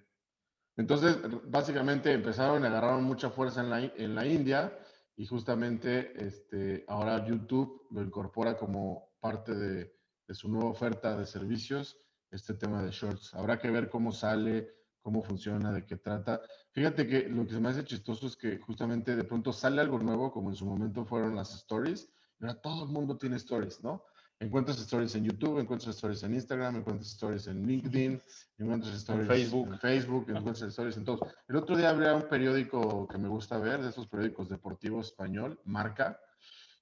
Entonces, 0.78 1.18
básicamente 1.46 2.14
empezaron 2.14 2.64
y 2.64 2.68
agarraron 2.68 3.04
mucha 3.04 3.30
fuerza 3.30 3.60
en 3.62 3.70
la, 3.70 3.80
en 3.82 4.16
la 4.16 4.26
India 4.26 4.72
y 5.20 5.26
justamente 5.26 6.14
este, 6.26 6.86
ahora 6.88 7.26
YouTube 7.26 7.88
lo 7.92 8.02
incorpora 8.02 8.56
como 8.56 9.10
parte 9.20 9.54
de, 9.54 9.94
su 10.30 10.48
nueva 10.48 10.70
oferta 10.70 11.18
de 11.18 11.26
servicios, 11.26 11.98
este 12.32 12.54
tema 12.54 12.82
de 12.84 12.92
shorts. 12.92 13.34
Habrá 13.34 13.60
que 13.60 13.70
ver 13.70 13.90
cómo 13.90 14.14
sale, 14.14 14.70
cómo 15.02 15.22
funciona, 15.22 15.74
de 15.74 15.86
qué 15.86 15.98
trata. 15.98 16.40
Fíjate 16.72 17.06
que 17.06 17.28
lo 17.28 17.46
que 17.46 17.52
se 17.52 17.60
me 17.60 17.68
hace 17.68 17.84
chistoso 17.84 18.28
es 18.28 18.38
que 18.38 18.60
justamente 18.60 19.18
de 19.18 19.26
pronto 19.26 19.52
sale 19.52 19.82
algo 19.82 20.00
nuevo, 20.00 20.32
como 20.32 20.52
en 20.52 20.56
su 20.56 20.66
momento 20.66 21.04
fueron 21.04 21.36
las 21.36 21.54
stories, 21.54 22.10
todo 22.62 22.86
el 22.86 22.90
mundo 22.90 23.18
tiene 23.18 23.36
stories, 23.36 23.84
¿no? 23.84 24.06
Encuentras 24.42 24.80
stories 24.80 25.16
en 25.16 25.26
YouTube, 25.26 25.60
encuentras 25.60 25.96
stories 25.96 26.24
en 26.24 26.34
Instagram, 26.34 26.78
encuentras 26.78 27.10
stories 27.10 27.48
en 27.48 27.68
LinkedIn, 27.68 28.22
encuentras 28.58 28.96
stories 28.96 29.28
Facebook. 29.28 29.68
en 29.68 29.80
Facebook, 29.80 30.26
encuentras 30.30 30.62
stories 30.62 30.96
en 30.96 31.04
todos. 31.04 31.20
El 31.50 31.58
otro 31.58 31.76
día 31.76 31.90
habría 31.90 32.16
un 32.16 32.30
periódico 32.30 33.06
que 33.10 33.18
me 33.18 33.28
gusta 33.28 33.58
ver, 33.58 33.82
de 33.82 33.90
esos 33.90 34.08
periódicos 34.08 34.48
deportivos 34.48 35.08
español, 35.08 35.60
Marca, 35.66 36.22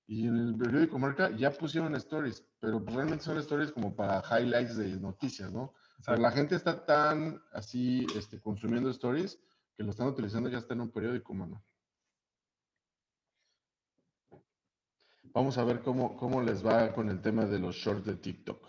y 0.06 0.28
en 0.28 0.38
el 0.38 0.56
periódico 0.56 1.00
Marca 1.00 1.32
ya 1.36 1.50
pusieron 1.50 1.96
stories, 1.96 2.46
pero 2.60 2.84
pues 2.84 2.96
realmente 2.96 3.24
son 3.24 3.40
stories 3.40 3.72
como 3.72 3.96
para 3.96 4.22
highlights 4.22 4.78
de 4.78 5.00
noticias, 5.00 5.52
¿no? 5.52 5.74
Pero 6.06 6.22
la 6.22 6.32
gente 6.32 6.56
está 6.56 6.86
tan 6.86 7.42
así 7.54 8.06
este, 8.16 8.40
consumiendo 8.40 8.92
stories 8.92 9.40
que 9.76 9.84
lo 9.84 9.90
están 9.90 10.08
utilizando 10.08 10.48
ya 10.48 10.60
está 10.60 10.76
en 10.76 10.82
un 10.82 10.92
periódico, 10.92 11.34
mano. 11.34 11.64
Vamos 15.38 15.56
a 15.60 15.64
ver 15.64 15.82
cómo, 15.82 16.18
cómo 16.18 16.42
les 16.42 16.66
va 16.66 16.92
con 16.94 17.10
el 17.10 17.22
tema 17.22 17.46
de 17.46 17.60
los 17.60 17.76
shorts 17.76 18.04
de 18.08 18.16
TikTok. 18.16 18.60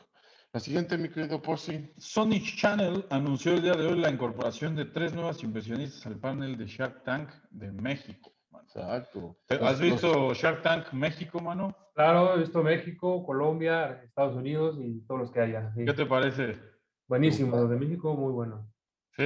La 0.52 0.60
siguiente, 0.60 0.98
mi 0.98 1.08
querido 1.08 1.40
Possi. 1.40 1.94
Sony 1.96 2.40
Channel 2.58 3.06
anunció 3.08 3.54
el 3.54 3.62
día 3.62 3.72
de 3.72 3.86
hoy 3.86 3.98
la 3.98 4.10
incorporación 4.10 4.76
de 4.76 4.84
tres 4.84 5.14
nuevas 5.14 5.42
inversionistas 5.42 6.04
al 6.04 6.18
panel 6.18 6.58
de 6.58 6.66
Shark 6.66 7.04
Tank 7.04 7.30
de 7.50 7.72
México. 7.72 8.34
mano. 8.50 8.66
Exacto. 8.66 9.38
¿Has 9.48 9.60
Los- 9.60 9.80
visto 9.80 10.34
Shark 10.34 10.60
Tank 10.62 10.92
México, 10.92 11.40
mano? 11.40 11.74
Claro, 11.94 12.34
he 12.34 12.40
visto 12.40 12.62
México, 12.62 13.24
Colombia, 13.24 14.02
Estados 14.04 14.36
Unidos 14.36 14.76
y 14.78 15.00
todos 15.06 15.20
los 15.22 15.30
que 15.30 15.40
haya. 15.40 15.72
sí. 15.74 15.86
¿Qué 15.86 15.94
te 15.94 16.04
parece? 16.04 16.58
Buenísimo, 17.06 17.56
los 17.56 17.70
de 17.70 17.76
México, 17.76 18.14
muy 18.14 18.32
bueno. 18.34 18.70
¿Sí? 19.16 19.24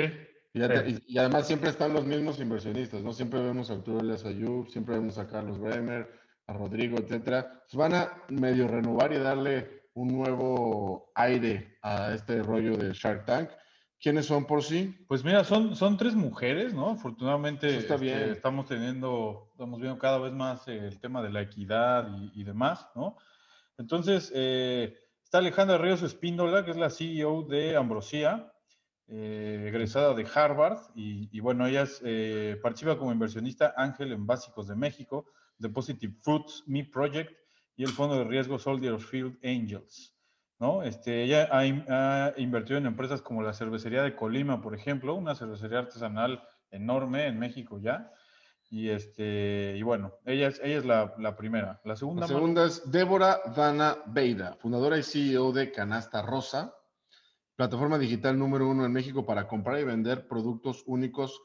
Y, 0.55 0.61
ya 0.61 0.69
te- 0.69 0.85
Sí. 0.91 1.03
y- 1.09 1.15
y 1.15 1.19
además 1.19 1.49
siempre 1.49 1.71
están 1.71 1.93
los 1.93 2.07
mismos 2.07 2.39
inversionistas, 2.39 3.03
¿no? 3.03 3.13
Siempre 3.13 3.41
vemos 3.43 3.69
a 3.69 3.75
Arturo 3.75 3.99
Elias 3.99 4.25
Ayub, 4.25 4.69
siempre 4.69 4.95
vemos 4.95 5.19
a 5.19 5.27
Carlos 5.27 5.59
Bremer, 5.59 6.23
a 6.47 6.53
Rodrigo, 6.53 6.99
etcétera. 6.99 7.63
Pues 7.65 7.75
van 7.75 7.95
a 7.95 8.23
medio 8.29 8.69
renovar 8.69 9.13
y 9.13 9.19
darle 9.19 9.83
un 9.95 10.09
nuevo 10.09 11.11
aire 11.15 11.79
a 11.83 12.15
este 12.15 12.43
rollo 12.43 12.77
de 12.77 12.93
Shark 12.93 13.25
Tank. 13.25 13.51
¿Quiénes 14.01 14.27
son 14.27 14.47
por 14.47 14.65
sí? 14.65 14.97
Pues 15.07 15.23
mira, 15.23 15.45
son, 15.45 15.77
son 15.77 15.97
tres 15.97 16.17
mujeres, 16.17 16.75
¿no? 16.75 16.91
Afortunadamente 16.91 17.77
este, 17.77 18.33
estamos 18.33 18.67
teniendo, 18.67 19.49
estamos 19.53 19.81
viendo 19.81 19.99
cada 19.99 20.19
vez 20.19 20.33
más 20.33 20.67
el 20.67 20.99
tema 20.99 21.23
de 21.23 21.31
la 21.31 21.43
equidad 21.43 22.09
y, 22.17 22.41
y 22.41 22.43
demás, 22.43 22.89
¿no? 22.97 23.17
Entonces, 23.79 24.33
eh, 24.35 24.99
está 25.23 25.39
Alejandra 25.39 25.79
Ríos 25.79 26.03
Espíndola, 26.03 26.65
que 26.65 26.73
es 26.73 26.77
la 26.77 26.91
CEO 26.91 27.43
de 27.45 27.77
Ambrosía, 27.77 28.53
eh, 29.07 29.67
egresada 29.69 30.15
de 30.15 30.27
Harvard, 30.33 30.79
y, 30.95 31.29
y 31.37 31.41
bueno, 31.41 31.67
ella 31.67 31.83
es, 31.83 32.01
eh, 32.05 32.59
participa 32.63 32.99
como 32.99 33.13
inversionista 33.13 33.75
Ángel 33.77 34.13
en 34.13 34.27
Básicos 34.27 34.69
de 34.69 34.75
México, 34.75 35.27
de 35.63 35.71
Positive 35.71 36.15
Fruits, 36.21 36.65
Me 36.67 36.85
Project 36.85 37.33
y 37.77 37.85
el 37.85 37.91
fondo 37.91 38.17
de 38.19 38.25
riesgo 38.25 38.59
Soldier 38.59 38.99
Field 38.99 39.39
Angels. 39.43 40.15
¿no? 40.59 40.83
Este, 40.83 41.25
ella 41.25 41.49
ha, 41.51 41.61
ha 41.61 42.35
invertido 42.37 42.79
en 42.79 42.87
empresas 42.87 43.23
como 43.23 43.43
la 43.43 43.53
cervecería 43.53 44.03
de 44.03 44.15
Colima, 44.15 44.61
por 44.61 44.75
ejemplo, 44.75 45.15
una 45.15 45.35
cervecería 45.35 45.79
artesanal 45.79 46.43
enorme 46.71 47.27
en 47.27 47.39
México 47.39 47.81
ya. 47.81 48.13
Y, 48.71 48.89
este, 48.89 49.75
y 49.77 49.83
bueno, 49.83 50.15
ella 50.25 50.49
es, 50.49 50.61
ella 50.63 50.79
es 50.79 50.85
la, 50.85 51.15
la 51.19 51.37
primera. 51.37 51.81
La 51.85 51.95
segunda, 51.95 52.23
La 52.23 52.29
segunda 52.29 52.67
es 52.67 52.91
Débora 52.91 53.41
Dana 53.55 53.99
Beida, 54.07 54.57
fundadora 54.61 54.97
y 54.97 55.03
CEO 55.03 55.53
de 55.53 55.71
Canasta 55.71 56.23
Rosa, 56.23 56.75
plataforma 57.55 57.99
digital 57.99 58.39
número 58.39 58.69
uno 58.69 58.87
en 58.87 58.93
México 58.93 59.27
para 59.27 59.47
comprar 59.47 59.79
y 59.79 59.85
vender 59.85 60.27
productos 60.27 60.85
únicos 60.87 61.43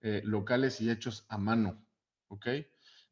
eh, 0.00 0.22
locales 0.24 0.80
y 0.80 0.90
hechos 0.90 1.26
a 1.28 1.36
mano. 1.36 1.84
¿Ok? 2.28 2.46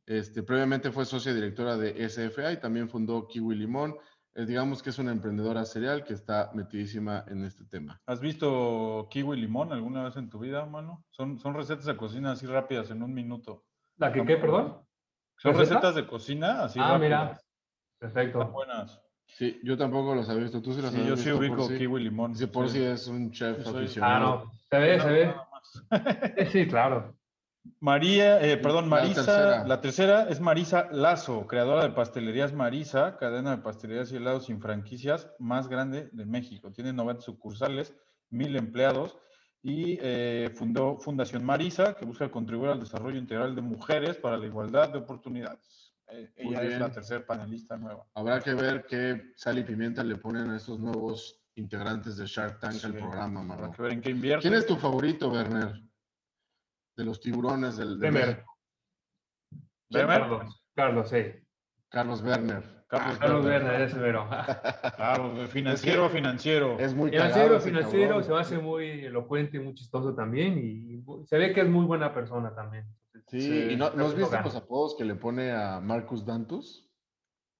Este, 0.08 0.42
previamente 0.42 0.90
fue 0.90 1.04
socia 1.04 1.34
directora 1.34 1.76
de 1.76 2.08
SFA 2.08 2.52
y 2.52 2.60
también 2.60 2.88
fundó 2.88 3.28
Kiwi 3.28 3.54
Limón. 3.54 3.94
Eh, 4.34 4.46
digamos 4.46 4.82
que 4.82 4.88
es 4.90 4.98
una 4.98 5.12
emprendedora 5.12 5.64
serial 5.66 6.02
que 6.04 6.14
está 6.14 6.50
metidísima 6.54 7.24
en 7.28 7.44
este 7.44 7.64
tema. 7.66 8.00
¿has 8.06 8.20
visto 8.20 9.06
kiwi 9.10 9.36
limón 9.36 9.72
alguna 9.72 10.04
vez 10.04 10.16
en 10.16 10.30
tu 10.30 10.38
vida, 10.38 10.64
mano? 10.64 11.04
Son, 11.10 11.38
son 11.38 11.54
recetas 11.54 11.86
de 11.86 11.96
cocina 11.96 12.32
así 12.32 12.46
rápidas 12.46 12.90
en 12.90 13.02
un 13.02 13.12
minuto. 13.12 13.64
¿La 13.96 14.12
que 14.12 14.24
qué, 14.24 14.36
perdón? 14.36 14.78
Son 15.38 15.52
¿Receta? 15.54 15.74
recetas 15.80 15.94
de 15.96 16.06
cocina 16.06 16.62
así 16.62 16.78
ah, 16.80 16.92
rápidas. 16.92 17.00
mira. 17.00 17.30
Están 17.32 18.12
Perfecto. 18.12 18.46
buenas. 18.52 19.00
Sí, 19.26 19.60
yo 19.64 19.76
tampoco 19.76 20.14
los 20.14 20.28
había 20.28 20.44
visto. 20.44 20.62
¿Tú 20.62 20.72
sí 20.72 20.80
los 20.82 20.92
Sí, 20.92 21.04
yo 21.04 21.16
sí 21.16 21.30
ubico 21.32 21.68
kiwi 21.68 22.04
limón. 22.04 22.32
Dice 22.32 22.46
por 22.48 22.68
sí. 22.68 22.78
si 22.78 22.84
es 22.84 23.08
un 23.08 23.30
chef 23.32 23.58
Sí, 23.58 23.64
soy- 23.64 23.74
Ah, 23.74 23.78
aficionado. 23.80 24.44
no. 24.44 24.52
Se 24.70 24.78
ve, 24.78 25.00
se 25.00 25.10
ve. 25.10 25.34
Sí, 26.52 26.66
claro. 26.68 27.17
María, 27.80 28.40
eh, 28.40 28.56
perdón, 28.56 28.84
La 28.90 28.96
Marisa, 28.96 29.24
tercera. 29.24 29.66
la 29.66 29.80
tercera 29.80 30.28
es 30.28 30.40
Marisa 30.40 30.88
Lazo, 30.92 31.46
creadora 31.46 31.82
de 31.82 31.90
Pastelerías 31.90 32.52
Marisa, 32.52 33.16
cadena 33.16 33.56
de 33.56 33.62
pastelerías 33.62 34.12
y 34.12 34.16
helados 34.16 34.46
sin 34.46 34.60
franquicias 34.60 35.30
más 35.38 35.68
grande 35.68 36.08
de 36.12 36.26
México. 36.26 36.72
Tiene 36.72 36.92
90 36.92 37.22
sucursales, 37.22 37.94
mil 38.30 38.56
empleados 38.56 39.16
y 39.62 39.98
eh, 40.00 40.50
fundó 40.54 40.98
Fundación 40.98 41.44
Marisa, 41.44 41.94
que 41.94 42.04
busca 42.04 42.30
contribuir 42.30 42.70
al 42.70 42.80
desarrollo 42.80 43.18
integral 43.18 43.54
de 43.54 43.62
mujeres 43.62 44.16
para 44.16 44.36
la 44.36 44.46
igualdad 44.46 44.90
de 44.90 44.98
oportunidades. 44.98 45.94
Eh, 46.10 46.30
ella 46.36 46.62
es 46.62 46.78
la 46.78 46.90
tercera 46.90 47.26
panelista 47.26 47.76
nueva. 47.76 48.06
Habrá 48.14 48.40
que 48.40 48.54
ver 48.54 48.86
qué 48.86 49.32
sal 49.36 49.58
y 49.58 49.62
pimienta 49.64 50.02
le 50.02 50.16
ponen 50.16 50.50
a 50.50 50.56
estos 50.56 50.78
nuevos 50.78 51.38
integrantes 51.56 52.16
de 52.16 52.24
Shark 52.26 52.60
Tank 52.60 52.74
al 52.84 52.92
Sí, 52.92 52.98
programa, 52.98 53.40
Habrá 53.52 53.70
que 53.72 53.82
ver 53.82 53.92
en 53.92 54.00
qué 54.00 54.10
invierte. 54.10 54.42
¿Quién 54.48 54.54
es 54.54 54.66
tu 54.66 54.76
favorito, 54.76 55.28
Werner? 55.30 55.82
De 56.98 57.04
los 57.04 57.20
tiburones 57.20 57.76
del 57.76 57.90
de. 58.00 58.10
Bremer. 58.10 58.44
Carlos. 59.92 60.64
Carlos, 60.74 61.08
sí. 61.08 61.26
Carlos 61.88 62.22
Werner. 62.22 62.84
Carlos 62.88 63.14
Ah, 63.14 63.18
Carlos 63.20 63.44
Werner. 63.44 63.68
Werner, 63.70 63.82
ese 63.88 63.98
mero. 64.00 64.28
Claro, 64.96 65.46
financiero 65.46 66.08
financiero. 66.08 66.76
Es 66.80 66.94
muy 66.94 67.10
Financiero, 67.10 67.60
financiero, 67.60 68.14
cabrón. 68.20 68.24
se 68.24 68.34
hace 68.34 68.58
muy 68.58 69.04
elocuente, 69.04 69.60
muy 69.60 69.74
chistoso 69.74 70.12
también 70.12 70.58
y 70.58 71.04
se 71.26 71.38
ve 71.38 71.54
que 71.54 71.60
es 71.60 71.68
muy 71.68 71.84
buena 71.86 72.12
persona 72.12 72.52
también. 72.52 72.84
Sí, 73.28 73.40
Sí, 73.42 73.68
¿y 73.74 73.76
no, 73.76 73.90
¿no 73.90 74.06
has 74.06 74.16
visto 74.16 74.40
los 74.42 74.56
apodos 74.56 74.96
que 74.98 75.04
le 75.04 75.14
pone 75.14 75.52
a 75.52 75.78
Marcus 75.78 76.26
Dantus? 76.26 76.90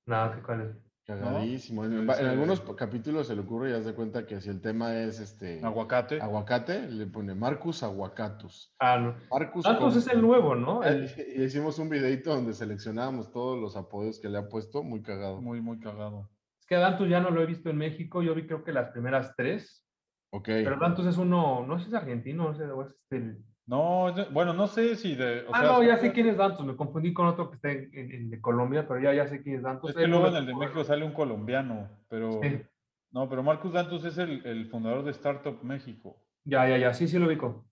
Nada, 0.07 0.35
¿qué 0.35 0.42
cuál 0.42 0.62
es? 0.62 0.77
Cagadísimo. 1.09 1.87
En, 1.87 2.11
algunos 2.11 2.61
capítulos 2.77 3.27
se 3.29 3.35
le 3.35 3.40
ocurre 3.40 3.71
y 3.71 3.73
haz 3.73 3.87
de 3.87 3.94
cuenta 3.94 4.27
que 4.27 4.42
si 4.42 4.51
el 4.51 4.61
tema 4.61 4.94
es 4.94 5.18
este 5.21 5.59
Aguacate. 5.64 6.21
aguacate, 6.21 6.83
le 6.90 7.07
pone 7.07 7.35
Marcus 7.35 7.83
Aguacatus. 7.83 8.75
Ah, 8.79 8.99
no. 8.99 9.14
Marcus 9.31 9.64
con- 9.64 9.88
es 9.88 10.07
el 10.09 10.21
nuevo, 10.21 10.55
¿no? 10.55 10.83
El- 10.85 11.05
Eh, 11.05 11.35
Y 11.37 11.42
hicimos 11.44 11.79
un 11.79 11.88
videito 11.88 12.35
donde 12.35 12.53
seleccionábamos 12.53 13.33
todos 13.33 13.59
los 13.59 13.75
apodos 13.75 14.21
que 14.21 14.29
le 14.29 14.37
ha 14.37 14.49
puesto, 14.51 14.83
muy 14.83 15.01
cagado. 15.03 15.40
Muy, 15.40 15.62
muy 15.62 15.81
cagado. 15.81 16.29
Es 16.61 16.66
que 16.66 16.75
Dantus 16.75 17.09
ya 17.09 17.21
no 17.21 17.31
lo 17.31 17.40
he 17.40 17.47
visto 17.47 17.71
en 17.71 17.79
México, 17.79 18.21
yo 18.23 18.35
vi 18.35 18.47
creo 18.47 18.62
que 18.62 18.73
las 18.75 18.90
primeras 18.90 19.33
tres, 19.35 19.87
Ok. 20.31 20.44
pero 20.47 20.77
Dantus 20.79 21.07
es 21.07 21.16
uno, 21.16 21.64
no 21.66 21.79
sé 21.79 21.85
si 21.87 21.90
es 21.90 21.94
argentino, 21.97 22.49
no 22.51 22.55
sé, 22.55 22.64
o 22.64 22.83
es 22.83 22.90
este... 22.90 23.38
No, 23.68 24.07
bueno, 24.31 24.54
no 24.54 24.66
sé 24.66 24.96
si 24.96 25.14
de. 25.14 25.42
o 25.46 25.50
ah, 25.54 25.61
sea, 25.61 25.68
no, 25.72 25.83
ya 25.83 25.98
sé 25.98 26.11
quién 26.12 26.26
es 26.26 26.38
Dantus, 26.38 26.64
me 26.64 26.74
confundí 26.74 27.12
con 27.12 27.26
otro 27.26 27.50
que 27.50 27.57
está 27.57 27.70
en, 27.70 27.90
en- 27.92 28.12
en 28.12 28.31
de 28.31 28.40
Colombia, 28.40 28.88
pero 28.88 28.98
ya, 28.98 29.12
ya 29.12 29.28
sé 29.28 29.42
quién 29.42 29.57
es 29.57 29.62
Dantus. 29.62 29.90
Es 29.90 29.96
que 29.96 30.04
Él 30.04 30.11
luego 30.11 30.24
no 30.24 30.31
en 30.31 30.37
el 30.38 30.46
de 30.46 30.54
México 30.54 30.83
sale 30.85 31.04
un 31.04 31.12
colombiano, 31.12 31.88
pero. 32.09 32.40
Sí, 32.42 32.62
No, 33.11 33.28
pero 33.28 33.42
Marcus 33.42 33.72
Dantus 33.74 34.04
es 34.07 34.16
el, 34.18 34.44
el 34.46 34.66
fundador 34.68 35.04
de 35.04 35.11
Startup 35.11 35.62
México. 35.62 36.16
ya, 36.44 36.66
ya, 36.66 36.78
ya, 36.78 36.94
sí, 36.94 37.07
sí 37.09 37.18
lo 37.18 37.26
ubico. 37.26 37.66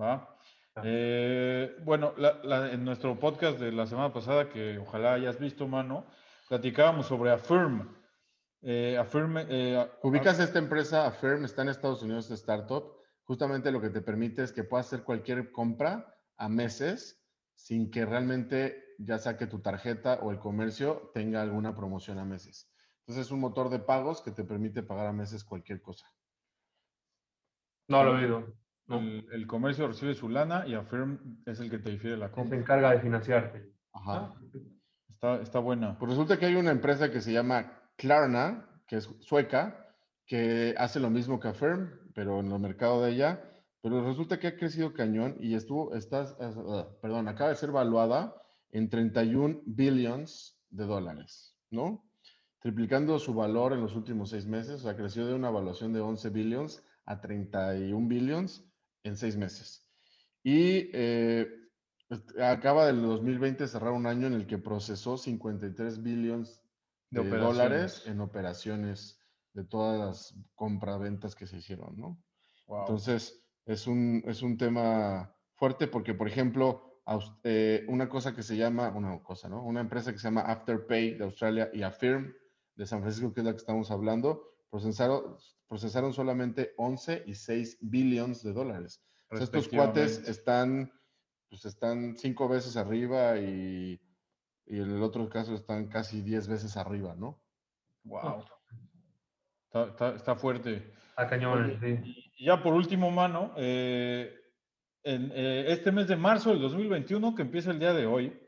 ¿Va? 0.00 0.36
Ah. 0.74 0.82
Eh, 0.84 1.76
bueno, 1.84 2.14
la- 2.16 2.40
la- 2.42 2.72
en 2.72 2.84
nuestro 2.84 3.16
podcast 3.18 3.60
de 3.60 3.70
la 3.70 3.86
semana 3.86 4.12
pasada, 4.12 4.48
que 4.48 4.78
ojalá 4.78 5.14
hayas 5.14 5.38
visto, 5.38 5.68
mano, 5.68 6.04
platicábamos 6.48 7.06
sobre 7.06 7.30
Affirm. 7.30 7.88
Eh, 8.62 8.96
Affirm. 8.98 9.36
eh, 9.38 9.76
a- 9.78 9.88
Ubicas 10.06 10.40
esta 10.40 10.58
empresa, 10.58 11.06
Affirm, 11.06 11.44
está 11.44 11.62
en 11.62 11.68
Estados 11.68 12.02
Unidos 12.02 12.28
de 12.28 12.34
startup. 12.34 12.97
Justamente 13.28 13.70
lo 13.70 13.80
que 13.80 13.90
te 13.90 14.00
permite 14.00 14.42
es 14.42 14.52
que 14.52 14.64
puedas 14.64 14.86
hacer 14.86 15.04
cualquier 15.04 15.52
compra 15.52 16.16
a 16.38 16.48
meses 16.48 17.22
sin 17.54 17.90
que 17.90 18.06
realmente 18.06 18.94
ya 18.98 19.18
sea 19.18 19.36
que 19.36 19.46
tu 19.46 19.60
tarjeta 19.60 20.14
o 20.22 20.30
el 20.32 20.38
comercio 20.38 21.10
tenga 21.12 21.42
alguna 21.42 21.74
promoción 21.76 22.18
a 22.18 22.24
meses. 22.24 22.72
Entonces 23.00 23.26
es 23.26 23.30
un 23.30 23.40
motor 23.40 23.68
de 23.68 23.80
pagos 23.80 24.22
que 24.22 24.30
te 24.30 24.44
permite 24.44 24.82
pagar 24.82 25.06
a 25.08 25.12
meses 25.12 25.44
cualquier 25.44 25.82
cosa. 25.82 26.06
No 27.88 28.02
lo 28.02 28.18
he 28.18 28.24
oído. 28.24 28.54
No. 28.86 28.98
el, 29.00 29.26
el 29.30 29.46
comercio 29.46 29.86
recibe 29.86 30.14
su 30.14 30.30
lana 30.30 30.66
y 30.66 30.74
Affirm 30.74 31.42
es 31.44 31.60
el 31.60 31.68
que 31.70 31.78
te 31.78 31.90
difiere 31.90 32.16
la 32.16 32.28
Se 32.28 32.32
compra. 32.34 32.58
encarga 32.58 32.90
de 32.92 33.00
financiarte. 33.00 33.72
Ajá. 33.92 34.34
Ah, 34.34 34.34
Está, 35.10 35.42
está 35.42 35.58
buena. 35.58 35.98
Pues 35.98 36.12
resulta 36.12 36.38
que 36.38 36.46
hay 36.46 36.54
una 36.54 36.70
empresa 36.70 37.10
que 37.10 37.20
se 37.20 37.32
llama 37.32 37.90
Klarna, 37.96 38.82
que 38.86 38.96
es 38.96 39.10
sueca, 39.20 39.94
que 40.26 40.74
hace 40.78 41.00
lo 41.00 41.10
mismo 41.10 41.40
que 41.40 41.48
Affirm, 41.48 41.90
pero 42.18 42.40
en 42.40 42.50
el 42.50 42.58
mercado 42.58 43.00
de 43.04 43.12
ella. 43.12 43.44
Pero 43.80 44.04
resulta 44.04 44.40
que 44.40 44.48
ha 44.48 44.56
crecido 44.56 44.92
cañón 44.92 45.36
y 45.38 45.54
estuvo, 45.54 45.94
está, 45.94 46.22
uh, 46.40 47.00
perdón, 47.00 47.28
acaba 47.28 47.50
de 47.50 47.54
ser 47.54 47.70
valuada 47.70 48.34
en 48.72 48.90
31 48.90 49.60
billions 49.66 50.58
de 50.68 50.84
dólares, 50.84 51.56
¿no? 51.70 52.10
Triplicando 52.58 53.20
su 53.20 53.34
valor 53.34 53.72
en 53.72 53.80
los 53.80 53.94
últimos 53.94 54.30
seis 54.30 54.46
meses, 54.46 54.74
o 54.74 54.78
sea, 54.78 54.96
creció 54.96 55.28
de 55.28 55.34
una 55.34 55.50
evaluación 55.50 55.92
de 55.92 56.00
11 56.00 56.30
billions 56.30 56.82
a 57.04 57.20
31 57.20 58.08
billions 58.08 58.64
en 59.04 59.16
seis 59.16 59.36
meses. 59.36 59.88
Y 60.42 60.90
eh, 60.92 61.46
Est- 62.10 62.36
Acaba 62.40 62.84
del 62.86 63.00
2020 63.00 63.68
cerrar 63.68 63.92
un 63.92 64.06
año 64.06 64.26
en 64.26 64.32
el 64.32 64.48
que 64.48 64.58
procesó 64.58 65.16
53 65.16 66.02
billions 66.02 66.64
de, 67.10 67.22
De 67.22 67.30
dólares 67.38 68.02
en 68.06 68.20
operaciones 68.20 69.20
de 69.52 69.64
todas 69.64 69.98
las 69.98 70.34
compraventas 70.54 71.34
que 71.34 71.46
se 71.46 71.58
hicieron, 71.58 71.96
¿no? 71.96 72.22
Wow. 72.66 72.80
Entonces, 72.80 73.44
es 73.64 73.86
un, 73.86 74.22
es 74.26 74.42
un 74.42 74.56
tema 74.56 75.34
fuerte 75.54 75.88
porque, 75.88 76.14
por 76.14 76.28
ejemplo, 76.28 77.02
eh, 77.42 77.84
una 77.88 78.08
cosa 78.08 78.34
que 78.34 78.42
se 78.42 78.56
llama, 78.56 78.90
una 78.90 79.22
cosa, 79.22 79.48
¿no? 79.48 79.62
Una 79.64 79.80
empresa 79.80 80.12
que 80.12 80.18
se 80.18 80.24
llama 80.24 80.42
Afterpay 80.42 81.14
de 81.14 81.24
Australia 81.24 81.70
y 81.72 81.82
Affirm 81.82 82.34
de 82.74 82.86
San 82.86 83.00
Francisco, 83.00 83.32
que 83.32 83.40
es 83.40 83.46
la 83.46 83.52
que 83.52 83.58
estamos 83.58 83.90
hablando, 83.90 84.42
procesaron, 84.70 85.36
procesaron 85.66 86.12
solamente 86.12 86.74
11 86.76 87.24
y 87.26 87.34
6 87.34 87.78
billions 87.80 88.42
de 88.42 88.52
dólares. 88.52 89.02
O 89.30 89.36
sea, 89.36 89.44
estos 89.44 89.68
cuates 89.68 90.28
están, 90.28 90.92
pues 91.48 91.64
están 91.64 92.16
cinco 92.16 92.48
veces 92.48 92.76
arriba 92.76 93.38
y, 93.38 94.00
y 94.66 94.76
en 94.78 94.90
el 94.90 95.02
otro 95.02 95.28
caso 95.28 95.54
están 95.54 95.88
casi 95.88 96.22
10 96.22 96.48
veces 96.48 96.76
arriba, 96.76 97.14
¿no? 97.16 97.42
Wow. 98.04 98.44
Está, 99.68 99.84
está- 99.88 100.14
está 100.16 100.34
fuerte. 100.36 100.92
A 101.16 101.26
cañones, 101.26 101.78
sí. 101.80 102.30
Y 102.38 102.46
ya 102.46 102.62
por 102.62 102.72
último, 102.72 103.10
mano, 103.10 103.52
eh, 103.56 104.32
en, 105.02 105.30
eh, 105.34 105.66
este 105.68 105.92
mes 105.92 106.08
de 106.08 106.16
marzo 106.16 106.50
del 106.50 106.60
2021, 106.60 107.34
que 107.34 107.42
empieza 107.42 107.70
el 107.70 107.78
día 107.78 107.92
de 107.92 108.06
hoy, 108.06 108.38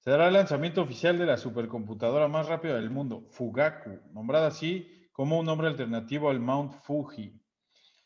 se 0.00 0.10
dará 0.10 0.28
el 0.28 0.34
lanzamiento 0.34 0.82
oficial 0.82 1.18
de 1.18 1.26
la 1.26 1.36
supercomputadora 1.38 2.28
más 2.28 2.46
rápida 2.48 2.74
del 2.76 2.90
mundo, 2.90 3.26
Fugaku, 3.30 4.00
nombrada 4.12 4.48
así 4.48 5.08
como 5.12 5.38
un 5.38 5.46
nombre 5.46 5.68
alternativo 5.68 6.28
al 6.30 6.40
Mount 6.40 6.74
Fuji. 6.82 7.40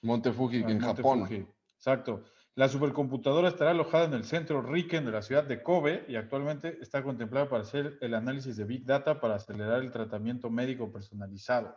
Monte 0.03 0.33
Fuji 0.33 0.59
en 0.59 0.63
Monte 0.63 0.85
Japón. 0.85 1.21
Fuji. 1.21 1.47
Exacto. 1.77 2.25
La 2.55 2.69
supercomputadora 2.69 3.49
estará 3.49 3.71
alojada 3.73 4.05
en 4.05 4.15
el 4.15 4.25
centro 4.25 4.63
Riken 4.63 5.05
de 5.05 5.13
la 5.13 5.23
ciudad 5.23 5.45
de 5.45 5.63
Kobe 5.63 6.05
y 6.09 6.17
actualmente 6.17 6.79
está 6.81 7.03
contemplada 7.03 7.49
para 7.49 7.63
hacer 7.63 7.99
el 8.01 8.15
análisis 8.15 8.57
de 8.57 8.65
Big 8.65 8.85
Data 8.85 9.21
para 9.21 9.35
acelerar 9.37 9.81
el 9.83 9.91
tratamiento 9.91 10.51
médico 10.51 10.93
personalizado. 10.93 11.75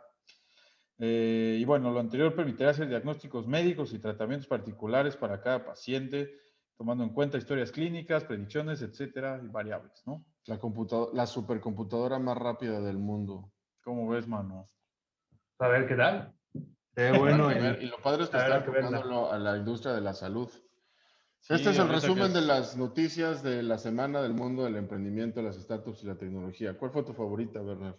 Eh, 0.98 1.56
y 1.60 1.64
bueno, 1.64 1.90
lo 1.90 1.98
anterior 2.00 2.34
permitirá 2.34 2.70
hacer 2.70 2.88
diagnósticos 2.88 3.46
médicos 3.46 3.92
y 3.92 3.98
tratamientos 3.98 4.46
particulares 4.46 5.16
para 5.16 5.40
cada 5.40 5.64
paciente, 5.64 6.32
tomando 6.76 7.04
en 7.04 7.10
cuenta 7.10 7.38
historias 7.38 7.72
clínicas, 7.72 8.24
predicciones, 8.24 8.82
etcétera, 8.82 9.40
y 9.42 9.48
variables, 9.48 10.02
¿no? 10.06 10.24
La, 10.46 10.58
la 11.12 11.26
supercomputadora 11.26 12.18
más 12.18 12.36
rápida 12.36 12.80
del 12.80 12.98
mundo. 12.98 13.50
¿Cómo 13.82 14.08
ves, 14.08 14.26
mano? 14.28 14.66
A 15.58 15.68
ver 15.68 15.86
qué 15.86 15.94
tal. 15.94 16.32
Qué 16.94 17.12
bueno. 17.18 17.50
Y- 17.80 17.86
lo 17.86 17.98
padre 17.98 18.24
es 18.24 18.30
que 18.30 18.36
está 18.36 18.56
enfocándolo 18.58 19.32
a 19.32 19.38
la 19.38 19.56
industria 19.56 19.94
de 19.94 20.00
la 20.00 20.14
salud. 20.14 20.48
Sí, 21.40 21.52
este 21.54 21.70
es 21.70 21.78
el 21.78 21.88
resumen 21.88 22.32
de 22.32 22.40
las 22.40 22.76
noticias 22.76 23.42
de 23.42 23.62
la 23.62 23.76
semana 23.76 24.22
del 24.22 24.32
mundo 24.32 24.64
del 24.64 24.76
emprendimiento, 24.76 25.42
las 25.42 25.56
startups 25.56 26.02
y 26.02 26.06
la 26.06 26.16
tecnología. 26.16 26.78
¿Cuál 26.78 26.90
fue 26.90 27.02
tu 27.02 27.12
favorita, 27.12 27.60
Bernard? 27.60 27.96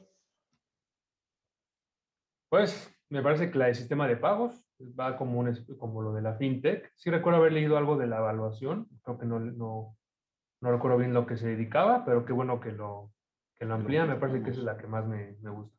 Pues 2.49 2.93
me 3.09 3.21
parece 3.21 3.51
que 3.51 3.57
la 3.57 3.65
del 3.65 3.75
sistema 3.75 4.07
de 4.07 4.17
pagos 4.17 4.63
va 4.99 5.17
como, 5.17 5.39
un, 5.39 5.65
como 5.77 6.01
lo 6.01 6.13
de 6.13 6.21
la 6.21 6.35
fintech. 6.35 6.91
Sí 6.95 7.09
recuerdo 7.09 7.39
haber 7.39 7.53
leído 7.53 7.77
algo 7.77 7.97
de 7.97 8.07
la 8.07 8.17
evaluación, 8.17 8.87
creo 9.03 9.17
que 9.17 9.25
no, 9.25 9.39
no, 9.39 9.97
no 10.61 10.71
recuerdo 10.71 10.97
bien 10.97 11.13
lo 11.13 11.25
que 11.25 11.37
se 11.37 11.47
dedicaba, 11.47 12.05
pero 12.05 12.25
qué 12.25 12.33
bueno 12.33 12.59
que 12.59 12.71
lo, 12.71 13.11
que 13.55 13.65
lo 13.65 13.75
amplían, 13.75 14.09
me 14.09 14.15
parece 14.15 14.41
que 14.43 14.49
esa 14.49 14.59
es 14.59 14.65
la 14.65 14.77
que 14.77 14.87
más 14.87 15.05
me, 15.05 15.37
me 15.41 15.49
gusta. 15.49 15.75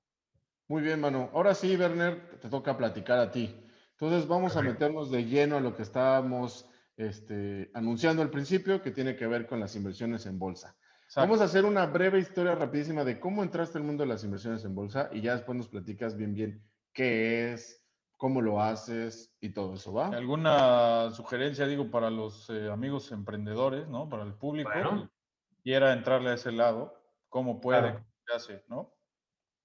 Muy 0.69 0.83
bien, 0.83 1.01
Manu. 1.01 1.31
Ahora 1.33 1.55
sí, 1.55 1.77
Werner, 1.77 2.39
te 2.41 2.49
toca 2.49 2.77
platicar 2.77 3.19
a 3.19 3.31
ti. 3.31 3.63
Entonces 3.93 4.27
vamos 4.27 4.57
a 4.57 4.63
meternos 4.63 5.11
de 5.11 5.25
lleno 5.25 5.57
a 5.57 5.61
lo 5.61 5.75
que 5.75 5.83
estábamos 5.83 6.69
este, 6.97 7.71
anunciando 7.73 8.23
al 8.23 8.31
principio, 8.31 8.83
que 8.83 8.91
tiene 8.91 9.17
que 9.17 9.27
ver 9.27 9.47
con 9.47 9.61
las 9.61 9.77
inversiones 9.77 10.27
en 10.27 10.39
bolsa. 10.39 10.77
Exacto. 11.07 11.21
Vamos 11.29 11.41
a 11.41 11.45
hacer 11.45 11.65
una 11.65 11.87
breve 11.87 12.19
historia 12.19 12.57
rapidísima 12.57 13.05
de 13.05 13.21
cómo 13.21 13.43
entraste 13.45 13.79
al 13.79 13.85
mundo 13.85 14.03
de 14.03 14.09
las 14.09 14.25
inversiones 14.25 14.65
en 14.65 14.75
bolsa 14.75 15.09
y 15.13 15.21
ya 15.21 15.35
después 15.35 15.57
nos 15.57 15.69
platicas 15.69 16.17
bien 16.17 16.35
bien 16.35 16.63
qué 16.93 17.53
es, 17.53 17.87
cómo 18.17 18.41
lo 18.41 18.61
haces 18.61 19.37
y 19.41 19.51
todo 19.51 19.75
eso, 19.75 19.93
¿va? 19.93 20.09
¿Alguna 20.09 21.11
sugerencia, 21.13 21.67
digo, 21.67 21.91
para 21.91 22.11
los 22.11 22.51
eh, 22.51 22.71
amigos 22.71 23.13
emprendedores, 23.13 23.87
¿no? 23.89 24.09
Para 24.09 24.25
el 24.25 24.35
público, 24.35 24.71
Bueno. 24.75 25.09
que 25.55 25.63
quiera 25.63 25.93
entrarle 25.93 26.31
a 26.31 26.35
ese 26.35 26.51
lado, 26.51 27.01
¿cómo 27.29 27.61
puede, 27.61 27.81
Claro. 27.83 27.95
cómo 27.99 28.07
se 28.27 28.35
hace, 28.35 28.65
¿no? 28.69 28.95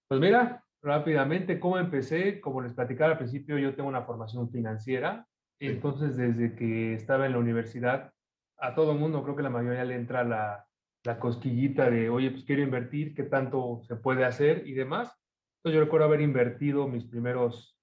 Pues 0.10 0.20
mira, 0.22 0.64
rápidamente, 0.84 1.60
¿cómo 1.60 1.78
empecé? 1.80 2.40
Como 2.40 2.62
les 2.62 2.74
platicaba 2.74 3.14
al 3.14 3.18
principio, 3.18 3.58
yo 3.58 3.76
tengo 3.76 3.90
una 3.90 4.04
formación 4.04 4.52
financiera. 4.52 5.28
Entonces, 5.60 6.18
desde 6.18 6.56
que 6.56 6.94
estaba 6.94 7.26
en 7.26 7.32
la 7.34 7.40
universidad, 7.40 8.14
a 8.58 8.76
todo 8.76 8.94
mundo, 8.94 9.24
creo 9.24 9.36
que 9.36 9.44
la 9.44 9.50
mayoría 9.50 9.86
le 9.86 9.96
entra 9.96 10.24
la, 10.24 10.68
la 11.04 11.20
cosquillita 11.20 11.90
de, 11.90 12.10
oye, 12.10 12.32
pues 12.32 12.44
quiero 12.44 12.62
invertir, 12.62 13.14
qué 13.16 13.24
tanto 13.24 13.82
se 13.84 13.96
puede 13.96 14.24
hacer 14.26 14.68
y 14.68 14.74
demás. 14.74 15.10
Entonces, 15.58 15.76
yo 15.78 15.84
recuerdo 15.84 16.06
haber 16.06 16.22
invertido 16.22 16.88
mis 16.88 17.06
primeros 17.06 17.78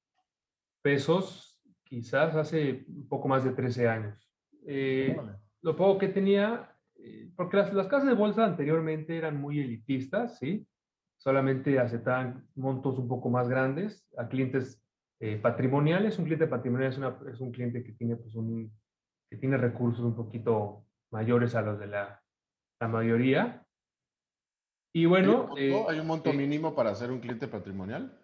pesos, 0.83 1.61
quizás 1.85 2.35
hace 2.37 2.85
un 2.89 3.09
poco 3.09 3.29
más 3.29 3.45
de 3.45 3.51
13 3.53 3.89
años. 3.89 4.31
Eh, 4.67 5.17
lo 5.63 5.77
poco 5.77 5.99
que 5.99 6.09
tenía, 6.09 6.77
eh, 6.97 7.31
porque 7.37 7.57
las, 7.57 7.73
las 7.73 7.87
casas 7.89 8.09
de 8.09 8.15
bolsa 8.15 8.45
anteriormente 8.45 9.17
eran 9.17 9.41
muy 9.41 9.61
elitistas, 9.61 10.39
¿sí? 10.39 10.67
Solamente 11.17 11.79
aceptaban 11.81 12.47
montos 12.55 12.99
un 12.99 13.09
poco 13.09 13.29
más 13.31 13.49
grandes 13.49 14.07
a 14.17 14.29
clientes 14.29 14.85
eh, 15.21 15.37
patrimoniales. 15.37 16.19
Un 16.19 16.27
cliente 16.27 16.47
patrimonial 16.47 16.93
es, 16.93 16.99
una- 16.99 17.19
es 17.33 17.41
un 17.41 17.51
cliente 17.51 17.83
que 17.83 17.93
tiene, 17.93 18.17
pues, 18.17 18.35
un, 18.37 18.73
que 19.29 19.37
tiene 19.37 19.57
recursos 19.57 20.05
un 20.05 20.15
poquito 20.15 20.87
mayores 21.11 21.55
a 21.57 21.63
los 21.63 21.79
de 21.81 21.89
la, 21.89 22.23
la 22.81 22.89
mayoría. 22.89 23.65
Y 24.95 25.01
¿Hay 25.01 25.07
un 25.07 25.11
bueno, 25.11 25.47
monto, 25.49 25.57
eh, 25.59 25.85
¿Hay 25.89 26.01
un 26.01 26.07
monto 26.07 26.31
eh, 26.31 26.35
mínimo 26.35 26.75
para 26.75 26.95
ser 26.95 27.11
un 27.11 27.21
cliente 27.21 27.49
patrimonial? 27.49 28.19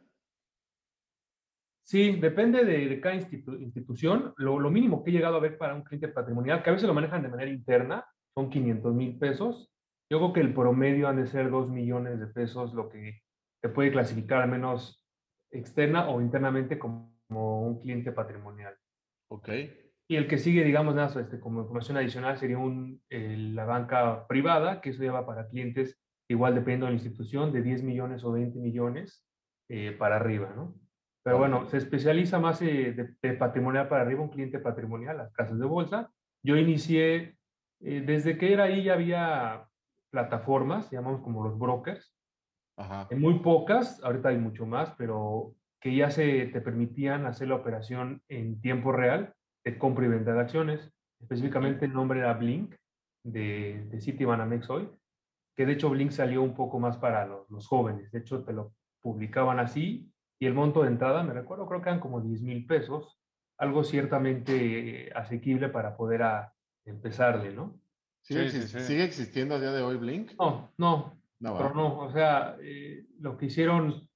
Sí, 1.83 2.17
depende 2.17 2.65
de, 2.65 2.89
de 2.89 3.01
cada 3.01 3.15
institu- 3.15 3.61
institución. 3.61 4.33
Lo, 4.39 4.59
lo 4.59 4.71
mínimo 4.71 5.05
que 5.05 5.11
he 5.11 5.13
llegado 5.13 5.37
a 5.37 5.41
ver 5.41 5.59
para 5.59 5.75
un 5.75 5.83
cliente 5.83 6.09
patrimonial, 6.09 6.63
que 6.63 6.71
a 6.71 6.73
veces 6.73 6.89
lo 6.89 6.95
manejan 6.95 7.23
de 7.23 7.29
manera 7.29 7.51
interna, 7.51 8.07
son 8.35 8.49
500 8.49 8.95
mil 8.95 9.19
pesos. 9.19 9.71
Yo 10.11 10.19
creo 10.19 10.33
que 10.33 10.41
el 10.41 10.55
promedio 10.55 11.09
han 11.09 11.17
de 11.17 11.27
ser 11.27 11.51
2 11.51 11.69
millones 11.69 12.19
de 12.21 12.27
pesos, 12.27 12.73
lo 12.73 12.89
que 12.89 13.21
se 13.61 13.69
puede 13.69 13.93
clasificar 13.93 14.43
al 14.43 14.51
menos 14.51 15.05
externa 15.51 16.09
o 16.09 16.21
internamente 16.21 16.79
como, 16.79 17.19
como 17.29 17.67
un 17.67 17.81
cliente 17.81 18.13
patrimonial. 18.13 18.77
Ok. 19.29 19.49
Y 20.07 20.17
el 20.17 20.29
que 20.29 20.39
sigue, 20.39 20.65
digamos, 20.65 20.95
nada, 20.95 21.21
este, 21.21 21.41
como 21.41 21.63
información 21.63 21.97
adicional 21.97 22.37
sería 22.37 22.59
un, 22.59 23.03
eh, 23.09 23.37
la 23.39 23.65
banca 23.65 24.27
privada, 24.27 24.81
que 24.81 24.91
eso 24.91 25.03
ya 25.03 25.13
va 25.13 25.27
para 25.27 25.49
clientes, 25.49 25.99
igual 26.29 26.55
dependiendo 26.55 26.87
de 26.87 26.93
la 26.93 26.99
institución, 26.99 27.53
de 27.53 27.63
10 27.63 27.83
millones 27.83 28.23
o 28.25 28.33
20 28.33 28.59
millones 28.59 29.27
eh, 29.69 29.93
para 29.93 30.17
arriba, 30.17 30.53
¿no? 30.55 30.75
Pero 31.25 31.39
bueno, 31.39 31.67
se 31.67 31.79
especializa 31.79 32.39
más 32.39 32.61
eh, 32.61 32.93
de, 32.93 33.15
de 33.23 33.35
patrimonial 33.37 33.89
para 33.89 34.03
arriba, 34.03 34.21
un 34.21 34.29
cliente 34.29 34.59
patrimonial, 34.59 35.17
las 35.17 35.33
casas 35.33 35.59
de 35.59 35.65
bolsa. 35.65 36.13
Yo 36.45 36.57
inicié, 36.57 37.39
eh, 37.81 38.03
desde 38.05 38.37
que 38.37 38.53
era 38.53 38.65
ahí 38.65 38.85
ya 38.85 38.93
había 38.93 39.67
plataformas, 40.11 40.91
llamamos 40.91 41.23
como 41.23 41.43
los 41.43 41.59
brokers, 41.59 42.15
Ajá. 42.77 43.09
muy 43.17 43.39
pocas, 43.39 44.03
ahorita 44.05 44.29
hay 44.29 44.39
mucho 44.39 44.67
más, 44.67 44.93
pero 44.99 45.55
que 45.81 45.97
ya 45.97 46.11
se 46.11 46.47
te 46.47 46.61
permitían 46.61 47.25
hacer 47.25 47.49
la 47.49 47.55
operación 47.57 48.23
en 48.29 48.61
tiempo 48.61 48.93
real 48.93 49.35
de 49.65 49.79
compra 49.79 50.07
y 50.07 50.09
venta 50.09 50.33
de 50.33 50.41
acciones. 50.41 50.91
Específicamente 51.21 51.87
el 51.87 51.93
nombre 51.93 52.21
era 52.21 52.35
Blink 52.35 52.75
de, 53.23 53.87
de 53.89 54.01
Citibanamex 54.01 54.69
hoy, 54.71 54.89
que 55.57 55.67
de 55.67 55.73
hecho 55.73 55.91
Blink 55.91 56.11
salió 56.11 56.43
un 56.43 56.55
poco 56.55 56.79
más 56.79 56.99
para 56.99 57.27
los, 57.27 57.51
los 57.51 57.67
jóvenes. 57.67 58.13
De 58.13 58.19
hecho, 58.19 58.45
te 58.45 58.53
lo 58.53 58.75
publicaban 59.01 59.59
así 59.59 60.11
y 60.39 60.47
el 60.47 60.55
monto 60.55 60.83
de 60.83 60.89
entrada, 60.89 61.23
me 61.23 61.33
recuerdo, 61.33 61.67
creo 61.67 61.81
que 61.81 61.89
eran 61.89 62.01
como 62.01 62.21
10 62.21 62.43
mil 62.43 62.67
pesos, 62.67 63.19
algo 63.57 63.85
ciertamente 63.85 65.11
asequible 65.15 65.69
para 65.69 65.97
poder 65.97 66.23
a, 66.23 66.55
empezarle, 66.85 67.55
¿no? 67.55 67.81
¿Sigue, 68.21 68.51
Sí, 68.51 68.63
sí, 68.63 68.69
sí. 68.69 68.81
¿Sigue 68.81 69.05
existiendo 69.05 69.55
a 69.55 69.61
día 69.61 69.73
de 69.73 69.83
hoy 69.83 69.97
Blink? 69.97 70.33
No, 70.39 70.71
no, 70.79 71.19
No, 71.41 71.57
pero 71.57 71.75
no, 71.75 71.99
o 71.99 72.11
sea, 72.11 72.57
eh, 72.61 73.07
lo 73.21 73.37
que 73.37 73.47
hicieron 73.47 74.09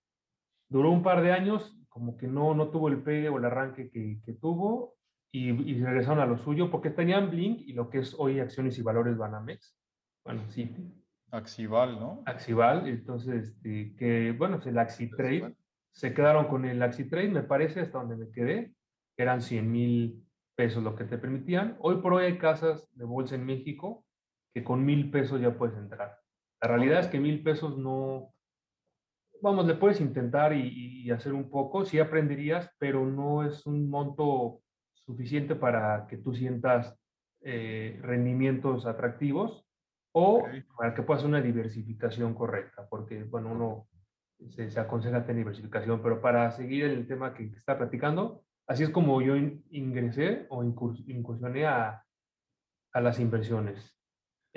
duró 0.69 0.91
un 0.91 1.03
par 1.03 1.23
de 1.23 1.33
años, 1.33 1.77
como 1.89 2.17
que 2.17 2.27
no, 2.27 2.55
no 2.55 2.69
tuvo 2.69 2.89
el 2.89 3.03
pegue 3.03 3.29
o 3.29 3.39
el 3.39 3.45
arranque 3.45 3.91
que, 3.91 4.21
que 4.25 4.33
tuvo 4.35 4.98
y, 5.31 5.51
y 5.51 5.83
regresaron 5.83 6.21
a 6.21 6.27
lo 6.27 6.39
suyo 6.39 6.71
porque 6.71 6.91
tenían 6.91 7.31
Blink 7.31 7.61
y 7.61 7.73
lo 7.73 7.91
que 7.91 7.99
es 7.99 8.15
hoy 8.19 8.41
Acciones 8.41 8.79
y 8.79 8.83
Valores 8.83 9.17
Banamex, 9.17 9.77
bueno, 10.25 10.49
Citi, 10.51 10.93
Axival, 11.31 11.99
¿no? 11.99 12.23
Axival, 12.27 12.89
entonces, 12.89 13.49
este, 13.49 13.95
que 13.97 14.33
bueno, 14.33 14.57
es 14.57 14.67
el 14.67 14.79
Axitrade, 14.79 15.55
se 15.93 16.15
quedaron 16.15 16.49
con 16.49 16.65
el 16.65 16.83
Axitrade, 16.83 17.29
me 17.29 17.43
parece, 17.43 17.81
hasta 17.81 17.99
donde 17.99 18.17
me 18.17 18.31
quedé, 18.31 18.73
que 19.17 19.23
eran 19.23 19.43
100 19.43 19.71
mil 19.71 20.25
pesos 20.57 20.83
lo 20.83 20.95
que 20.95 21.05
te 21.05 21.19
permitían. 21.19 21.77
Hoy 21.81 21.97
por 21.97 22.15
hoy 22.15 22.25
hay 22.25 22.39
casas 22.39 22.89
de 22.95 23.05
bolsa 23.05 23.35
en 23.35 23.45
México 23.45 24.05
que 24.55 24.65
con 24.65 24.85
mil 24.85 25.11
pesos 25.11 25.41
ya 25.41 25.57
puedes 25.57 25.77
entrar. 25.77 26.19
La 26.63 26.69
realidad 26.69 27.01
es 27.01 27.09
que 27.09 27.21
mil 27.21 27.43
pesos 27.43 27.77
no, 27.77 28.35
vamos, 29.43 29.67
le 29.67 29.75
puedes 29.75 30.01
intentar 30.01 30.53
y, 30.55 31.03
y 31.05 31.11
hacer 31.11 31.35
un 31.35 31.51
poco, 31.51 31.85
sí 31.85 31.99
aprenderías, 31.99 32.71
pero 32.79 33.05
no 33.07 33.45
es 33.45 33.67
un 33.67 33.89
monto 33.91 34.63
suficiente 35.13 35.55
para 35.57 36.07
que 36.07 36.19
tú 36.19 36.35
sientas 36.35 36.95
eh, 37.41 37.99
rendimientos 38.03 38.85
atractivos 38.85 39.65
o 40.13 40.41
Ok. 40.41 40.49
para 40.77 40.93
que 40.95 41.03
puedas 41.03 41.25
una 41.25 41.41
diversificación 41.41 42.35
correcta, 42.35 42.87
porque, 42.91 43.25
bueno, 43.25 43.53
uno 43.53 43.89
se, 44.51 44.71
se 44.71 44.79
aconseja 44.81 45.23
tener 45.25 45.39
diversificación, 45.39 46.03
pero 46.03 46.21
para 46.21 46.51
seguir 46.53 46.85
el 46.85 47.07
tema 47.07 47.33
que, 47.35 47.51
que 47.51 47.57
está 47.57 47.79
platicando, 47.79 48.45
así 48.67 48.83
es 48.85 48.91
como 48.91 49.23
yo 49.23 49.35
in- 49.37 49.65
ingresé 49.71 50.47
o 50.51 50.63
incurs- 50.63 51.03
incursioné 51.09 51.65
a, 51.67 52.05
a 52.93 53.01
las 53.01 53.19
inversiones. 53.19 53.95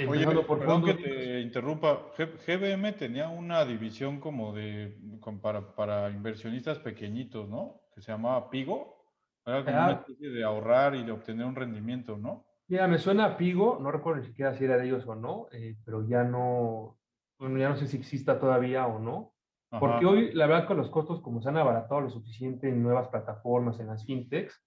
Oye, 0.08 0.26
por 0.46 0.60
perdón 0.60 0.84
que 0.84 0.94
fondos- 0.96 1.04
te 1.04 1.40
interrumpa. 1.42 2.12
G- 2.18 2.38
GBM 2.46 2.92
tenía 2.94 3.30
una 3.30 3.64
división 3.66 4.20
como 4.20 4.52
de 4.54 4.98
con- 5.22 5.40
para, 5.40 5.76
para 5.76 6.10
inversionistas 6.10 6.80
pequeñitos, 6.80 7.48
¿no? 7.48 7.82
Que 7.96 8.02
se 8.02 8.12
llamaba 8.12 8.50
Pigo. 8.50 9.01
Era 9.46 9.64
como 9.66 9.76
una 9.78 9.88
Ah. 9.88 9.92
especie 9.92 10.30
de 10.30 10.44
ahorrar 10.44 10.96
y 10.96 11.04
de 11.04 11.12
obtener 11.12 11.46
un 11.46 11.56
rendimiento, 11.56 12.18
¿no? 12.18 12.46
Mira, 12.68 12.88
me 12.88 12.98
suena 13.00 13.26
a 13.26 13.38
Pigo, 13.38 13.80
no 13.82 13.92
recuerdo 13.92 14.22
ni 14.22 14.28
siquiera 14.28 14.54
si 14.54 14.64
era 14.66 14.78
de 14.78 14.86
ellos 14.86 15.06
o 15.08 15.16
no, 15.16 15.48
eh, 15.52 15.76
pero 15.84 16.08
ya 16.08 16.24
no, 16.24 17.00
bueno, 17.40 17.58
ya 17.58 17.70
no 17.70 17.76
sé 17.76 17.88
si 17.88 17.98
exista 17.98 18.40
todavía 18.40 18.86
o 18.88 19.00
no, 19.00 19.34
porque 19.80 20.06
hoy 20.06 20.34
la 20.34 20.48
verdad 20.48 20.68
con 20.68 20.78
los 20.78 20.90
costos 20.90 21.22
como 21.22 21.42
se 21.42 21.50
han 21.50 21.58
abaratado 21.58 22.02
lo 22.02 22.10
suficiente 22.10 22.70
en 22.70 22.84
nuevas 22.84 23.08
plataformas, 23.10 23.80
en 23.80 23.88
las 23.88 24.06
fintechs, 24.06 24.62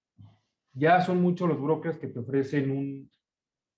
ya 0.72 1.00
son 1.02 1.22
muchos 1.22 1.48
los 1.48 1.60
brokers 1.60 1.98
que 1.98 2.08
te 2.08 2.18
ofrecen 2.18 2.70
un, 2.70 3.10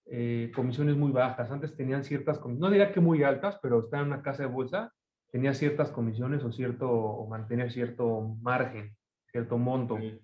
eh, 0.06 0.50
comisiones 0.54 0.96
muy 0.96 1.10
bajas. 1.12 1.50
Antes 1.50 1.76
tenían 1.76 2.04
ciertas, 2.04 2.40
no 2.46 2.70
diría 2.70 2.92
que 2.92 3.00
muy 3.00 3.22
altas, 3.22 3.58
pero 3.60 3.80
estar 3.80 4.00
en 4.00 4.06
una 4.06 4.22
casa 4.22 4.44
de 4.44 4.48
bolsa 4.48 4.92
tenía 5.30 5.52
ciertas 5.52 5.90
comisiones 5.90 6.42
o 6.44 6.52
cierto, 6.52 6.88
o 6.90 7.28
mantener 7.28 7.70
cierto 7.72 8.20
margen, 8.40 8.96
cierto 9.30 9.58
monto. 9.58 9.98
Sí. 9.98 10.20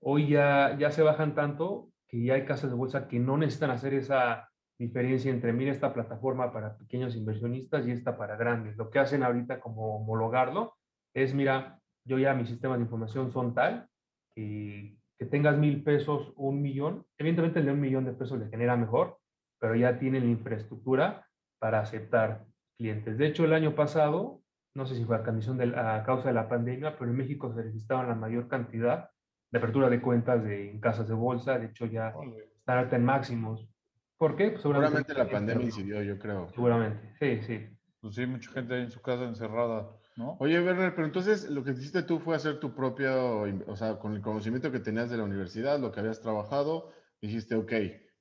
Hoy 0.00 0.28
ya, 0.28 0.76
ya 0.78 0.90
se 0.90 1.02
bajan 1.02 1.34
tanto 1.34 1.90
que 2.08 2.22
ya 2.22 2.34
hay 2.34 2.44
casas 2.44 2.70
de 2.70 2.76
bolsa 2.76 3.06
que 3.06 3.18
no 3.18 3.36
necesitan 3.36 3.70
hacer 3.70 3.94
esa 3.94 4.50
diferencia 4.78 5.30
entre, 5.30 5.52
mira, 5.52 5.70
esta 5.70 5.92
plataforma 5.92 6.52
para 6.52 6.76
pequeños 6.76 7.14
inversionistas 7.14 7.86
y 7.86 7.90
esta 7.92 8.16
para 8.16 8.36
grandes. 8.36 8.76
Lo 8.76 8.90
que 8.90 8.98
hacen 8.98 9.22
ahorita 9.22 9.60
como 9.60 9.96
homologarlo 9.96 10.74
es, 11.14 11.34
mira, 11.34 11.78
yo 12.04 12.18
ya 12.18 12.34
mis 12.34 12.48
sistemas 12.48 12.78
de 12.78 12.84
información 12.84 13.30
son 13.30 13.54
tal 13.54 13.88
que, 14.34 14.96
que 15.18 15.26
tengas 15.26 15.58
mil 15.58 15.84
pesos 15.84 16.32
un 16.36 16.62
millón. 16.62 17.04
Evidentemente 17.18 17.60
el 17.60 17.66
de 17.66 17.72
un 17.72 17.80
millón 17.80 18.06
de 18.06 18.12
pesos 18.12 18.38
le 18.38 18.48
genera 18.48 18.76
mejor, 18.76 19.18
pero 19.60 19.76
ya 19.76 19.98
tienen 19.98 20.28
infraestructura 20.28 21.26
para 21.58 21.80
aceptar 21.80 22.46
clientes. 22.78 23.18
De 23.18 23.26
hecho, 23.26 23.44
el 23.44 23.52
año 23.52 23.74
pasado, 23.74 24.40
no 24.74 24.86
sé 24.86 24.96
si 24.96 25.04
fue 25.04 25.16
a, 25.16 25.20
de, 25.20 25.78
a 25.78 26.02
causa 26.04 26.28
de 26.28 26.34
la 26.34 26.48
pandemia, 26.48 26.96
pero 26.98 27.10
en 27.10 27.18
México 27.18 27.52
se 27.54 27.62
registraban 27.62 28.08
la 28.08 28.14
mayor 28.14 28.48
cantidad 28.48 29.10
de 29.50 29.58
apertura 29.58 29.88
de 29.88 30.00
cuentas 30.00 30.42
de, 30.44 30.70
en 30.70 30.80
casas 30.80 31.08
de 31.08 31.14
bolsa. 31.14 31.58
De 31.58 31.66
hecho, 31.66 31.86
ya 31.86 32.14
están 32.56 32.78
ahorita 32.78 32.96
en 32.96 33.04
máximos. 33.04 33.68
¿Por 34.16 34.36
qué? 34.36 34.50
Pues 34.50 34.62
Seguramente 34.62 35.14
la 35.14 35.28
pandemia 35.28 35.64
incidió, 35.64 36.02
yo 36.02 36.18
creo. 36.18 36.48
Seguramente, 36.50 37.14
sí, 37.18 37.40
sí. 37.46 37.66
Pues 38.00 38.14
sí, 38.14 38.26
mucha 38.26 38.50
gente 38.50 38.74
ahí 38.74 38.82
en 38.82 38.90
su 38.90 39.00
casa 39.00 39.24
encerrada, 39.24 39.90
¿no? 40.16 40.36
Oye, 40.40 40.60
Werner, 40.62 40.94
pero 40.94 41.06
entonces 41.06 41.48
lo 41.50 41.64
que 41.64 41.72
hiciste 41.72 42.02
tú 42.02 42.18
fue 42.18 42.36
hacer 42.36 42.60
tu 42.60 42.74
propio, 42.74 43.42
o 43.66 43.76
sea, 43.76 43.98
con 43.98 44.14
el 44.14 44.20
conocimiento 44.20 44.70
que 44.70 44.80
tenías 44.80 45.10
de 45.10 45.16
la 45.16 45.24
universidad, 45.24 45.78
lo 45.78 45.90
que 45.90 46.00
habías 46.00 46.20
trabajado, 46.20 46.92
dijiste, 47.20 47.54
ok, 47.54 47.72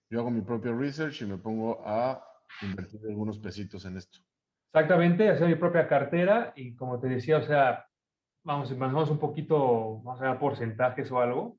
yo 0.10 0.20
hago 0.20 0.32
mi 0.32 0.42
propio 0.42 0.78
research 0.78 1.22
y 1.22 1.26
me 1.26 1.38
pongo 1.38 1.82
a 1.86 2.26
invertir 2.62 3.02
algunos 3.08 3.40
pesitos 3.40 3.86
en 3.86 3.98
esto. 3.98 4.20
Exactamente, 4.74 5.30
hacer 5.30 5.48
mi 5.48 5.56
propia 5.56 5.88
cartera 5.88 6.54
y 6.56 6.76
como 6.76 7.00
te 7.00 7.08
decía, 7.08 7.38
o 7.38 7.44
sea, 7.44 7.89
vamos, 8.44 8.76
manejamos 8.78 9.10
un 9.10 9.20
poquito, 9.20 10.02
vamos 10.02 10.22
a 10.22 10.30
ver 10.30 10.40
porcentajes 10.40 11.12
o 11.12 11.20
algo, 11.20 11.58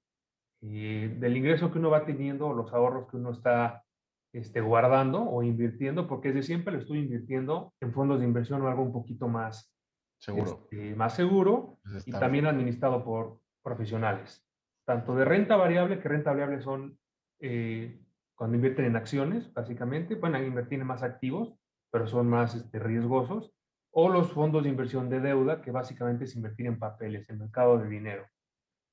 eh, 0.63 1.17
del 1.19 1.37
ingreso 1.37 1.73
que 1.73 1.79
uno 1.79 1.91
va 1.91 2.05
teniendo 2.05 2.49
o 2.49 2.55
los 2.55 2.73
ahorros 2.73 3.09
que 3.11 3.17
uno 3.17 3.31
está 3.31 3.85
este, 4.33 4.61
guardando 4.61 5.23
o 5.23 5.43
invirtiendo, 5.43 6.07
porque 6.07 6.29
desde 6.29 6.43
siempre 6.43 6.73
lo 6.73 6.81
estoy 6.81 6.99
invirtiendo 6.99 7.73
en 7.81 7.93
fondos 7.93 8.21
de 8.21 8.27
inversión 8.27 8.63
o 8.63 8.69
algo 8.69 8.83
un 8.83 8.93
poquito 8.93 9.29
más, 9.29 9.75
Seguro. 10.19 10.45
este, 10.71 10.95
más 10.95 11.15
seguro 11.15 11.79
y 12.05 12.13
también 12.13 12.47
administrado 12.47 13.05
por 13.05 13.41
profesionales, 13.63 14.47
tanto 14.87 15.15
de 15.15 15.25
renta 15.25 15.57
variable, 15.57 15.99
que 15.99 16.09
renta 16.09 16.31
variable 16.31 16.61
son 16.61 16.99
eh, 17.41 18.01
cuando 18.35 18.57
invierten 18.57 18.85
en 18.87 18.97
acciones, 18.97 19.53
básicamente, 19.53 20.17
pueden 20.17 20.47
invertir 20.47 20.81
en 20.81 20.87
más 20.87 21.03
activos, 21.03 21.55
pero 21.91 22.07
son 22.07 22.29
más 22.29 22.55
este, 22.55 22.79
riesgosos, 22.79 23.53
o 23.93 24.09
los 24.09 24.33
fondos 24.33 24.63
de 24.63 24.69
inversión 24.69 25.09
de 25.11 25.21
deuda, 25.21 25.61
que 25.63 25.71
básicamente 25.71 26.25
es 26.25 26.37
invertir 26.37 26.67
en 26.67 26.79
papeles, 26.79 27.29
en 27.31 27.39
mercado 27.39 27.79
de 27.79 27.89
dinero. 27.89 28.27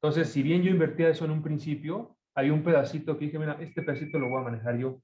Entonces, 0.01 0.29
si 0.29 0.43
bien 0.43 0.63
yo 0.63 0.71
invertía 0.71 1.10
eso 1.10 1.25
en 1.25 1.31
un 1.31 1.41
principio, 1.43 2.17
hay 2.36 2.49
un 2.49 2.63
pedacito 2.63 3.17
que 3.17 3.25
dije, 3.25 3.39
mira, 3.39 3.57
este 3.60 3.81
pedacito 3.81 4.19
lo 4.19 4.29
voy 4.29 4.41
a 4.41 4.45
manejar 4.45 4.77
yo. 4.77 5.01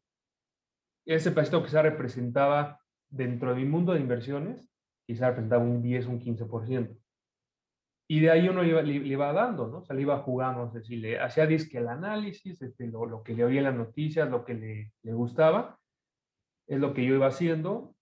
Ese 1.06 1.32
pedacito 1.32 1.64
quizá 1.64 1.82
representaba 1.82 2.80
dentro 3.10 3.50
de 3.50 3.56
mi 3.58 3.66
mundo 3.66 3.94
de 3.94 4.00
inversiones, 4.00 4.70
quizá 5.06 5.28
representaba 5.30 5.64
un 5.64 5.82
10, 5.82 6.06
un 6.08 6.20
15%. 6.20 6.98
Y 8.08 8.20
de 8.20 8.32
ahí 8.32 8.48
uno 8.50 8.64
iba- 8.64 8.82
le, 8.82 9.00
le 9.00 9.08
iba 9.08 9.32
dando, 9.34 9.68
¿no? 9.68 9.78
O 9.80 9.86
sea, 9.86 9.96
le 9.96 10.02
iba 10.04 10.18
jugando, 10.20 10.68
es 10.68 10.74
decir, 10.74 11.00
le 11.00 11.20
hacía 11.20 11.48
disque 11.48 11.78
el 11.78 11.88
análisis, 11.88 12.62
este, 12.62 12.88
lo, 12.88 13.06
lo 13.06 13.24
que 13.24 13.34
le 13.34 13.44
oía 13.46 13.60
en 13.60 13.66
las 13.66 13.76
noticias, 13.76 14.30
lo 14.30 14.46
que 14.46 14.54
le, 14.54 14.94
le 15.02 15.14
gustaba, 15.14 15.80
es 16.68 16.80
lo 16.80 16.94
que 16.94 17.06
yo 17.06 17.16
iba 17.16 17.28
haciendo, 17.28 17.93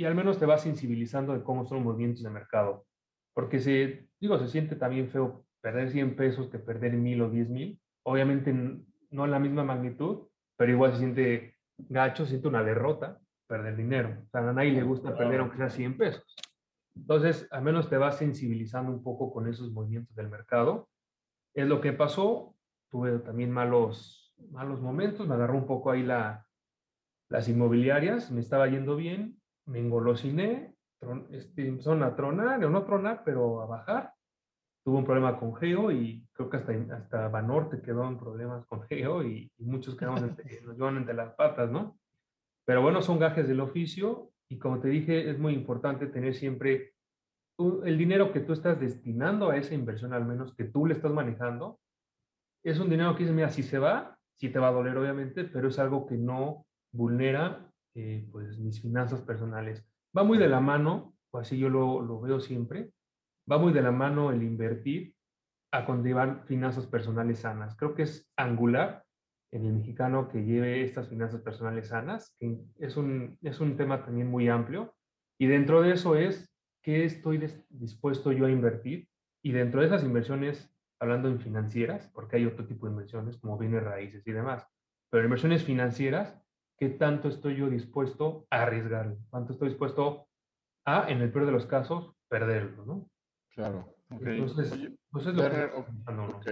y 0.00 0.06
al 0.06 0.14
menos 0.14 0.38
te 0.38 0.46
va 0.46 0.56
sensibilizando 0.56 1.34
de 1.34 1.42
cómo 1.42 1.66
son 1.66 1.76
los 1.76 1.84
movimientos 1.84 2.22
de 2.22 2.30
mercado. 2.30 2.86
Porque 3.34 3.58
se, 3.60 4.08
digo, 4.18 4.38
se 4.38 4.48
siente 4.48 4.74
también 4.74 5.10
feo 5.10 5.44
perder 5.60 5.90
100 5.90 6.16
pesos 6.16 6.48
que 6.48 6.58
perder 6.58 6.94
1000 6.94 7.20
o 7.20 7.28
10 7.28 7.50
mil. 7.50 7.78
Obviamente 8.04 8.48
n- 8.48 8.86
no 9.10 9.26
en 9.26 9.30
la 9.30 9.38
misma 9.38 9.62
magnitud, 9.62 10.28
pero 10.56 10.72
igual 10.72 10.92
se 10.92 11.00
siente 11.00 11.56
gacho, 11.76 12.24
se 12.24 12.30
siente 12.30 12.48
una 12.48 12.62
derrota 12.62 13.20
perder 13.46 13.76
dinero. 13.76 14.22
O 14.26 14.30
sea, 14.30 14.48
a 14.48 14.52
nadie 14.54 14.72
le 14.72 14.82
gusta 14.84 15.14
perder 15.18 15.40
aunque 15.40 15.58
sea 15.58 15.68
100 15.68 15.98
pesos. 15.98 16.34
Entonces, 16.96 17.46
al 17.50 17.62
menos 17.62 17.90
te 17.90 17.98
vas 17.98 18.16
sensibilizando 18.16 18.90
un 18.90 19.02
poco 19.02 19.30
con 19.30 19.48
esos 19.48 19.70
movimientos 19.70 20.16
del 20.16 20.30
mercado. 20.30 20.88
Es 21.52 21.66
lo 21.66 21.82
que 21.82 21.92
pasó. 21.92 22.56
Tuve 22.90 23.18
también 23.18 23.50
malos, 23.50 24.34
malos 24.50 24.80
momentos. 24.80 25.28
Me 25.28 25.34
agarró 25.34 25.58
un 25.58 25.66
poco 25.66 25.90
ahí 25.90 26.02
la, 26.02 26.46
las 27.28 27.50
inmobiliarias. 27.50 28.30
Me 28.30 28.40
estaba 28.40 28.66
yendo 28.66 28.96
bien. 28.96 29.39
Me 29.70 29.78
engolosiné. 29.78 30.74
tron- 31.00 31.26
este, 31.32 31.66
empezaron 31.66 32.02
a 32.02 32.14
tronar, 32.14 32.62
o 32.64 32.70
no 32.70 32.84
tronar, 32.84 33.22
pero 33.24 33.62
a 33.62 33.66
bajar. 33.66 34.12
Tuve 34.84 34.98
un 34.98 35.04
problema 35.04 35.38
con 35.38 35.54
Geo 35.56 35.90
y 35.92 36.26
creo 36.32 36.50
que 36.50 36.56
hasta, 36.58 36.72
hasta 36.94 37.28
Banorte 37.28 37.80
quedó 37.80 38.06
en 38.06 38.18
problemas 38.18 38.66
con 38.66 38.82
Geo 38.82 39.22
y, 39.22 39.50
y 39.56 39.64
muchos 39.64 39.96
quedamos 39.96 40.22
entre, 40.22 40.60
nos 40.66 40.76
llevan 40.76 40.96
entre 40.98 41.14
las 41.14 41.34
patas, 41.34 41.70
¿no? 41.70 41.98
Pero 42.66 42.82
bueno, 42.82 43.00
son 43.02 43.18
gajes 43.18 43.48
del 43.48 43.60
oficio 43.60 44.30
y 44.48 44.58
como 44.58 44.80
te 44.80 44.88
dije, 44.88 45.30
es 45.30 45.38
muy 45.38 45.54
importante 45.54 46.06
tener 46.06 46.34
siempre 46.34 46.92
el 47.84 47.98
dinero 47.98 48.32
que 48.32 48.40
tú 48.40 48.52
estás 48.54 48.80
destinando 48.80 49.50
a 49.50 49.56
esa 49.56 49.74
inversión, 49.74 50.12
al 50.14 50.24
menos 50.24 50.54
que 50.54 50.64
tú 50.64 50.86
le 50.86 50.94
estás 50.94 51.12
manejando, 51.12 51.78
es 52.64 52.78
un 52.78 52.88
dinero 52.90 53.14
que 53.14 53.20
dices, 53.20 53.34
mira, 53.34 53.50
si 53.50 53.62
se 53.62 53.78
va, 53.78 54.18
sí 54.38 54.48
te 54.50 54.58
va 54.58 54.68
a 54.68 54.72
doler 54.72 54.96
obviamente, 54.96 55.44
pero 55.44 55.68
es 55.68 55.78
algo 55.78 56.06
que 56.06 56.16
no 56.16 56.66
vulnera 56.92 57.69
eh, 57.94 58.26
pues 58.30 58.58
mis 58.58 58.80
finanzas 58.80 59.20
personales. 59.20 59.86
Va 60.16 60.24
muy 60.24 60.38
de 60.38 60.48
la 60.48 60.60
mano, 60.60 61.14
o 61.30 61.38
así 61.38 61.58
yo 61.58 61.68
lo, 61.68 62.00
lo 62.00 62.20
veo 62.20 62.40
siempre, 62.40 62.92
va 63.50 63.58
muy 63.58 63.72
de 63.72 63.82
la 63.82 63.92
mano 63.92 64.30
el 64.30 64.42
invertir 64.42 65.14
a 65.72 65.84
conllevar 65.84 66.44
finanzas 66.46 66.86
personales 66.86 67.40
sanas. 67.40 67.76
Creo 67.76 67.94
que 67.94 68.02
es 68.02 68.30
angular 68.36 69.04
en 69.52 69.66
el 69.66 69.72
mexicano 69.72 70.28
que 70.28 70.44
lleve 70.44 70.84
estas 70.84 71.08
finanzas 71.08 71.40
personales 71.40 71.88
sanas, 71.88 72.34
que 72.38 72.58
es 72.78 72.96
un, 72.96 73.38
es 73.42 73.60
un 73.60 73.76
tema 73.76 74.04
también 74.04 74.28
muy 74.28 74.48
amplio. 74.48 74.94
Y 75.38 75.46
dentro 75.46 75.82
de 75.82 75.92
eso 75.92 76.16
es 76.16 76.52
qué 76.82 77.04
estoy 77.04 77.38
dispuesto 77.68 78.32
yo 78.32 78.46
a 78.46 78.50
invertir. 78.50 79.08
Y 79.42 79.52
dentro 79.52 79.80
de 79.80 79.86
esas 79.86 80.04
inversiones, 80.04 80.72
hablando 81.00 81.28
en 81.28 81.40
financieras, 81.40 82.08
porque 82.12 82.36
hay 82.36 82.46
otro 82.46 82.66
tipo 82.66 82.86
de 82.86 82.92
inversiones 82.92 83.38
como 83.38 83.58
bienes 83.58 83.82
raíces 83.82 84.26
y 84.26 84.32
demás, 84.32 84.66
pero 85.10 85.24
inversiones 85.24 85.64
financieras, 85.64 86.38
¿qué 86.80 86.88
tanto 86.88 87.28
estoy 87.28 87.56
yo 87.56 87.68
dispuesto 87.68 88.46
a 88.50 88.62
arriesgar? 88.62 89.14
¿Cuánto 89.28 89.52
estoy 89.52 89.68
dispuesto 89.68 90.26
a, 90.86 91.10
en 91.10 91.20
el 91.20 91.30
peor 91.30 91.44
de 91.44 91.52
los 91.52 91.66
casos, 91.66 92.14
perderlo? 92.26 92.86
¿no? 92.86 93.10
Claro. 93.50 93.94
Entonces, 94.08 94.72
Oye, 94.72 94.96
pues 95.10 95.26
es 95.26 95.34
lo 95.34 95.42
que 95.42 95.48
Werner, 95.48 95.68
está 95.68 95.84
pensando 95.84 96.24
uno. 96.24 96.36
Ok. 96.38 96.46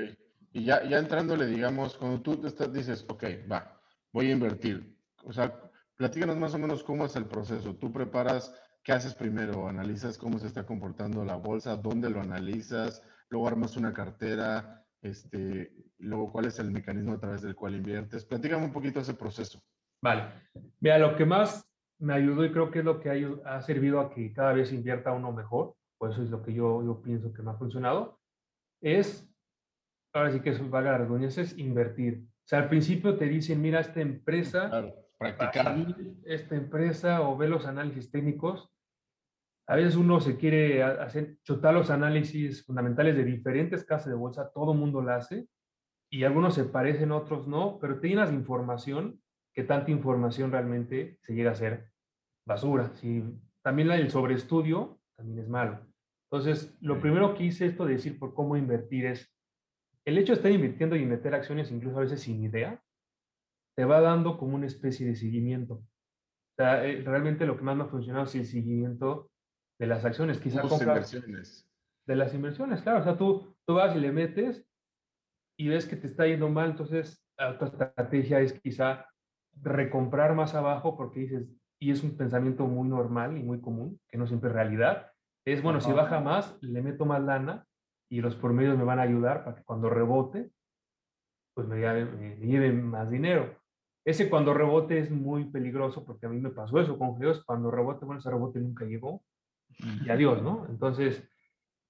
Y 0.52 0.64
ya, 0.64 0.84
ya 0.84 0.98
entrándole, 0.98 1.46
digamos, 1.46 1.96
cuando 1.96 2.20
tú 2.20 2.36
te 2.36 2.48
estás, 2.48 2.72
dices, 2.72 3.06
ok, 3.08 3.24
va, 3.50 3.80
voy 4.12 4.28
a 4.28 4.32
invertir. 4.32 4.96
O 5.24 5.32
sea, 5.32 5.60
platícanos 5.96 6.36
más 6.36 6.52
o 6.54 6.58
menos 6.58 6.84
cómo 6.84 7.06
es 7.06 7.16
el 7.16 7.24
proceso. 7.24 7.74
Tú 7.76 7.90
preparas, 7.90 8.54
¿qué 8.84 8.92
haces 8.92 9.14
primero? 9.14 9.66
¿Analizas 9.66 10.18
cómo 10.18 10.38
se 10.38 10.46
está 10.46 10.66
comportando 10.66 11.24
la 11.24 11.36
bolsa? 11.36 11.76
¿Dónde 11.76 12.10
lo 12.10 12.20
analizas? 12.20 13.02
Luego 13.30 13.48
armas 13.48 13.78
una 13.78 13.94
cartera. 13.94 14.84
Este, 15.00 15.72
luego, 15.98 16.30
¿cuál 16.30 16.46
es 16.46 16.58
el 16.58 16.70
mecanismo 16.70 17.14
a 17.14 17.18
través 17.18 17.40
del 17.40 17.54
cual 17.56 17.76
inviertes? 17.76 18.26
Platícame 18.26 18.66
un 18.66 18.72
poquito 18.72 19.00
ese 19.00 19.14
proceso. 19.14 19.62
Vale. 20.02 20.24
Mira, 20.80 20.98
lo 20.98 21.16
que 21.16 21.24
más 21.24 21.68
me 22.00 22.14
ayudó 22.14 22.44
y 22.44 22.52
creo 22.52 22.70
que 22.70 22.80
es 22.80 22.84
lo 22.84 23.00
que 23.00 23.10
ha, 23.44 23.56
ha 23.56 23.62
servido 23.62 24.00
a 24.00 24.10
que 24.10 24.32
cada 24.32 24.52
vez 24.52 24.72
invierta 24.72 25.12
uno 25.12 25.32
mejor, 25.32 25.74
por 25.98 26.10
eso 26.10 26.22
es 26.22 26.30
lo 26.30 26.42
que 26.42 26.52
yo, 26.54 26.84
yo 26.84 27.02
pienso 27.02 27.32
que 27.32 27.42
me 27.42 27.50
ha 27.50 27.54
funcionado, 27.54 28.20
es, 28.80 29.28
ahora 30.14 30.30
sí 30.30 30.40
que 30.40 30.50
eso 30.50 30.68
valga 30.68 30.92
la 30.92 30.98
redundancia, 30.98 31.42
es 31.42 31.58
invertir. 31.58 32.22
O 32.24 32.48
sea, 32.48 32.60
al 32.60 32.68
principio 32.68 33.16
te 33.16 33.26
dicen, 33.26 33.60
mira, 33.60 33.80
esta 33.80 34.00
empresa, 34.00 34.68
Claro, 34.68 34.94
practicar. 35.18 35.76
esta 36.24 36.54
empresa, 36.54 37.20
o 37.22 37.36
ve 37.36 37.48
los 37.48 37.66
análisis 37.66 38.10
técnicos, 38.10 38.72
A 39.70 39.76
veces 39.76 39.96
uno 39.96 40.18
se 40.18 40.38
quiere 40.38 40.82
hacer, 40.82 41.36
chutar 41.42 41.74
los 41.74 41.90
análisis 41.90 42.64
fundamentales 42.64 43.14
de 43.16 43.24
diferentes 43.24 43.84
casas 43.84 44.08
de 44.08 44.14
bolsa, 44.14 44.50
todo 44.54 44.72
mundo 44.72 45.02
lo 45.02 45.12
hace, 45.12 45.46
y 46.10 46.24
algunos 46.24 46.54
se 46.54 46.64
parecen, 46.64 47.12
otros 47.12 47.46
no, 47.46 47.78
pero 47.78 48.00
te 48.00 48.08
llenas 48.08 48.30
de 48.30 48.36
información, 48.36 49.20
que 49.58 49.64
tanta 49.64 49.90
información 49.90 50.52
realmente 50.52 51.18
se 51.20 51.34
llega 51.34 51.50
a 51.50 51.56
ser 51.56 51.90
basura. 52.46 52.94
Si, 52.94 53.24
también 53.60 53.90
el 53.90 54.08
sobreestudio 54.08 55.00
también 55.16 55.40
es 55.40 55.48
malo. 55.48 55.84
Entonces, 56.30 56.78
lo 56.80 57.00
primero 57.00 57.34
que 57.34 57.42
hice 57.42 57.66
esto 57.66 57.84
de 57.84 57.94
decir 57.94 58.20
por 58.20 58.34
cómo 58.34 58.56
invertir 58.56 59.06
es, 59.06 59.28
el 60.04 60.16
hecho 60.16 60.30
de 60.30 60.36
estar 60.36 60.52
invirtiendo 60.52 60.94
y 60.94 61.04
meter 61.04 61.34
acciones 61.34 61.72
incluso 61.72 61.98
a 61.98 62.02
veces 62.02 62.20
sin 62.20 62.40
idea, 62.40 62.80
te 63.76 63.84
va 63.84 64.00
dando 64.00 64.38
como 64.38 64.54
una 64.54 64.66
especie 64.66 65.04
de 65.08 65.16
seguimiento. 65.16 65.74
O 65.74 66.54
sea, 66.56 66.86
eh, 66.86 67.02
realmente 67.04 67.44
lo 67.44 67.56
que 67.56 67.64
más 67.64 67.76
me 67.76 67.82
ha 67.82 67.88
funcionado 67.88 68.26
es 68.26 68.34
el 68.36 68.46
seguimiento 68.46 69.28
de 69.80 69.88
las 69.88 70.04
acciones. 70.04 70.38
Quizá 70.38 70.62
inversiones. 70.62 71.68
De 72.06 72.14
las 72.14 72.32
inversiones, 72.32 72.80
claro. 72.82 73.00
O 73.00 73.02
sea, 73.02 73.18
tú, 73.18 73.56
tú 73.66 73.74
vas 73.74 73.96
y 73.96 73.98
le 73.98 74.12
metes 74.12 74.64
y 75.58 75.66
ves 75.66 75.84
que 75.84 75.96
te 75.96 76.06
está 76.06 76.28
yendo 76.28 76.48
mal, 76.48 76.70
entonces 76.70 77.20
tu 77.58 77.64
estrategia 77.64 78.38
es 78.38 78.52
quizá 78.60 79.04
recomprar 79.62 80.34
más 80.34 80.54
abajo 80.54 80.96
porque 80.96 81.20
dices, 81.20 81.48
y 81.78 81.90
es 81.90 82.02
un 82.02 82.16
pensamiento 82.16 82.66
muy 82.66 82.88
normal 82.88 83.36
y 83.36 83.42
muy 83.42 83.60
común, 83.60 84.00
que 84.08 84.18
no 84.18 84.26
siempre 84.26 84.50
es 84.50 84.54
realidad, 84.54 85.12
es, 85.44 85.62
bueno, 85.62 85.80
si 85.80 85.92
baja 85.92 86.20
más, 86.20 86.58
le 86.60 86.82
meto 86.82 87.06
más 87.06 87.22
lana 87.22 87.64
y 88.10 88.20
los 88.20 88.36
promedios 88.36 88.76
me 88.76 88.84
van 88.84 88.98
a 88.98 89.02
ayudar 89.02 89.44
para 89.44 89.56
que 89.56 89.64
cuando 89.64 89.88
rebote, 89.88 90.50
pues 91.54 91.66
me, 91.66 91.76
me, 92.04 92.36
lleven 92.36 92.84
más 92.84 93.10
dinero. 93.10 93.56
Ese 94.04 94.28
cuando 94.28 94.54
rebote 94.54 94.98
es 94.98 95.10
muy 95.10 95.44
peligroso 95.44 96.04
porque 96.04 96.26
a 96.26 96.28
mí 96.28 96.38
me 96.38 96.50
pasó 96.50 96.80
eso 96.80 96.98
con 96.98 97.18
Geos, 97.18 97.44
cuando 97.44 97.70
rebote, 97.70 98.04
bueno, 98.04 98.20
ese 98.20 98.30
rebote 98.30 98.60
nunca 98.60 98.84
llegó 98.84 99.22
y 100.04 100.08
adiós, 100.10 100.42
¿no? 100.42 100.66
Entonces, 100.68 101.26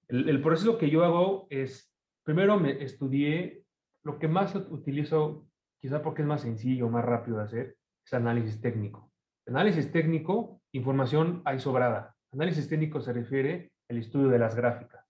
el, 0.07 0.29
el 0.29 0.41
proceso 0.41 0.77
que 0.77 0.89
yo 0.89 1.03
hago 1.03 1.47
es, 1.49 1.93
primero 2.23 2.59
me 2.59 2.83
estudié, 2.83 3.63
lo 4.03 4.19
que 4.19 4.27
más 4.27 4.55
utilizo, 4.55 5.48
quizá 5.79 6.01
porque 6.01 6.21
es 6.21 6.27
más 6.27 6.41
sencillo, 6.41 6.89
más 6.89 7.05
rápido 7.05 7.37
de 7.37 7.43
hacer, 7.43 7.77
es 8.05 8.13
análisis 8.13 8.61
técnico. 8.61 9.11
Análisis 9.47 9.91
técnico, 9.91 10.61
información 10.71 11.41
hay 11.45 11.59
sobrada. 11.59 12.15
Análisis 12.31 12.69
técnico 12.69 13.01
se 13.01 13.13
refiere 13.13 13.71
al 13.89 13.97
estudio 13.97 14.27
de 14.27 14.39
las 14.39 14.55
gráficas. 14.55 15.05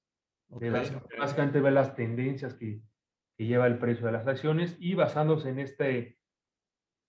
Básicamente 1.17 1.59
ver 1.59 1.73
las 1.73 1.95
tendencias 1.95 2.53
que, 2.53 2.81
que 3.37 3.45
lleva 3.45 3.67
el 3.67 3.77
precio 3.77 4.05
de 4.05 4.11
las 4.11 4.27
acciones 4.27 4.75
y 4.79 4.95
basándose 4.95 5.49
en 5.49 5.59
este, 5.59 6.17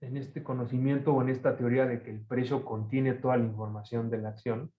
en 0.01 0.17
este 0.17 0.43
conocimiento 0.43 1.15
o 1.15 1.23
en 1.23 1.29
esta 1.29 1.57
teoría 1.57 1.87
de 1.87 2.03
que 2.03 2.11
el 2.11 2.25
precio 2.27 2.65
contiene 2.65 3.15
toda 3.15 3.37
la 3.37 3.45
información 3.45 4.11
de 4.11 4.19
la 4.19 4.31
acción, 4.31 4.73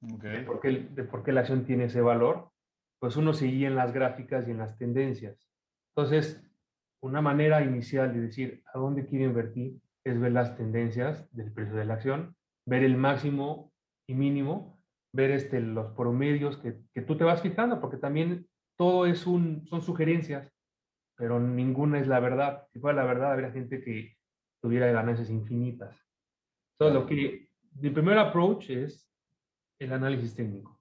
de, 0.00 0.42
por 0.42 0.60
qué, 0.60 0.88
de 0.90 1.04
por 1.04 1.22
qué 1.22 1.32
la 1.32 1.40
acción 1.40 1.64
tiene 1.64 1.84
ese 1.84 2.00
valor, 2.00 2.50
pues 2.98 3.16
uno 3.16 3.32
se 3.32 3.46
guía 3.46 3.68
en 3.68 3.76
las 3.76 3.92
gráficas 3.92 4.46
y 4.46 4.50
en 4.50 4.58
las 4.58 4.76
tendencias. 4.76 5.48
Entonces, 5.94 6.46
una 7.02 7.20
manera 7.20 7.62
inicial 7.62 8.12
de 8.12 8.20
decir 8.20 8.62
a 8.72 8.78
dónde 8.78 9.06
quiere 9.06 9.26
invertir 9.26 9.80
es 10.04 10.18
ver 10.20 10.32
las 10.32 10.56
tendencias 10.56 11.28
del 11.34 11.52
precio 11.52 11.74
de 11.74 11.84
la 11.84 11.94
acción, 11.94 12.36
ver 12.66 12.84
el 12.84 12.96
máximo 12.96 13.72
y 14.06 14.14
mínimo, 14.14 14.80
ver 15.12 15.30
este, 15.30 15.60
los 15.60 15.92
promedios 15.94 16.56
que, 16.58 16.78
que 16.94 17.02
tú 17.02 17.16
te 17.16 17.24
vas 17.24 17.42
fijando, 17.42 17.80
porque 17.80 17.96
también 17.96 18.46
todo 18.76 19.06
es 19.06 19.26
un, 19.26 19.66
son 19.66 19.82
sugerencias 19.82 20.52
pero 21.20 21.38
ninguna 21.38 22.00
es 22.00 22.06
la 22.06 22.18
verdad. 22.18 22.66
Si 22.72 22.80
fuera 22.80 23.02
la 23.02 23.06
verdad, 23.06 23.32
habría 23.32 23.52
gente 23.52 23.82
que 23.82 24.16
tuviera 24.62 24.90
ganancias 24.90 25.28
infinitas. 25.28 25.94
Entonces, 26.72 26.98
lo 26.98 27.06
que, 27.06 27.50
mi 27.78 27.90
primer 27.90 28.16
approach 28.16 28.70
es 28.70 29.06
el 29.78 29.92
análisis 29.92 30.34
técnico. 30.34 30.80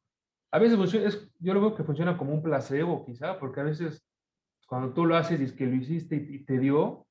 A 0.54 0.60
veces 0.60 0.78
funciona, 0.78 1.10
es, 1.10 1.30
yo 1.40 1.54
lo 1.54 1.60
veo 1.60 1.76
que 1.76 1.84
funciona 1.84 2.18
como 2.18 2.34
un 2.34 2.42
placebo, 2.42 3.06
quizá, 3.06 3.38
porque 3.38 3.60
a 3.60 3.64
veces 3.64 4.02
cuando 4.70 4.94
tú 4.94 5.06
lo 5.06 5.18
haces 5.18 5.42
y 5.42 5.46
es 5.46 5.52
que 5.54 5.66
lo 5.66 5.76
hiciste 5.76 6.16
y, 6.16 6.46
te 6.46 6.60
dio 6.60 7.08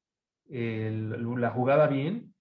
la 0.49 1.51
jugada 1.51 1.89
bien, 1.89 2.33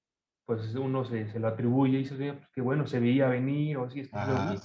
pues 0.46 0.74
uno 0.76 1.04
se, 1.04 1.28
se 1.30 1.40
lo 1.40 1.48
atribuye 1.48 2.00
y 2.00 2.04
dice, 2.04 2.34
pues 2.34 2.50
que 2.54 2.62
bueno, 2.62 2.88
se 2.88 3.00
veía 3.00 3.28
venir 3.28 3.78
o 3.78 3.86
así. 3.86 4.02
Es 4.02 4.10
que 4.10 4.16
ah, 4.16 4.56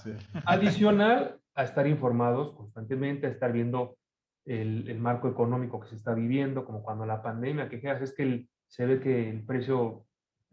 Adicional 0.45 1.41
a 1.55 1.65
estar 1.65 1.87
informados 1.87 2.53
constantemente, 2.53 3.27
a 3.27 3.31
estar 3.31 3.53
viendo 3.53 3.97
el, 4.45 4.97
marco 4.99 5.29
económico 5.29 5.81
que 5.81 5.89
se 5.89 5.97
está 5.97 6.15
viviendo, 6.15 6.65
como 6.65 6.83
cuando 6.83 7.07
la 7.07 7.23
pandemia, 7.23 7.69
que 7.69 7.77
es 7.77 8.13
que 8.13 8.47
se 8.69 8.87
ve 8.87 9.01
que 9.01 9.31
el 9.31 9.45
precio 9.45 10.05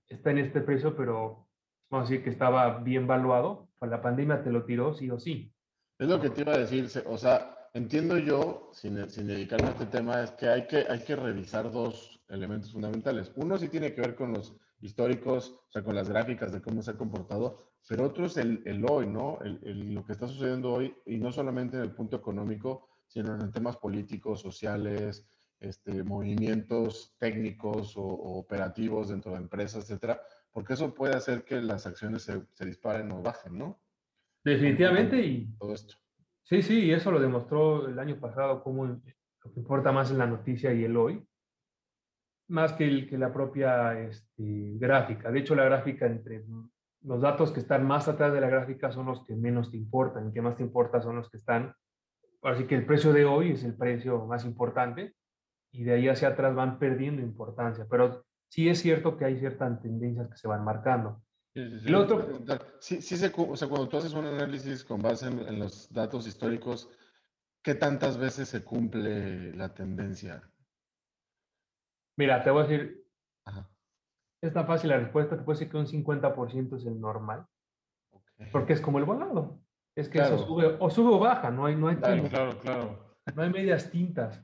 está 0.07 0.31
en 0.31 0.39
este 0.39 0.61
precio, 0.61 0.95
pero 0.95 1.47
vamos 1.91 2.07
a 2.07 2.09
decir 2.09 2.23
que 2.23 2.29
estaba 2.29 2.79
bien 2.79 3.05
valuado, 3.05 3.67
pues 3.77 3.91
la 3.91 4.01
pandemia 4.01 4.43
te 4.43 4.49
lo 4.49 4.63
tiró 4.63 4.93
sí 4.93 5.11
o 5.11 5.19
sí. 5.19 5.53
Es 5.99 6.07
lo 6.07 6.21
que 6.21 6.29
te 6.29 6.41
iba 6.41 6.53
a 6.53 6.57
decir, 6.57 6.89
o 7.05 7.17
sea, 7.17 7.58
entiendo 7.73 8.17
yo, 8.17 8.69
sin, 8.73 9.09
sin 9.09 9.27
dedicarme 9.27 9.67
a 9.67 9.71
este 9.71 9.85
tema, 9.85 10.23
es 10.23 10.31
que 10.31 10.47
hay, 10.47 10.67
que 10.67 10.85
hay 10.89 10.99
que 10.99 11.15
revisar 11.15 11.71
dos 11.71 12.19
elementos 12.29 12.71
fundamentales. 12.71 13.31
Uno 13.35 13.57
sí 13.57 13.67
tiene 13.67 13.93
que 13.93 14.01
ver 14.01 14.15
con 14.15 14.33
los 14.33 14.55
históricos, 14.81 15.59
o 15.67 15.71
sea, 15.71 15.83
con 15.83 15.95
las 15.95 16.09
gráficas 16.09 16.51
de 16.51 16.61
cómo 16.61 16.81
se 16.81 16.91
ha 16.91 16.97
comportado, 16.97 17.69
pero 17.87 18.05
otro 18.05 18.25
es 18.25 18.37
el, 18.37 18.61
el 18.65 18.85
hoy, 18.89 19.07
¿no? 19.07 19.39
El, 19.41 19.93
lo 19.93 20.05
que 20.05 20.13
está 20.13 20.27
sucediendo 20.27 20.71
hoy, 20.71 20.95
y 21.05 21.17
no 21.17 21.31
solamente 21.31 21.77
en 21.77 21.83
el 21.83 21.91
punto 21.91 22.17
económico, 22.17 22.87
sino 23.07 23.33
en 23.33 23.51
temas 23.51 23.77
políticos, 23.77 24.41
sociales, 24.41 25.25
este, 25.59 26.03
movimientos 26.03 27.15
técnicos 27.17 27.97
o, 27.97 28.03
operativos 28.03 29.09
dentro 29.09 29.31
de 29.31 29.39
empresas, 29.39 29.83
etcétera, 29.83 30.21
porque 30.51 30.73
eso 30.73 30.93
puede 30.93 31.15
hacer 31.15 31.43
que 31.43 31.61
las 31.61 31.85
acciones 31.87 32.21
se, 32.21 32.41
se 32.53 32.65
disparen 32.65 33.11
o 33.11 33.21
bajen, 33.21 33.57
¿no? 33.57 33.79
Definitivamente 34.43 35.19
y 35.21 35.47
todo 35.57 35.73
esto. 35.73 35.95
Sí, 36.49 36.63
sí, 36.63 36.85
y 36.85 36.91
eso 36.91 37.11
lo 37.11 37.19
demostró 37.19 37.87
el 37.87 37.99
año 37.99 38.19
pasado, 38.19 38.63
cómo 38.63 38.85
lo 38.85 38.99
que 39.53 39.59
importa 39.59 39.91
más 39.91 40.09
es 40.09 40.17
la 40.17 40.25
noticia 40.25 40.73
y 40.73 40.83
el 40.83 40.97
hoy, 40.97 41.23
más 42.47 42.73
que 42.73 42.89
la 43.11 43.31
propia 43.31 43.99
este, 43.99 44.73
gráfica. 44.79 45.31
De 45.31 45.39
hecho, 45.39 45.55
la 45.55 45.65
gráfica 45.65 46.07
entre 46.07 46.43
los 47.01 47.21
datos 47.21 47.51
que 47.51 47.59
están 47.59 47.85
más 47.85 48.07
atrás 48.07 48.33
de 48.33 48.41
la 48.41 48.49
gráfica 48.49 48.91
son 48.91 49.05
los 49.05 49.23
que 49.25 49.35
menos 49.35 49.69
te 49.69 49.77
importan, 49.77 50.27
el 50.27 50.33
que 50.33 50.41
más 50.41 50.57
te 50.57 50.63
importa 50.63 50.99
son 50.99 51.17
los 51.17 51.29
que 51.29 51.37
están 51.37 51.73
Así 52.41 52.65
que 52.67 52.75
el 52.75 52.85
precio 52.85 53.11
de 53.11 53.25
hoy 53.25 53.51
es 53.51 53.63
el 53.63 53.75
precio 53.75 54.25
más 54.25 54.45
importante 54.45 55.13
y 55.71 55.83
de 55.83 55.93
ahí 55.93 56.07
hacia 56.07 56.29
atrás 56.29 56.55
van 56.55 56.79
perdiendo 56.79 57.21
importancia, 57.21 57.85
pero 57.89 58.23
sí 58.47 58.69
es 58.69 58.79
cierto 58.79 59.17
que 59.17 59.25
hay 59.25 59.37
ciertas 59.39 59.81
tendencias 59.81 60.29
que 60.29 60.37
se 60.37 60.47
van 60.47 60.63
marcando. 60.63 61.21
Sí, 61.83 61.93
otro... 61.93 62.39
sí, 62.79 63.01
sí 63.01 63.15
o 63.15 63.55
sea, 63.55 63.67
cuando 63.67 63.89
tú 63.89 63.97
haces 63.97 64.13
un 64.13 64.25
análisis 64.25 64.83
con 64.83 65.01
base 65.01 65.27
en, 65.27 65.59
los 65.59 65.91
datos 65.91 66.27
históricos, 66.27 66.89
¿qué 67.63 67.75
tantas 67.75 68.17
veces 68.17 68.49
se 68.49 68.63
cumple 68.63 69.53
la 69.55 69.73
tendencia? 69.73 70.41
Mira, 72.17 72.43
te 72.43 72.51
voy 72.51 72.63
a 72.63 72.67
decir, 72.67 73.05
es 74.41 74.53
tan 74.53 74.67
fácil 74.67 74.89
la 74.89 74.99
respuesta, 74.99 75.37
te 75.37 75.43
puedo 75.43 75.57
decir 75.57 75.71
que 75.71 75.77
un 75.77 75.87
50% 75.87 76.77
es 76.77 76.85
el 76.85 76.99
normal, 76.99 77.45
porque 78.51 78.73
es 78.73 78.81
como 78.81 78.99
el 78.99 79.05
volado. 79.05 79.59
Es 79.95 80.07
que 80.07 80.19
eso 80.19 80.37
sube 80.37 80.77
o 80.79 80.89
sube 80.89 81.13
o 81.13 81.19
baja, 81.19 81.51
no 81.51 81.65
hay, 81.65 81.75
no 81.75 81.89
hay, 81.89 81.97
claro, 81.97 82.57
claro, 82.59 83.15
no 83.35 83.41
hay 83.41 83.49
medias 83.49 83.91
tintas. 83.91 84.41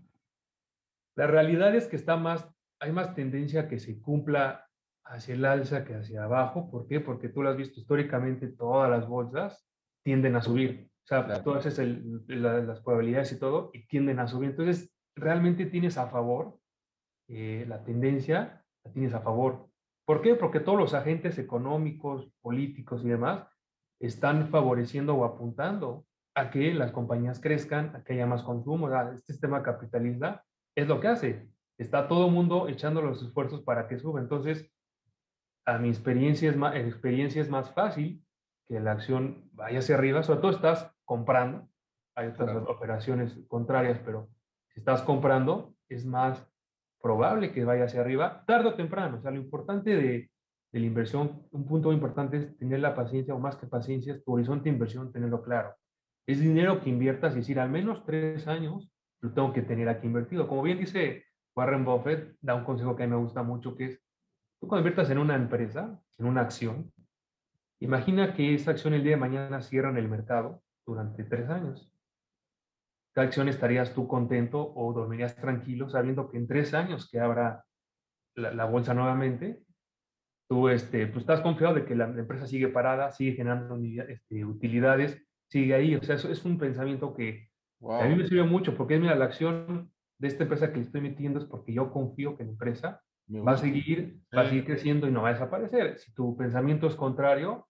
La 1.15 1.27
realidad 1.27 1.73
es 1.75 1.87
que 1.87 1.95
está 1.95 2.17
más, 2.17 2.45
hay 2.79 2.91
más 2.91 3.15
tendencia 3.15 3.61
a 3.61 3.67
que 3.69 3.79
se 3.79 4.01
cumpla 4.01 4.64
hacia 5.05 5.35
el 5.35 5.45
alza 5.45 5.85
que 5.85 5.95
hacia 5.95 6.23
abajo. 6.23 6.69
¿Por 6.69 6.87
qué? 6.87 6.99
Porque 6.99 7.29
tú 7.29 7.43
lo 7.43 7.49
has 7.49 7.57
visto 7.57 7.79
históricamente, 7.79 8.47
todas 8.47 8.89
las 8.89 9.07
bolsas 9.07 9.67
tienden 10.03 10.35
a 10.35 10.41
subir. 10.41 10.89
O 11.03 11.07
sea, 11.07 11.43
tú 11.43 11.53
haces 11.53 11.79
las 12.27 12.81
probabilidades 12.81 13.31
y 13.31 13.39
todo 13.39 13.69
y 13.73 13.85
tienden 13.87 14.19
a 14.19 14.27
subir. 14.27 14.51
Entonces, 14.51 14.91
realmente 15.15 15.67
tienes 15.67 15.97
a 15.97 16.07
favor 16.07 16.59
eh, 17.27 17.65
la 17.67 17.83
tendencia, 17.83 18.63
la 18.83 18.91
tienes 18.91 19.13
a 19.13 19.21
favor. 19.21 19.69
¿Por 20.05 20.21
qué? 20.21 20.35
Porque 20.35 20.59
todos 20.59 20.79
los 20.79 20.93
agentes 20.93 21.37
económicos, 21.37 22.31
políticos 22.41 23.03
y 23.03 23.09
demás 23.09 23.47
están 23.99 24.49
favoreciendo 24.49 25.15
o 25.15 25.25
apuntando 25.25 26.05
a 26.35 26.49
que 26.49 26.73
las 26.73 26.91
compañías 26.91 27.39
crezcan, 27.39 27.95
a 27.95 28.03
que 28.03 28.13
haya 28.13 28.25
más 28.25 28.43
consumo. 28.43 28.89
este 29.13 29.33
sistema 29.33 29.63
capitalista 29.63 30.43
es 30.75 30.87
lo 30.87 30.99
que 30.99 31.07
hace. 31.07 31.49
Está 31.77 32.07
todo 32.07 32.27
el 32.27 32.33
mundo 32.33 32.67
echando 32.67 33.01
los 33.01 33.21
esfuerzos 33.23 33.61
para 33.61 33.87
que 33.87 33.99
suba. 33.99 34.19
Entonces, 34.19 34.69
a 35.65 35.77
mi 35.77 35.89
experiencia 35.89 36.49
es 36.49 36.57
más, 36.57 36.75
experiencia 36.75 37.41
es 37.41 37.49
más 37.49 37.71
fácil 37.73 38.23
que 38.67 38.79
la 38.79 38.93
acción 38.93 39.49
vaya 39.53 39.79
hacia 39.79 39.95
arriba, 39.95 40.23
sobre 40.23 40.41
todo 40.41 40.51
estás 40.51 40.91
comprando. 41.05 41.67
Hay 42.15 42.27
otras 42.27 42.55
operaciones 42.67 43.37
contrarias, 43.47 43.99
pero 44.05 44.29
si 44.73 44.79
estás 44.79 45.01
comprando, 45.01 45.75
es 45.89 46.05
más 46.05 46.47
probable 47.01 47.51
que 47.51 47.65
vaya 47.65 47.85
hacia 47.85 48.01
arriba 48.01 48.43
tarde 48.45 48.69
o 48.69 48.73
temprano. 48.75 49.17
O 49.17 49.21
sea, 49.21 49.31
lo 49.31 49.37
importante 49.37 49.95
de, 49.95 50.31
de 50.71 50.79
la 50.79 50.85
inversión, 50.85 51.47
un 51.51 51.65
punto 51.65 51.91
importante 51.91 52.37
es 52.37 52.57
tener 52.57 52.79
la 52.79 52.95
paciencia 52.95 53.35
o 53.35 53.39
más 53.39 53.55
que 53.57 53.67
paciencia, 53.67 54.21
tu 54.23 54.33
horizonte 54.33 54.69
de 54.69 54.75
inversión, 54.75 55.11
tenerlo 55.11 55.43
claro. 55.43 55.75
Es 56.27 56.39
dinero 56.39 56.81
que 56.81 56.89
inviertas, 56.89 57.33
es 57.33 57.39
decir, 57.39 57.59
al 57.59 57.69
menos 57.69 58.03
tres 58.05 58.47
años 58.47 58.89
lo 59.21 59.31
tengo 59.33 59.53
que 59.53 59.61
tener 59.61 59.89
aquí 59.89 60.07
invertido. 60.07 60.47
Como 60.47 60.63
bien 60.63 60.79
dice 60.79 61.25
Warren 61.55 61.85
Buffett, 61.85 62.35
da 62.41 62.55
un 62.55 62.63
consejo 62.63 62.95
que 62.95 63.03
a 63.03 63.07
mí 63.07 63.11
me 63.11 63.21
gusta 63.21 63.43
mucho, 63.43 63.75
que 63.75 63.85
es, 63.85 64.04
tú 64.59 64.67
cuando 64.67 64.87
inviertas 64.87 65.09
en 65.09 65.17
una 65.17 65.35
empresa, 65.35 65.99
en 66.17 66.25
una 66.25 66.41
acción, 66.41 66.91
Imagina 67.79 68.33
que 68.33 68.53
esa 68.53 68.71
acción 68.71 68.93
el 68.93 69.03
día 69.03 69.11
de 69.11 69.17
mañana 69.17 69.61
cierra 69.61 69.89
en 69.89 69.97
el 69.97 70.07
mercado 70.07 70.63
durante 70.85 71.23
tres 71.23 71.49
años. 71.49 71.91
¿Qué 73.13 73.21
acción 73.21 73.49
estarías 73.49 73.93
tú 73.93 74.07
contento 74.07 74.73
o 74.75 74.93
dormirías 74.93 75.35
tranquilo 75.35 75.89
sabiendo 75.89 76.29
que 76.29 76.37
en 76.37 76.47
tres 76.47 76.73
años 76.73 77.09
que 77.09 77.19
abra 77.19 77.65
la, 78.35 78.65
bolsa 78.65 78.93
nuevamente, 78.93 79.61
tú 80.49 80.69
este, 80.69 81.07
pues 81.07 81.19
estás 81.19 81.41
confiado 81.41 81.75
de 81.75 81.85
que 81.85 81.95
la, 81.95 82.05
empresa 82.05 82.47
sigue 82.47 82.67
parada, 82.69 83.11
sigue 83.11 83.33
generando 83.33 83.77
este, 84.07 84.43
utilidades, 84.43 85.21
sigue 85.49 85.73
ahí. 85.73 85.95
O 85.95 86.03
sea, 86.03 86.15
eso 86.15 86.29
es 86.29 86.43
un 86.43 86.57
pensamiento 86.57 87.13
que 87.13 87.49
a 87.87 88.07
mí 88.07 88.15
me 88.15 88.25
sirve 88.25 88.43
mucho 88.43 88.75
porque 88.75 88.95
es, 88.95 89.01
mira, 89.01 89.15
la 89.15 89.25
acción 89.25 89.91
de 90.17 90.27
esta 90.27 90.43
empresa 90.43 90.71
que 90.71 90.77
le 90.77 90.85
estoy 90.85 91.01
metiendo 91.01 91.39
es 91.39 91.45
porque 91.45 91.73
yo 91.73 91.91
confío 91.91 92.35
que 92.37 92.43
la 92.43 92.51
empresa 92.51 93.01
va 93.29 93.53
a 93.53 93.57
seguir, 93.57 94.21
va 94.35 94.41
a 94.41 94.49
seguir 94.49 94.65
creciendo 94.65 95.07
y 95.07 95.11
no 95.11 95.23
va 95.23 95.29
a 95.29 95.33
desaparecer. 95.33 95.97
Si 95.99 96.13
tu 96.13 96.35
pensamiento 96.37 96.87
es 96.87 96.95
contrario, 96.95 97.67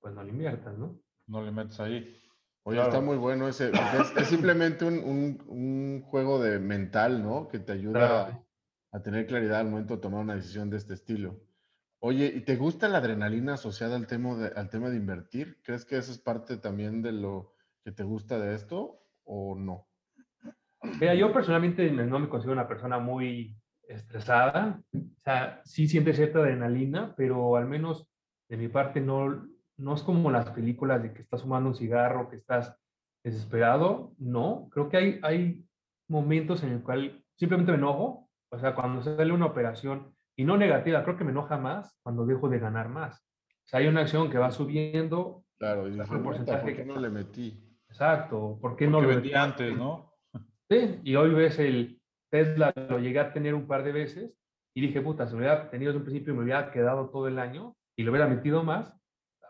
pues 0.00 0.14
no 0.14 0.22
le 0.22 0.30
inviertas, 0.30 0.76
¿no? 0.78 0.98
No 1.26 1.42
le 1.42 1.50
metes 1.50 1.78
ahí. 1.80 2.16
Oye, 2.62 2.80
está 2.80 3.00
muy 3.00 3.16
bueno 3.16 3.46
ese. 3.46 3.70
Es, 3.70 4.26
simplemente 4.26 4.84
un, 4.84 5.40
un, 5.46 6.02
juego 6.02 6.42
de 6.42 6.58
mental, 6.58 7.22
¿no? 7.22 7.46
Que 7.48 7.60
te 7.60 7.72
ayuda 7.72 8.42
a, 8.90 9.02
tener 9.02 9.26
claridad 9.26 9.60
al 9.60 9.70
momento 9.70 9.96
de 9.96 10.02
tomar 10.02 10.22
una 10.22 10.34
decisión 10.34 10.68
de 10.70 10.78
este 10.78 10.94
estilo. 10.94 11.40
Oye, 12.00 12.26
¿y 12.34 12.40
te 12.40 12.56
gusta 12.56 12.88
la 12.88 12.98
adrenalina 12.98 13.54
asociada 13.54 13.94
al 13.94 14.06
tema 14.06 14.34
de, 14.34 14.48
al 14.48 14.68
tema 14.68 14.90
de 14.90 14.96
invertir? 14.96 15.60
¿Crees 15.62 15.84
que 15.84 15.96
eso 15.96 16.10
es 16.10 16.18
parte 16.18 16.56
también 16.56 17.02
de 17.02 17.12
lo 17.12 17.54
que 17.84 17.92
te 17.92 18.02
gusta 18.02 18.38
de 18.38 18.54
esto 18.54 19.00
o 19.24 19.54
no? 19.54 19.86
Mira, 21.00 21.14
yo 21.14 21.32
personalmente 21.32 21.90
no 21.90 22.18
me 22.18 22.28
considero 22.28 22.52
una 22.52 22.68
persona 22.68 22.98
muy 22.98 23.56
estresada. 23.88 24.80
O 24.94 25.22
sea, 25.22 25.60
sí 25.64 25.88
siente 25.88 26.12
cierta 26.12 26.40
adrenalina, 26.40 27.14
pero 27.16 27.56
al 27.56 27.66
menos 27.66 28.08
de 28.48 28.56
mi 28.56 28.68
parte 28.68 29.00
no, 29.00 29.48
no 29.76 29.94
es 29.94 30.02
como 30.02 30.30
las 30.30 30.50
películas 30.50 31.02
de 31.02 31.12
que 31.12 31.22
estás 31.22 31.42
fumando 31.42 31.70
un 31.70 31.76
cigarro, 31.76 32.28
que 32.28 32.36
estás 32.36 32.76
desesperado. 33.24 34.12
No, 34.18 34.68
creo 34.70 34.88
que 34.88 34.96
hay, 34.96 35.20
hay 35.22 35.64
momentos 36.08 36.62
en 36.62 36.72
el 36.72 36.82
cual 36.82 37.24
simplemente 37.36 37.72
me 37.72 37.78
enojo. 37.78 38.28
O 38.50 38.58
sea, 38.58 38.74
cuando 38.74 39.02
sale 39.02 39.32
una 39.32 39.46
operación, 39.46 40.14
y 40.36 40.44
no 40.44 40.56
negativa, 40.56 41.02
creo 41.02 41.16
que 41.16 41.24
me 41.24 41.30
enoja 41.30 41.56
más 41.56 41.98
cuando 42.02 42.26
dejo 42.26 42.48
de 42.48 42.58
ganar 42.58 42.88
más. 42.88 43.18
O 43.18 43.68
sea, 43.68 43.80
hay 43.80 43.86
una 43.86 44.02
acción 44.02 44.30
que 44.30 44.38
va 44.38 44.50
subiendo. 44.50 45.44
Claro, 45.58 45.88
y 45.88 45.92
dice, 45.92 46.18
porcentaje 46.18 46.62
¿por 46.62 46.76
qué 46.76 46.84
no 46.84 47.00
le 47.00 47.08
metí? 47.08 47.58
Exacto, 47.88 48.58
¿por 48.60 48.76
qué 48.76 48.86
no 48.86 49.00
lo 49.00 49.08
metí 49.08 49.32
antes, 49.32 49.74
no? 49.76 50.12
Sí, 50.68 51.00
y 51.04 51.16
hoy 51.16 51.32
ves 51.32 51.58
el 51.58 51.95
Tesla, 52.30 52.72
lo 52.88 52.98
llegué 52.98 53.20
a 53.20 53.32
tener 53.32 53.54
un 53.54 53.66
par 53.66 53.84
de 53.84 53.92
veces 53.92 54.32
y 54.74 54.80
dije, 54.80 55.00
puta, 55.00 55.26
si 55.26 55.32
lo 55.32 55.38
hubiera 55.38 55.70
tenido 55.70 55.92
desde 55.92 55.98
un 55.98 56.04
principio 56.04 56.34
me 56.34 56.42
hubiera 56.42 56.70
quedado 56.70 57.08
todo 57.08 57.28
el 57.28 57.38
año 57.38 57.76
y 57.96 58.02
lo 58.02 58.10
hubiera 58.10 58.28
metido 58.28 58.62
más, 58.62 58.92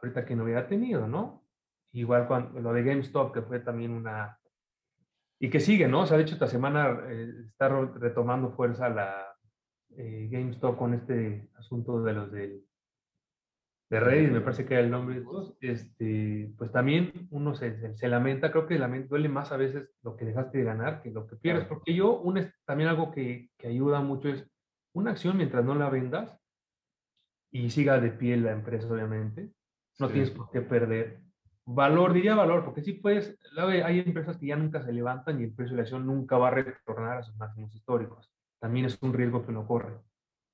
ahorita 0.03 0.25
que 0.25 0.37
no 0.37 0.45
hubiera 0.45 0.69
tenido, 0.69 1.09
¿no? 1.09 1.45
Igual 1.93 2.27
cuando 2.27 2.61
lo 2.61 2.73
de 2.73 2.85
GameStop, 2.85 3.33
que 3.33 3.43
fue 3.43 3.61
también 3.61 3.93
una... 3.93 4.39
Y 5.39 5.51
que 5.51 5.61
sigue, 5.61 5.89
¿no? 5.89 6.03
O 6.03 6.07
sea, 6.07 6.17
de 6.17 6.23
hecho, 6.25 6.35
esta 6.35 6.47
semana 6.47 6.99
eh, 7.09 7.31
está 7.47 7.69
retomando 7.69 8.53
fuerza 8.53 8.89
la 8.89 9.35
eh, 9.97 10.29
GameStop 10.31 10.77
con 10.77 10.95
este 10.95 11.49
asunto 11.57 12.03
de 12.03 12.13
los 12.13 12.31
del 12.31 12.66
de 13.89 14.01
Reddit, 14.01 14.33
me 14.33 14.41
parece 14.41 14.67
que 14.67 14.75
era 14.75 14.83
el 14.83 14.91
nombre 14.91 15.15
de 15.15 15.21
estos, 15.21 15.57
este, 15.61 16.53
pues 16.59 16.73
también 16.73 17.29
uno 17.31 17.55
se, 17.55 17.97
se, 17.97 18.09
lamenta, 18.09 18.51
creo 18.51 18.67
que 18.67 18.79
lamenta, 18.79 19.11
duele 19.11 19.29
más 19.29 19.53
a 19.53 19.57
veces 19.57 19.89
lo 20.03 20.17
que 20.17 20.25
dejaste 20.25 20.59
de 20.59 20.65
ganar 20.65 21.03
que 21.03 21.13
lo 21.13 21.27
que 21.27 21.37
pierdes, 21.37 21.67
porque 21.67 21.95
yo, 21.95 22.19
un, 22.19 22.51
también 22.65 22.89
algo 22.89 23.13
que, 23.13 23.51
que 23.57 23.69
ayuda 23.69 24.01
mucho 24.01 24.29
es 24.29 24.45
una 24.93 25.13
acción 25.13 25.37
mientras 25.37 25.65
no 25.65 25.75
la 25.77 25.89
vendas 25.89 26.37
y 27.53 27.71
siga 27.71 28.01
de 28.01 28.11
pie 28.11 28.37
la 28.37 28.53
empresa, 28.53 28.89
obviamente, 28.93 29.53
no 29.99 30.09
tienes 30.09 30.31
por 30.31 30.51
qué 30.51 30.63
perder. 30.63 31.21
Valor, 31.65 32.13
diría 32.13 32.35
valor, 32.35 32.65
porque 32.65 32.83
sí 32.83 32.93
puedes, 32.93 33.39
hay 33.57 34.01
empresas 34.01 34.37
que 34.37 34.47
ya 34.47 34.57
nunca 34.57 34.83
se 34.85 34.93
levantan 34.93 35.41
y 35.41 35.45
el 35.45 35.53
precio 35.53 35.73
de 35.73 35.77
la 35.77 35.83
acción 35.83 36.07
nunca 36.07 36.39
va 36.39 36.49
a 36.49 36.53
retornar 36.53 37.19
a 37.19 37.23
sus 37.23 37.37
máximos 37.37 37.75
históricos. 37.75 38.31
También 38.61 38.87
es 38.87 39.01
un 39.03 39.13
riesgo 39.13 39.45
que 39.45 39.51
uno 39.51 39.67
corre. 39.67 39.99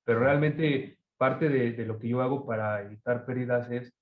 Pero 0.05 0.19
realmente 0.19 0.97
parte 1.23 1.47
de, 1.47 1.85
lo 1.85 1.99
que 1.99 2.09
yo 2.09 2.21
hago 2.21 2.45
para 2.45 2.81
evitar 2.81 3.25
pérdidas 3.25 3.71
es, 3.71 3.93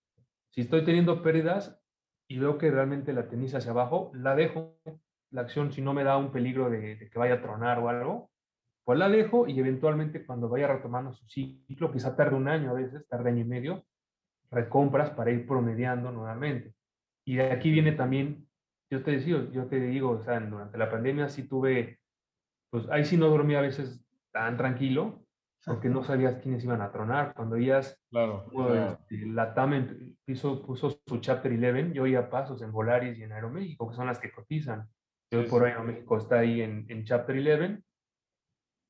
si 0.49 0.61
estoy 0.61 0.83
teniendo 0.83 1.21
pérdidas 1.21 1.79
y 2.27 2.39
veo 2.39 2.57
que 2.57 2.71
realmente 2.71 3.13
la 3.13 3.29
tenis 3.29 3.53
hacia 3.53 3.69
abajo, 3.69 4.11
la 4.15 4.33
dejo. 4.35 4.75
La 5.29 5.41
acción, 5.41 5.71
si 5.71 5.83
no 5.83 5.93
me 5.93 6.03
da 6.03 6.17
un 6.17 6.31
peligro 6.31 6.71
de, 6.71 6.97
que 7.11 7.19
vaya 7.19 7.35
a 7.35 7.41
tronar 7.43 7.77
o 7.77 7.89
algo, 7.89 8.31
pues 8.83 8.97
la 8.97 9.07
dejo 9.07 9.47
y 9.47 9.59
eventualmente 9.59 10.25
cuando 10.25 10.49
vaya 10.49 10.67
retomando 10.67 11.13
su 11.13 11.23
ciclo, 11.27 11.91
quizá 11.91 12.15
tarde 12.15 12.35
un 12.35 12.47
año 12.47 12.71
a 12.71 12.73
veces, 12.73 13.07
tarde 13.07 13.29
año 13.29 13.41
y 13.41 13.45
medio, 13.45 13.85
recompras 14.49 15.11
para 15.11 15.29
ir 15.29 15.45
promediando 15.45 16.11
nuevamente. 16.11 16.73
Y 17.23 17.35
de 17.35 17.51
aquí 17.51 17.69
viene 17.69 17.91
también, 17.91 18.47
yo 18.89 19.03
te 19.03 19.11
decía, 19.11 19.47
yo 19.51 19.67
te 19.67 19.79
digo, 19.79 20.09
o 20.09 20.23
sea, 20.23 20.39
durante 20.39 20.75
la 20.75 20.89
pandemia 20.89 21.29
sí 21.29 21.43
tuve, 21.43 21.99
pues 22.71 22.89
ahí 22.89 23.05
sí 23.05 23.15
no 23.15 23.27
dormía 23.27 23.59
a 23.59 23.61
veces 23.69 24.03
tan 24.31 24.57
tranquilo, 24.57 25.20
porque 25.65 25.89
no 25.89 26.03
sabías 26.03 26.37
quiénes 26.41 26.63
iban 26.63 26.81
a 26.81 26.91
tronar. 26.91 27.33
Cuando 27.35 27.55
oías, 27.55 27.99
claro, 28.09 28.47
este, 28.73 29.27
la 29.27 29.53
TAM 29.53 30.15
puso, 30.25 30.65
puso 30.65 31.01
su 31.05 31.19
Chapter 31.19 31.51
11, 31.51 31.93
yo 31.93 32.03
oía 32.03 32.29
pasos 32.29 32.61
en 32.61 32.71
Volaris 32.71 33.17
y 33.17 33.23
en 33.23 33.31
Aeroméxico, 33.31 33.89
que 33.89 33.95
son 33.95 34.07
las 34.07 34.19
que 34.19 34.31
cotizan. 34.31 34.87
Yo 35.29 35.47
por 35.47 35.63
Aeroméxico 35.63 36.17
está 36.17 36.39
ahí 36.39 36.61
en, 36.61 36.85
en 36.89 37.05
Chapter 37.05 37.37
11. 37.37 37.83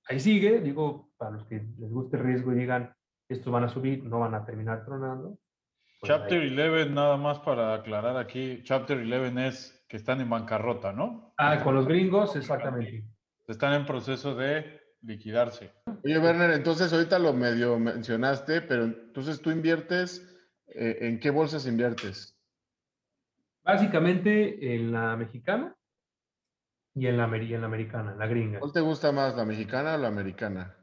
Ahí 0.08 0.20
sigue, 0.20 0.62
digo, 0.62 1.12
para 1.18 1.32
los 1.32 1.46
que 1.46 1.56
les 1.56 1.92
guste 1.92 2.18
el 2.18 2.24
riesgo 2.24 2.52
y 2.54 2.56
digan, 2.56 2.94
estos 3.30 3.52
van 3.52 3.66
a 3.66 3.70
subir, 3.70 4.04
no 4.04 4.20
van 4.20 4.34
a 4.34 4.46
terminar 4.46 4.84
tronando. 4.86 5.38
Pues 6.00 6.10
Chapter 6.10 6.42
11, 6.42 6.90
nada 6.90 7.18
más 7.18 7.40
para 7.40 7.76
aclarar 7.76 8.18
aquí, 8.18 8.62
Chapter 8.64 8.98
11 8.98 9.48
es 9.48 9.86
que 9.88 9.98
están 9.98 10.20
en 10.22 10.30
bancarrota, 10.30 10.94
¿no? 10.94 11.34
Ah, 11.38 11.62
con 11.64 11.76
los 11.76 11.88
gringos, 11.88 12.36
exactamente. 12.36 13.06
Están 13.48 13.74
en 13.74 13.86
proceso 13.86 14.34
de 14.34 14.81
liquidarse. 15.04 15.72
Oye, 16.04 16.20
Werner, 16.20 16.52
entonces 16.52 16.92
ahorita 16.94 17.20
lo 17.20 17.34
medio 17.34 17.78
mencionaste, 17.80 18.62
pero 18.62 18.84
entonces 18.84 19.42
tú 19.42 19.52
inviertes, 19.52 20.28
eh, 20.68 20.98
¿en 21.02 21.20
qué 21.20 21.30
bolsas 21.30 21.66
inviertes? 21.66 22.38
Básicamente 23.64 24.76
en 24.76 24.92
la 24.92 25.16
mexicana 25.16 25.76
y 26.96 27.08
en 27.08 27.18
la, 27.18 27.26
en 27.26 27.62
la 27.62 27.68
americana, 27.68 28.12
en 28.12 28.20
la 28.20 28.28
gringa. 28.28 28.60
¿Cuál 28.60 28.74
te 28.74 28.82
gusta 28.82 29.12
más, 29.12 29.36
la 29.36 29.46
mexicana 29.46 29.96
o 29.96 29.98
la 29.98 30.08
americana? 30.08 30.76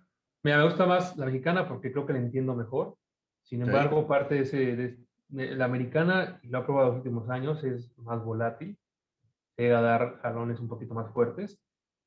Mira, 0.42 0.58
me 0.58 0.64
gusta 0.64 0.86
más 0.86 1.16
la 1.16 1.26
mexicana 1.26 1.68
porque 1.68 1.92
creo 1.92 2.06
que 2.06 2.12
la 2.12 2.20
entiendo 2.20 2.54
mejor. 2.54 2.96
Sin 3.42 3.62
embargo, 3.62 4.06
parte 4.06 4.34
de, 4.36 4.40
ese, 4.42 4.76
de, 4.76 5.56
la 5.56 5.64
americana, 5.64 6.38
y 6.42 6.48
lo 6.48 6.60
he 6.60 6.62
probado 6.64 6.88
los 6.88 6.96
últimos 6.98 7.30
años, 7.30 7.64
es 7.64 7.96
más 7.98 8.22
volátil, 8.22 8.78
llega 9.56 9.78
a 9.78 9.82
dar 9.82 10.20
jalones 10.20 10.60
un 10.60 10.68
poquito 10.68 10.94
más 10.94 11.10
fuertes 11.12 11.58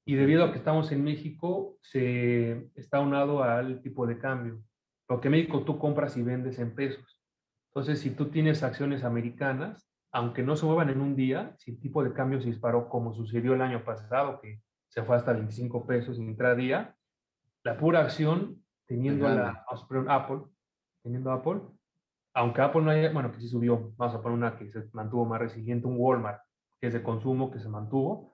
y 0.06 0.16
debido 0.16 0.44
a 0.44 0.52
que 0.52 0.58
estamos 0.58 0.92
en 0.92 1.04
México, 1.04 1.78
se 1.82 2.70
está 2.76 3.00
unado 3.00 3.44
al 3.44 3.82
tipo 3.82 4.08
de 4.08 4.18
cambio. 4.18 4.62
Lo 5.08 5.22
que 5.22 5.28
en 5.28 5.34
México 5.34 5.64
tú 5.64 5.78
compras 5.78 6.18
y 6.18 6.24
vendes 6.24 6.58
en 6.60 6.74
pesos. 6.74 7.22
Entonces, 7.70 8.00
si 8.00 8.12
tú 8.12 8.30
tienes 8.30 8.64
acciones 8.64 9.04
americanas, 9.04 9.90
aunque 10.12 10.44
no 10.44 10.56
se 10.56 10.66
muevan 10.66 10.90
en 10.90 11.02
un 11.02 11.16
día, 11.16 11.56
si 11.58 11.72
el 11.72 11.80
tipo 11.80 12.04
de 12.04 12.14
cambio 12.14 12.42
se 12.42 12.48
disparó 12.48 12.90
como 12.90 13.14
sucedió 13.14 13.54
el 13.54 13.62
año 13.62 13.84
pasado, 13.86 14.42
que 14.42 14.62
se 14.90 15.04
fue 15.04 15.16
hasta 15.16 15.34
25 15.34 15.86
pesos 15.86 16.18
intradía, 16.18 16.96
la 17.64 17.78
pura 17.78 18.02
acción, 18.02 18.62
teniendo 18.88 19.30
la, 19.30 19.66
Apple, 20.10 20.42
teniendo 21.02 21.32
Apple, 21.32 21.62
aunque 22.34 22.62
Apple 22.62 22.82
no 22.82 22.92
haya, 22.92 23.12
bueno, 23.12 23.32
que 23.32 23.40
sí 23.40 23.48
subió, 23.48 23.94
vamos 23.96 24.16
a 24.16 24.22
poner 24.22 24.38
una 24.38 24.58
que 24.58 24.70
se 24.70 24.90
mantuvo 24.92 25.26
más 25.26 25.40
resiliente, 25.40 25.88
un 25.88 25.96
Walmart, 25.98 26.42
que 26.80 26.88
es 26.88 26.94
de 26.94 27.04
consumo, 27.04 27.52
que 27.52 27.60
se 27.60 27.70
mantuvo, 27.70 28.31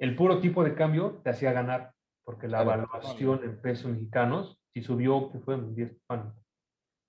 el 0.00 0.16
puro 0.16 0.40
tipo 0.40 0.64
de 0.64 0.74
cambio 0.74 1.20
te 1.22 1.30
hacía 1.30 1.52
ganar, 1.52 1.92
porque 2.24 2.48
la 2.48 2.62
evaluación 2.62 3.44
en 3.44 3.60
pesos 3.60 3.92
mexicanos, 3.92 4.58
si 4.72 4.82
subió, 4.82 5.30
que 5.30 5.38
fue 5.40 5.56
un 5.56 5.74
10, 5.74 5.94
bueno, 6.08 6.34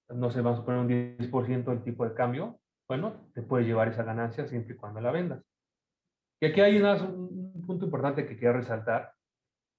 no 0.10 0.30
sé, 0.30 0.42
vamos 0.42 0.60
a 0.60 0.66
poner 0.66 0.82
un 0.82 0.90
10% 0.90 1.72
el 1.72 1.84
tipo 1.84 2.04
de 2.04 2.14
cambio, 2.14 2.60
bueno, 2.90 3.14
te 3.34 3.42
puedes 3.42 3.66
llevar 3.66 3.88
esa 3.88 4.04
ganancia 4.04 4.46
siempre 4.46 4.76
y 4.76 4.78
cuando 4.78 5.00
la 5.00 5.12
vendas. 5.12 5.42
Y 6.42 6.48
aquí 6.48 6.60
hay 6.60 6.82
un 6.82 7.64
punto 7.66 7.86
importante 7.86 8.26
que 8.26 8.36
quiero 8.36 8.56
resaltar. 8.56 9.14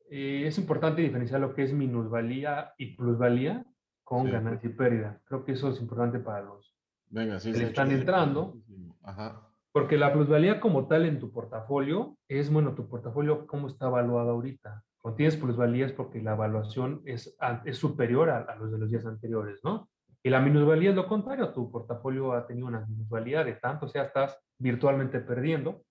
Eh, 0.09 0.47
es 0.47 0.57
importante 0.57 1.03
diferenciar 1.03 1.41
lo 1.41 1.55
que 1.55 1.65
es 1.65 1.73
minusvalía 1.75 2.73
y 2.79 2.97
plusvalía 2.97 3.67
con 4.05 4.31
ganancia 4.31 4.71
y 4.71 4.73
pérdida. 4.73 5.21
Creo 5.25 5.45
que 5.45 5.53
eso 5.53 5.69
es 5.71 5.81
importante 5.81 6.19
para 6.19 6.43
los 6.43 6.75
Venga, 7.11 7.39
sí, 7.39 7.53
que 7.53 7.65
están 7.65 7.91
entrando. 7.91 8.57
Ajá. 9.03 9.52
Porque 9.73 9.97
la 9.97 10.13
plusvalía 10.13 10.61
como 10.61 10.87
tal 10.87 11.07
en 11.07 11.19
tu 11.19 11.33
portafolio 11.33 12.19
es, 12.29 12.53
bueno, 12.53 12.75
tu 12.75 12.89
portafolio 12.89 13.47
cómo 13.47 13.69
está 13.69 13.87
evaluado 13.87 14.31
ahorita. 14.31 14.83
Cuando 15.01 15.17
tienes 15.17 15.37
plusvalía 15.37 15.87
es 15.87 15.93
porque 15.93 16.23
la 16.23 16.35
evaluación 16.35 17.03
es, 17.07 17.37
es 17.65 17.79
superior 17.79 18.31
a, 18.31 18.55
los 18.57 18.71
de 18.71 18.79
los 18.79 18.91
días 18.91 19.07
anteriores, 19.07 19.61
¿no? 19.65 19.89
Y 20.23 20.31
la 20.31 20.41
minusvalía 20.41 20.91
es 20.91 20.97
lo 20.97 21.09
contrario, 21.09 21.53
tu 21.53 21.71
portafolio 21.71 22.33
ha 22.33 22.47
tenido 22.47 22.69
una 22.69 22.87
minusvalía 22.87 23.43
de 23.43 23.55
tanto, 23.55 23.87
o 23.87 23.89
sea, 23.89 24.05
estás 24.05 24.39
virtualmente 24.59 25.19
perdiendo, 25.19 25.83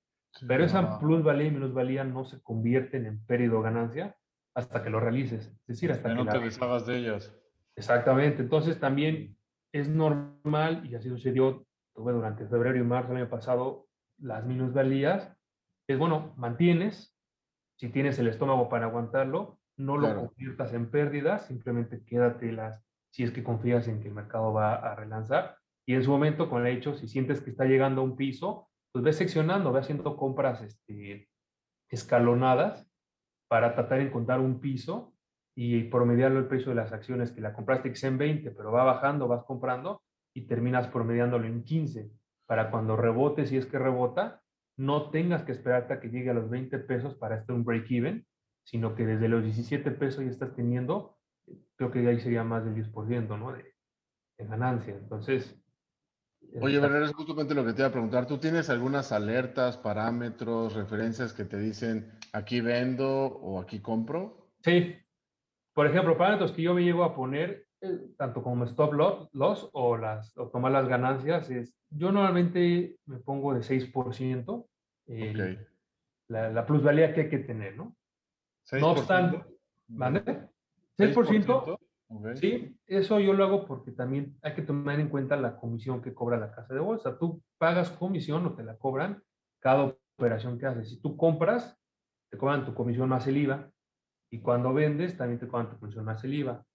pero 0.47 0.63
esa 0.63 0.97
plusvalía 0.99 1.47
y 1.47 1.51
minusvalía 1.51 2.05
no 2.05 2.23
se 2.23 2.41
convierten 2.41 3.05
en 3.05 3.25
pérdida 3.25 3.55
o 3.55 3.61
ganancia 3.61 4.15
hasta 4.55 4.81
que 4.83 4.89
lo 4.89 5.01
realices. 5.01 5.47
Es 5.47 5.67
decir, 5.67 5.91
hasta 5.91 6.09
que, 6.09 6.15
no 6.15 6.25
te 6.25 6.39
deshagas 6.39 6.85
de 6.85 6.97
ellas. 6.97 7.35
Exactamente. 7.75 8.41
Entonces 8.41 8.79
también 8.79 9.35
es 9.73 9.89
normal, 9.89 10.85
y 10.85 10.95
así 10.95 11.09
sucedió 11.09 11.65
tuve 11.93 12.13
durante 12.13 12.47
febrero 12.47 12.77
y 12.77 12.83
marzo 12.83 13.09
del 13.09 13.23
año 13.23 13.29
pasado 13.29 13.87
las 14.19 14.45
minusvalías, 14.45 15.35
es 15.87 15.97
bueno, 15.97 16.33
mantienes, 16.37 17.15
si 17.77 17.89
tienes 17.89 18.19
el 18.19 18.27
estómago 18.27 18.69
para 18.69 18.85
aguantarlo, 18.85 19.59
no 19.77 19.97
lo 19.97 20.15
conviertas 20.15 20.73
en 20.73 20.91
pérdidas, 20.91 21.47
simplemente 21.47 22.03
quédatelas 22.05 22.83
si 23.09 23.23
es 23.23 23.31
que 23.31 23.43
confías 23.43 23.87
en 23.87 23.99
que 23.99 24.07
el 24.07 24.13
mercado 24.13 24.53
va 24.53 24.75
a 24.75 24.95
relanzar. 24.95 25.57
Y 25.85 25.95
en 25.95 26.03
su 26.03 26.11
momento, 26.11 26.49
con 26.49 26.65
el 26.65 26.77
hecho, 26.77 26.95
si 26.95 27.07
sientes 27.07 27.41
que 27.41 27.49
está 27.49 27.65
llegando 27.65 28.01
a 28.01 28.03
un 28.03 28.15
piso, 28.15 28.69
pues 28.91 29.03
ve 29.03 29.13
seccionando, 29.13 29.71
ve 29.71 29.79
haciendo 29.79 30.15
compras 30.15 30.61
este, 30.61 31.27
escalonadas 31.89 32.87
para 33.49 33.73
tratar 33.73 33.97
de 33.97 34.05
encontrar 34.05 34.39
un 34.39 34.61
piso 34.61 35.13
y 35.55 35.83
promediarlo 35.85 36.39
el 36.39 36.47
precio 36.47 36.69
de 36.69 36.75
las 36.75 36.93
acciones 36.93 37.31
que 37.31 37.41
la 37.41 37.53
compraste 37.53 37.93
en 38.07 38.17
20, 38.17 38.51
pero 38.51 38.71
va 38.71 38.83
bajando, 38.83 39.27
vas 39.27 39.43
comprando 39.43 40.01
y 40.33 40.47
terminas 40.47 40.87
promediándolo 40.87 41.45
en 41.45 41.63
15 41.63 42.11
para 42.45 42.69
cuando 42.69 42.97
rebote, 42.97 43.45
si 43.45 43.57
es 43.57 43.65
que 43.65 43.79
rebota, 43.79 44.41
no 44.77 45.09
tengas 45.09 45.43
que 45.43 45.51
esperarte 45.51 45.93
a 45.93 45.99
que 45.99 46.09
llegue 46.09 46.31
a 46.31 46.33
los 46.33 46.49
20 46.49 46.79
pesos 46.79 47.15
para 47.15 47.35
hacer 47.35 47.55
un 47.55 47.63
break-even, 47.63 48.25
sino 48.63 48.95
que 48.95 49.05
desde 49.05 49.27
los 49.27 49.43
17 49.43 49.91
pesos 49.91 50.23
ya 50.23 50.31
estás 50.31 50.55
teniendo, 50.55 51.17
creo 51.75 51.91
que 51.91 52.07
ahí 52.07 52.19
sería 52.19 52.43
más 52.43 52.65
del 52.65 52.75
10%, 52.75 53.37
¿no? 53.37 53.53
De, 53.53 53.73
de 54.37 54.45
ganancia. 54.45 54.95
Entonces... 54.95 55.57
Oye, 56.59 56.79
Bernardo, 56.79 57.05
es 57.05 57.13
justamente 57.13 57.53
lo 57.53 57.63
que 57.63 57.73
te 57.73 57.81
iba 57.81 57.87
a 57.87 57.91
preguntar. 57.91 58.25
¿Tú 58.25 58.39
tienes 58.39 58.69
algunas 58.69 59.11
alertas, 59.11 59.77
parámetros, 59.77 60.73
referencias 60.73 61.33
que 61.33 61.45
te 61.45 61.57
dicen 61.57 62.11
aquí 62.33 62.61
vendo 62.61 63.07
o 63.07 63.61
aquí 63.61 63.79
compro? 63.79 64.49
Sí. 64.63 64.95
Por 65.73 65.87
ejemplo, 65.87 66.17
parámetros 66.17 66.51
que 66.51 66.63
yo 66.63 66.73
me 66.73 66.83
llego 66.83 67.03
a 67.03 67.15
poner, 67.15 67.51
eh, 67.51 67.70
tanto 68.17 68.43
como 68.43 68.65
stop 68.65 68.93
loss 68.93 69.69
o, 69.73 69.97
las, 69.97 70.37
o 70.37 70.49
tomar 70.49 70.71
las 70.71 70.87
ganancias, 70.87 71.49
es 71.49 71.75
yo 71.89 72.11
normalmente 72.11 72.97
me 73.05 73.17
pongo 73.19 73.53
de 73.53 73.61
6%. 73.61 74.65
la, 76.27 76.49
la, 76.49 76.65
plusvalía 76.65 77.13
que 77.13 77.21
hay 77.21 77.29
que 77.29 77.39
tener, 77.39 77.75
¿no? 77.75 77.95
No 78.79 78.91
obstante, 78.91 79.43
¿vale? 79.87 80.23
6%, 80.97 81.77
sí, 82.35 82.77
eso 82.87 83.19
yo 83.19 83.33
lo 83.33 83.43
hago 83.43 83.65
porque 83.65 83.91
también 83.91 84.37
hay 84.41 84.53
que 84.53 84.61
tomar 84.61 84.99
en 84.99 85.09
cuenta 85.09 85.35
la 85.35 85.57
comisión 85.57 86.01
que 86.01 86.13
cobra 86.13 86.37
la 86.37 86.51
casa 86.51 86.73
de 86.73 86.79
bolsa. 86.79 87.17
Tú 87.17 87.41
pagas 87.57 87.89
comisión 87.89 88.45
o 88.45 88.55
te 88.55 88.63
la 88.63 88.77
cobran 88.77 89.21
cada 89.59 89.95
operación 90.17 90.57
que 90.57 90.67
haces. 90.67 90.89
Si 90.89 91.01
tú 91.01 91.17
compras, 91.17 91.77
te 92.29 92.37
cobran 92.37 92.65
tu 92.65 92.73
comisión 92.73 93.09
más 93.09 93.27
el 93.27 93.37
IVA. 93.37 93.69
Y 94.29 94.39
cuando 94.39 94.73
vendes, 94.73 95.17
también 95.17 95.39
te 95.39 95.47
cobran 95.47 95.69
tu 95.69 95.79
comisión 95.79 96.05
más 96.05 96.23
el 96.23 96.33
IVA. 96.33 96.65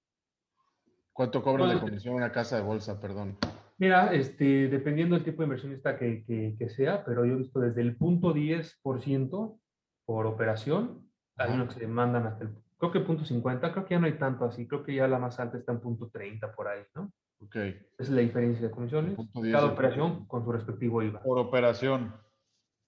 ¿Cuánto 1.17 1.43
cobra 1.43 1.67
de 1.67 1.81
comisión 1.81 2.15
una 2.15 2.31
casa 2.31 2.57
de 2.57 2.63
bolsa, 2.63 3.01
perdón? 3.01 3.39
Mira, 3.79 4.13
este, 4.13 4.69
dependiendo 4.69 5.15
del 5.15 5.25
tipo 5.25 5.43
de 5.43 5.47
inversionista 5.47 5.99
que, 5.99 6.25
que, 6.25 6.57
que 6.59 6.69
sea, 6.69 7.05
pero 7.05 7.25
yo 7.25 7.35
he 7.35 7.39
visto 7.39 7.59
desde 7.59 7.81
el 7.81 7.97
punto 7.97 8.35
10% 8.35 9.59
por 10.05 10.27
operación 10.27 11.07
hay 11.39 11.53
unos 11.53 11.75
que 11.75 11.81
se 11.81 11.87
mandan 11.87 12.27
hasta 12.27 12.45
el, 12.45 12.55
creo 12.79 12.93
que 12.93 13.01
punto 13.01 13.25
50, 13.25 13.73
creo 13.73 13.85
que 13.85 13.95
ya 13.95 14.01
no 14.01 14.07
hay 14.07 14.19
tanto 14.19 14.45
así, 14.45 14.67
creo 14.67 14.83
que 14.85 14.95
ya 14.95 15.09
la 15.09 15.19
más 15.19 15.39
alta 15.41 15.59
está 15.59 15.73
en 15.73 15.81
punto 15.81 16.09
30 16.11 16.55
por 16.55 16.69
ahí, 16.69 16.83
¿no? 16.95 17.13
Ok. 17.41 17.57
Esa 17.57 17.83
es 17.99 18.11
la 18.11 18.23
diferencia 18.23 18.67
de 18.67 18.71
comisiones. 18.71 19.19
Cada 19.53 19.67
operación 19.67 20.27
con 20.27 20.45
su 20.45 20.53
respectivo 20.53 21.03
IVA. 21.03 21.23
Por 21.23 21.39
operación. 21.39 22.15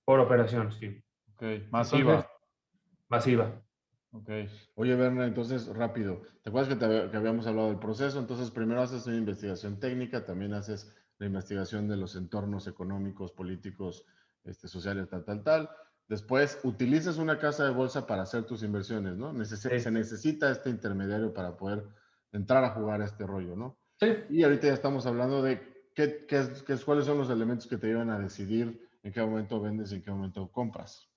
Por 0.04 0.20
operación, 0.20 0.72
sí. 0.72 1.02
Ok, 1.34 1.70
masiva. 1.70 2.26
masiva. 3.08 3.62
Ok. 4.18 4.30
Oye, 4.74 4.96
Berna, 4.96 5.26
entonces 5.26 5.66
rápido. 5.68 6.22
¿Te 6.42 6.50
acuerdas 6.50 6.74
que, 6.74 7.10
que, 7.10 7.16
habíamos 7.16 7.46
hablado 7.46 7.68
del 7.68 7.78
proceso? 7.78 8.18
Entonces, 8.18 8.50
primero 8.50 8.82
haces 8.82 9.06
una 9.06 9.16
investigación 9.16 9.78
técnica, 9.78 10.24
también 10.24 10.54
haces 10.54 10.92
la 11.18 11.26
investigación 11.26 11.88
de 11.88 11.96
los 11.96 12.16
entornos 12.16 12.66
económicos, 12.66 13.32
políticos, 13.32 14.04
este, 14.44 14.68
sociales, 14.68 15.08
tal, 15.08 15.24
tal, 15.24 15.42
tal. 15.42 15.70
Después, 16.08 16.58
utilizas 16.64 17.18
una 17.18 17.38
casa 17.38 17.64
de 17.64 17.70
bolsa 17.70 18.06
para 18.06 18.22
hacer 18.22 18.44
tus 18.44 18.62
inversiones, 18.62 19.16
¿no? 19.16 19.32
Se 19.44 19.90
necesita 19.90 20.50
este 20.50 20.70
intermediario 20.70 21.32
para 21.32 21.56
poder 21.56 21.84
entrar 22.32 22.64
a 22.64 22.70
jugar 22.70 23.02
a 23.02 23.04
este 23.04 23.26
rollo, 23.26 23.54
¿no? 23.56 23.78
Sí. 24.00 24.06
Y 24.30 24.42
ahorita 24.42 24.68
ya 24.68 24.74
estamos 24.74 25.06
hablando 25.06 25.42
de 25.42 25.90
qué, 25.94 26.24
qué, 26.26 26.48
qué, 26.66 26.76
cuáles 26.78 27.04
son 27.04 27.18
los 27.18 27.30
elementos 27.30 27.66
que 27.66 27.76
te 27.76 27.88
llevan 27.88 28.10
a 28.10 28.18
decidir 28.18 28.88
en 29.02 29.12
qué 29.12 29.20
momento 29.20 29.60
vendes 29.60 29.92
y 29.92 29.96
en 29.96 30.02
qué 30.02 30.10
momento 30.10 30.50
compras. 30.50 31.08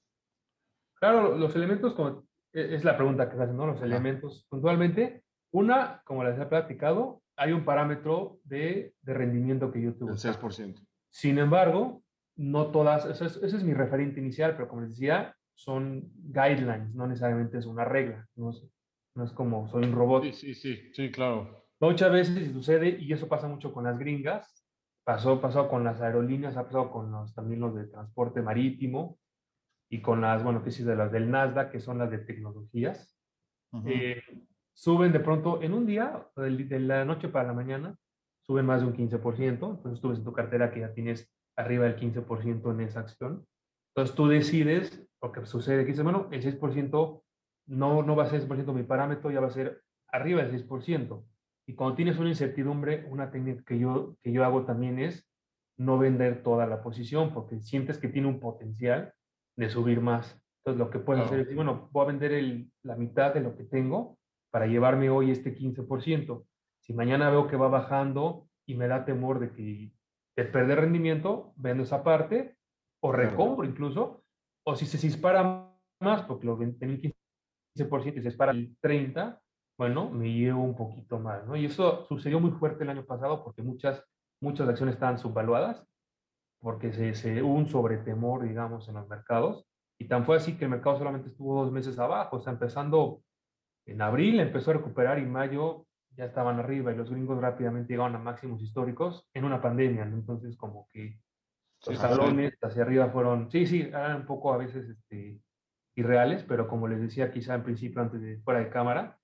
Claro, 0.95 1.35
los 1.35 1.55
elementos, 1.55 1.93
como 1.93 2.27
es 2.53 2.83
la 2.83 2.97
pregunta 2.97 3.29
que 3.29 3.35
se 3.37 3.43
hacen, 3.43 3.57
¿no? 3.57 3.67
Los 3.67 3.81
elementos, 3.81 4.45
puntualmente, 4.49 5.23
una, 5.51 6.01
como 6.05 6.23
les 6.23 6.39
he 6.39 6.45
platicado, 6.45 7.21
hay 7.35 7.51
un 7.51 7.65
parámetro 7.65 8.39
de, 8.43 8.93
de 9.01 9.13
rendimiento 9.13 9.71
que 9.71 9.81
yo 9.81 9.93
tuve. 9.95 10.11
El 10.11 10.17
6%. 10.17 10.85
Sin 11.09 11.37
embargo, 11.37 12.03
no 12.35 12.67
todas, 12.67 13.05
ese 13.05 13.25
es, 13.25 13.37
ese 13.37 13.57
es, 13.57 13.63
mi 13.63 13.73
referente 13.73 14.19
inicial, 14.19 14.55
pero 14.55 14.67
como 14.67 14.81
les 14.81 14.91
decía, 14.91 15.35
son 15.53 16.11
guidelines, 16.15 16.93
no 16.95 17.07
necesariamente 17.07 17.57
es 17.57 17.65
una 17.65 17.85
regla, 17.85 18.27
no 18.35 18.51
es, 18.51 18.65
no 19.15 19.25
es 19.25 19.31
como 19.31 19.67
soy 19.67 19.83
un 19.83 19.93
robot. 19.93 20.23
Sí, 20.23 20.33
sí, 20.33 20.55
sí, 20.55 20.91
sí, 20.93 21.11
claro. 21.11 21.65
Muchas 21.79 22.11
veces 22.11 22.51
sucede, 22.51 22.97
y 22.99 23.11
eso 23.11 23.27
pasa 23.27 23.47
mucho 23.47 23.73
con 23.73 23.83
las 23.83 23.97
gringas, 23.97 24.65
pasó, 25.03 25.41
pasó 25.41 25.67
con 25.67 25.83
las 25.83 25.99
aerolíneas, 26.01 26.55
ha 26.57 26.65
pasado 26.65 26.91
con 26.91 27.11
los, 27.11 27.33
también 27.33 27.59
los 27.59 27.75
de 27.75 27.87
transporte 27.87 28.41
marítimo 28.41 29.17
y 29.91 30.01
con 30.01 30.21
las, 30.21 30.41
bueno, 30.41 30.63
que 30.63 30.71
sí, 30.71 30.83
de 30.83 30.95
las 30.95 31.11
del 31.11 31.29
Nasdaq, 31.29 31.69
que 31.69 31.81
son 31.81 31.97
las 31.97 32.09
de 32.09 32.19
tecnologías. 32.19 33.13
eh, 33.85 34.23
suben 34.73 35.11
de 35.11 35.19
pronto 35.19 35.61
en 35.61 35.73
un 35.73 35.85
día, 35.85 36.27
de, 36.37 36.79
la 36.79 37.03
noche 37.03 37.27
para 37.27 37.47
la 37.47 37.53
mañana, 37.53 37.97
suben 38.39 38.65
más 38.65 38.81
de 38.81 38.87
un 38.87 38.93
15%, 38.93 39.49
entonces 39.49 39.99
tú 39.99 40.09
ves 40.09 40.19
en 40.19 40.23
tu 40.23 40.31
cartera 40.31 40.71
que 40.71 40.79
ya 40.79 40.93
tienes 40.93 41.29
arriba 41.57 41.83
del 41.85 41.97
15% 41.97 42.71
en 42.71 42.79
esa 42.79 43.01
acción. 43.01 43.45
Entonces 43.89 44.15
tú 44.15 44.29
decides, 44.29 45.05
porque 45.19 45.45
sucede 45.45 45.83
que 45.83 45.91
dices, 45.91 46.05
bueno, 46.05 46.29
el 46.31 46.41
6% 46.41 47.23
no, 47.67 48.01
no 48.01 48.15
va 48.15 48.23
a 48.23 48.29
ser 48.29 48.47
6% 48.47 48.73
mi 48.73 48.83
parámetro, 48.83 49.29
ya 49.29 49.41
va 49.41 49.47
a 49.47 49.51
ser 49.51 49.83
arriba 50.07 50.41
del 50.41 50.51
6%. 50.51 51.25
Y 51.67 51.75
cuando 51.75 51.97
tienes 51.97 52.17
una 52.17 52.29
incertidumbre, 52.29 53.05
una 53.09 53.29
técnica 53.29 53.61
que 53.65 53.77
yo, 53.77 54.15
que 54.23 54.31
yo 54.31 54.45
hago 54.45 54.63
también 54.63 54.99
es 54.99 55.29
no 55.77 55.97
vender 55.97 56.43
toda 56.43 56.65
la 56.65 56.81
posición, 56.81 57.33
porque 57.33 57.59
sientes 57.59 57.97
que 57.97 58.07
tiene 58.07 58.29
un 58.29 58.39
potencial 58.39 59.13
de 59.57 59.69
subir 59.69 60.01
más. 60.01 60.39
Entonces 60.59 60.79
lo 60.79 60.89
que 60.89 60.99
puedes 60.99 61.23
hacer 61.23 61.39
es 61.39 61.45
decir, 61.45 61.55
bueno, 61.55 61.89
voy 61.91 62.03
a 62.03 62.07
vender 62.07 62.33
el, 62.33 62.71
la 62.83 62.95
mitad 62.95 63.33
de 63.33 63.41
lo 63.41 63.55
que 63.55 63.63
tengo 63.63 64.17
para 64.51 64.67
llevarme 64.67 65.09
hoy 65.09 65.31
este 65.31 65.55
15%. 65.55 66.45
Si 66.81 66.93
mañana 66.93 67.29
veo 67.29 67.47
que 67.47 67.55
va 67.55 67.67
bajando 67.67 68.47
y 68.67 68.75
me 68.75 68.87
da 68.87 69.05
temor 69.05 69.39
de 69.39 69.51
que 69.53 69.91
de 70.35 70.45
perder 70.45 70.79
rendimiento, 70.79 71.53
vendo 71.55 71.83
esa 71.83 72.03
parte 72.03 72.55
o 73.01 73.11
recompro 73.11 73.65
incluso, 73.65 74.23
o 74.65 74.75
si 74.75 74.85
se 74.85 74.97
dispara 74.97 75.75
más, 75.99 76.23
porque 76.23 76.45
lo 76.45 76.57
vendí 76.57 76.77
en 76.81 76.91
el 76.91 77.01
15% 77.01 78.09
y 78.09 78.13
se 78.13 78.21
dispara 78.21 78.51
el 78.51 78.77
30%, 78.79 79.39
bueno, 79.77 80.11
me 80.11 80.31
llevo 80.31 80.63
un 80.63 80.75
poquito 80.75 81.17
más, 81.17 81.45
¿no? 81.47 81.55
Y 81.55 81.65
eso 81.65 82.05
sucedió 82.05 82.39
muy 82.39 82.51
fuerte 82.51 82.83
el 82.83 82.91
año 82.91 83.03
pasado 83.03 83.43
porque 83.43 83.63
muchas, 83.63 84.03
muchas 84.39 84.69
acciones 84.69 84.93
estaban 84.93 85.17
subvaluadas, 85.17 85.83
porque 86.61 86.93
se, 86.93 87.15
se 87.15 87.41
hubo 87.41 87.55
un 87.55 87.67
sobretemor, 87.67 88.43
digamos, 88.43 88.87
en 88.87 88.95
los 88.95 89.09
mercados, 89.09 89.65
y 89.99 90.07
tan 90.07 90.25
fue 90.25 90.37
así 90.37 90.57
que 90.57 90.65
el 90.65 90.71
mercado 90.71 90.97
solamente 90.97 91.29
estuvo 91.29 91.63
dos 91.63 91.71
meses 91.71 91.99
abajo, 91.99 92.37
o 92.37 92.41
sea, 92.41 92.53
empezando 92.53 93.21
en 93.85 94.01
abril, 94.01 94.39
empezó 94.39 94.71
a 94.71 94.75
recuperar 94.75 95.19
y 95.19 95.25
mayo 95.25 95.85
ya 96.15 96.25
estaban 96.25 96.59
arriba 96.59 96.91
y 96.91 96.95
los 96.95 97.09
gringos 97.09 97.39
rápidamente 97.39 97.93
llegaban 97.93 98.15
a 98.15 98.19
máximos 98.19 98.61
históricos 98.61 99.27
en 99.33 99.45
una 99.45 99.61
pandemia, 99.61 100.05
¿no? 100.05 100.17
Entonces 100.17 100.57
como 100.57 100.87
que 100.91 101.19
los 101.87 101.97
salones 101.97 102.57
hacia 102.61 102.83
arriba 102.83 103.09
fueron, 103.09 103.49
sí, 103.49 103.65
sí, 103.65 103.81
eran 103.81 104.17
un 104.17 104.25
poco 104.25 104.53
a 104.53 104.57
veces 104.57 104.87
este, 104.87 105.39
irreales, 105.95 106.43
pero 106.43 106.67
como 106.67 106.87
les 106.87 107.01
decía 107.01 107.31
quizá 107.31 107.55
en 107.55 107.63
principio 107.63 108.01
antes 108.01 108.21
de 108.21 108.39
fuera 108.41 108.59
de 108.59 108.69
cámara, 108.69 109.17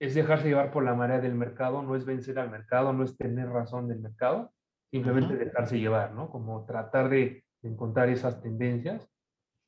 es 0.00 0.14
dejarse 0.14 0.48
llevar 0.48 0.72
por 0.72 0.84
la 0.84 0.94
marea 0.94 1.20
del 1.20 1.34
mercado, 1.34 1.82
no 1.82 1.94
es 1.94 2.04
vencer 2.04 2.38
al 2.38 2.50
mercado, 2.50 2.92
no 2.92 3.04
es 3.04 3.16
tener 3.16 3.48
razón 3.48 3.88
del 3.88 4.00
mercado, 4.00 4.52
simplemente 4.94 5.34
dejarse 5.34 5.80
llevar, 5.80 6.14
¿no? 6.14 6.30
Como 6.30 6.64
tratar 6.66 7.08
de, 7.08 7.44
de 7.62 7.68
encontrar 7.68 8.08
esas 8.10 8.40
tendencias 8.40 9.10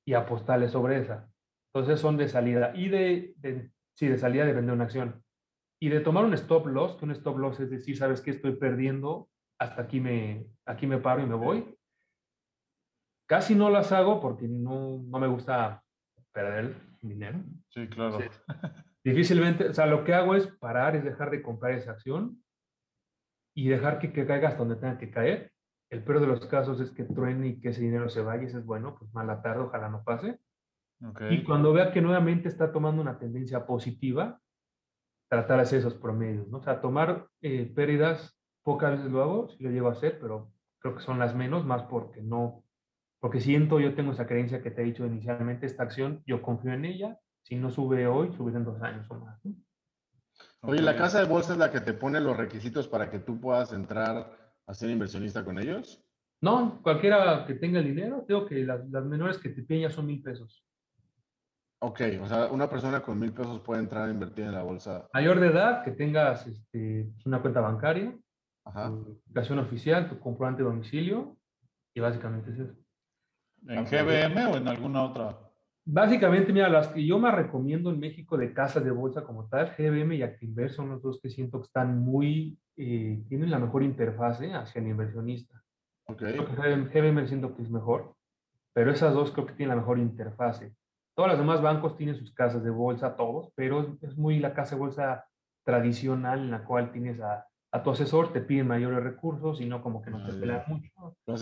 y 0.06 0.14
apostarle 0.14 0.68
sobre 0.68 1.00
esa. 1.00 1.28
Entonces 1.74 1.98
son 1.98 2.16
de 2.16 2.28
salida 2.28 2.70
y 2.76 2.88
de, 2.88 3.34
de, 3.38 3.72
sí, 3.96 4.06
de 4.06 4.18
salida 4.18 4.44
de 4.44 4.52
vender 4.52 4.72
una 4.72 4.84
acción 4.84 5.24
y 5.82 5.88
de 5.88 5.98
tomar 5.98 6.24
un 6.24 6.34
stop 6.34 6.68
loss, 6.68 6.94
que 6.94 7.06
un 7.06 7.10
stop 7.10 7.38
loss 7.38 7.58
es 7.58 7.70
decir, 7.70 7.96
sabes 7.96 8.20
que 8.20 8.30
estoy 8.30 8.54
perdiendo, 8.54 9.28
hasta 9.58 9.82
aquí 9.82 9.98
me, 9.98 10.46
aquí 10.64 10.86
me 10.86 10.98
paro 10.98 11.20
y 11.20 11.26
me 11.26 11.34
voy. 11.34 11.76
Casi 13.28 13.56
no 13.56 13.68
las 13.68 13.90
hago 13.90 14.20
porque 14.20 14.46
no, 14.46 15.02
no 15.08 15.18
me 15.18 15.26
gusta 15.26 15.82
perder 16.30 16.76
dinero. 17.02 17.40
Sí, 17.70 17.88
claro. 17.88 18.20
Difícilmente, 19.02 19.70
o 19.70 19.74
sea, 19.74 19.86
lo 19.86 20.04
que 20.04 20.14
hago 20.14 20.36
es 20.36 20.46
parar, 20.46 20.94
es 20.94 21.02
dejar 21.02 21.32
de 21.32 21.42
comprar 21.42 21.72
esa 21.72 21.90
acción 21.90 22.44
y 23.56 23.68
dejar 23.68 23.98
que, 23.98 24.12
que 24.12 24.26
caiga 24.26 24.48
hasta 24.48 24.60
donde 24.60 24.76
tenga 24.76 24.98
que 24.98 25.10
caer. 25.10 25.50
El 25.90 26.04
peor 26.04 26.20
de 26.20 26.26
los 26.26 26.44
casos 26.46 26.78
es 26.80 26.90
que 26.90 27.04
truene 27.04 27.48
y 27.48 27.60
que 27.60 27.70
ese 27.70 27.80
dinero 27.80 28.08
se 28.10 28.20
vaya, 28.20 28.42
eso 28.42 28.58
es 28.58 28.66
bueno, 28.66 28.96
pues 28.98 29.12
mala 29.14 29.40
tarde, 29.40 29.62
ojalá 29.62 29.88
no 29.88 30.04
pase. 30.04 30.38
Okay. 31.02 31.34
Y 31.34 31.44
cuando 31.44 31.72
vea 31.72 31.90
que 31.90 32.02
nuevamente 32.02 32.48
está 32.48 32.70
tomando 32.70 33.00
una 33.00 33.18
tendencia 33.18 33.66
positiva, 33.66 34.40
tratar 35.28 35.56
de 35.56 35.62
hacer 35.62 35.78
esos 35.78 35.94
promedios, 35.94 36.48
¿no? 36.48 36.58
O 36.58 36.62
sea, 36.62 36.82
tomar 36.82 37.28
eh, 37.40 37.72
pérdidas, 37.74 38.38
pocas 38.62 38.92
veces 38.92 39.10
lo 39.10 39.22
hago, 39.22 39.48
si 39.48 39.62
lo 39.62 39.70
llego 39.70 39.88
a 39.88 39.92
hacer, 39.92 40.18
pero 40.20 40.52
creo 40.78 40.94
que 40.94 41.02
son 41.02 41.18
las 41.18 41.34
menos, 41.34 41.64
más 41.64 41.84
porque 41.84 42.22
no, 42.22 42.62
porque 43.20 43.40
siento, 43.40 43.80
yo 43.80 43.94
tengo 43.94 44.12
esa 44.12 44.26
creencia 44.26 44.62
que 44.62 44.70
te 44.70 44.82
he 44.82 44.84
dicho 44.84 45.06
inicialmente, 45.06 45.64
esta 45.64 45.82
acción, 45.82 46.22
yo 46.26 46.42
confío 46.42 46.72
en 46.72 46.84
ella, 46.84 47.18
si 47.42 47.56
no 47.56 47.70
sube 47.70 48.06
hoy, 48.06 48.34
subirá 48.34 48.58
en 48.58 48.64
dos 48.64 48.82
años 48.82 49.06
o 49.10 49.14
más. 49.14 49.40
Oye, 50.66 50.82
¿la 50.82 50.96
casa 50.96 51.20
de 51.20 51.26
bolsa 51.26 51.52
es 51.52 51.58
la 51.58 51.70
que 51.70 51.80
te 51.80 51.92
pone 51.92 52.20
los 52.20 52.36
requisitos 52.36 52.88
para 52.88 53.10
que 53.10 53.20
tú 53.20 53.40
puedas 53.40 53.72
entrar 53.72 54.54
a 54.66 54.74
ser 54.74 54.90
inversionista 54.90 55.44
con 55.44 55.58
ellos? 55.58 56.02
No, 56.40 56.80
cualquiera 56.82 57.44
que 57.46 57.54
tenga 57.54 57.78
el 57.78 57.86
dinero, 57.86 58.24
tengo 58.26 58.46
que 58.46 58.64
las, 58.64 58.86
las 58.90 59.04
menores 59.04 59.38
que 59.38 59.50
te 59.50 59.62
piden 59.62 59.82
ya 59.82 59.90
son 59.90 60.06
mil 60.06 60.22
pesos. 60.22 60.64
Ok, 61.78 62.00
o 62.22 62.26
sea, 62.26 62.46
una 62.46 62.68
persona 62.68 63.00
con 63.00 63.18
mil 63.18 63.32
pesos 63.32 63.60
puede 63.60 63.80
entrar 63.80 64.08
a 64.08 64.10
invertir 64.10 64.44
en 64.44 64.52
la 64.52 64.62
bolsa. 64.62 65.08
Mayor 65.12 65.40
de 65.40 65.48
edad, 65.48 65.84
que 65.84 65.92
tengas 65.92 66.46
este, 66.46 67.10
una 67.24 67.40
cuenta 67.40 67.60
bancaria, 67.60 68.16
Ajá. 68.64 68.88
tu 68.88 69.20
aplicación 69.22 69.58
oficial, 69.58 70.08
tu 70.08 70.18
comprobante 70.18 70.62
de 70.62 70.68
domicilio, 70.68 71.36
y 71.94 72.00
básicamente 72.00 72.50
es 72.50 72.58
eso. 72.58 72.74
¿En 73.68 73.84
GBM 73.84 74.46
o 74.52 74.56
en 74.56 74.68
alguna 74.68 75.04
otra? 75.04 75.45
Básicamente, 75.88 76.52
mira, 76.52 76.68
las 76.68 76.88
que 76.88 77.06
yo 77.06 77.20
más 77.20 77.32
recomiendo 77.32 77.90
en 77.90 78.00
México 78.00 78.36
de 78.36 78.52
casas 78.52 78.82
de 78.82 78.90
bolsa 78.90 79.22
como 79.22 79.48
tal, 79.48 79.72
GBM 79.78 80.16
y 80.16 80.22
Actinver 80.22 80.72
son 80.72 80.88
los 80.90 81.00
dos 81.00 81.20
que 81.22 81.30
siento 81.30 81.60
que 81.60 81.66
están 81.66 82.00
muy, 82.00 82.58
eh, 82.76 83.22
tienen 83.28 83.52
la 83.52 83.60
mejor 83.60 83.84
interfase 83.84 84.52
hacia 84.52 84.80
el 84.80 84.88
inversionista. 84.88 85.62
Ok. 86.08 86.18
Creo 86.18 86.44
que 86.44 86.56
GBM, 86.56 86.88
GBM 86.88 87.28
siento 87.28 87.54
que 87.54 87.62
es 87.62 87.70
mejor, 87.70 88.16
pero 88.72 88.90
esas 88.90 89.14
dos 89.14 89.30
creo 89.30 89.46
que 89.46 89.52
tienen 89.52 89.76
la 89.76 89.80
mejor 89.80 90.00
interfase. 90.00 90.74
Todos 91.14 91.28
los 91.30 91.38
demás 91.38 91.62
bancos 91.62 91.96
tienen 91.96 92.16
sus 92.16 92.34
casas 92.34 92.64
de 92.64 92.70
bolsa, 92.70 93.14
todos, 93.14 93.52
pero 93.54 93.96
es, 94.02 94.18
muy 94.18 94.40
la 94.40 94.54
casa 94.54 94.74
de 94.74 94.80
bolsa 94.80 95.24
tradicional 95.64 96.40
en 96.40 96.50
la 96.50 96.64
cual 96.64 96.90
tienes 96.90 97.20
a, 97.20 97.46
a 97.70 97.82
tu 97.84 97.90
asesor, 97.90 98.32
te 98.32 98.40
piden 98.40 98.66
mayores 98.66 99.04
recursos 99.04 99.60
y 99.60 99.66
no 99.66 99.82
como 99.82 100.02
que 100.02 100.10
no 100.10 100.26
te 100.26 100.32
ya. 100.32 100.40
pelean 100.40 100.62
mucho. 100.66 100.90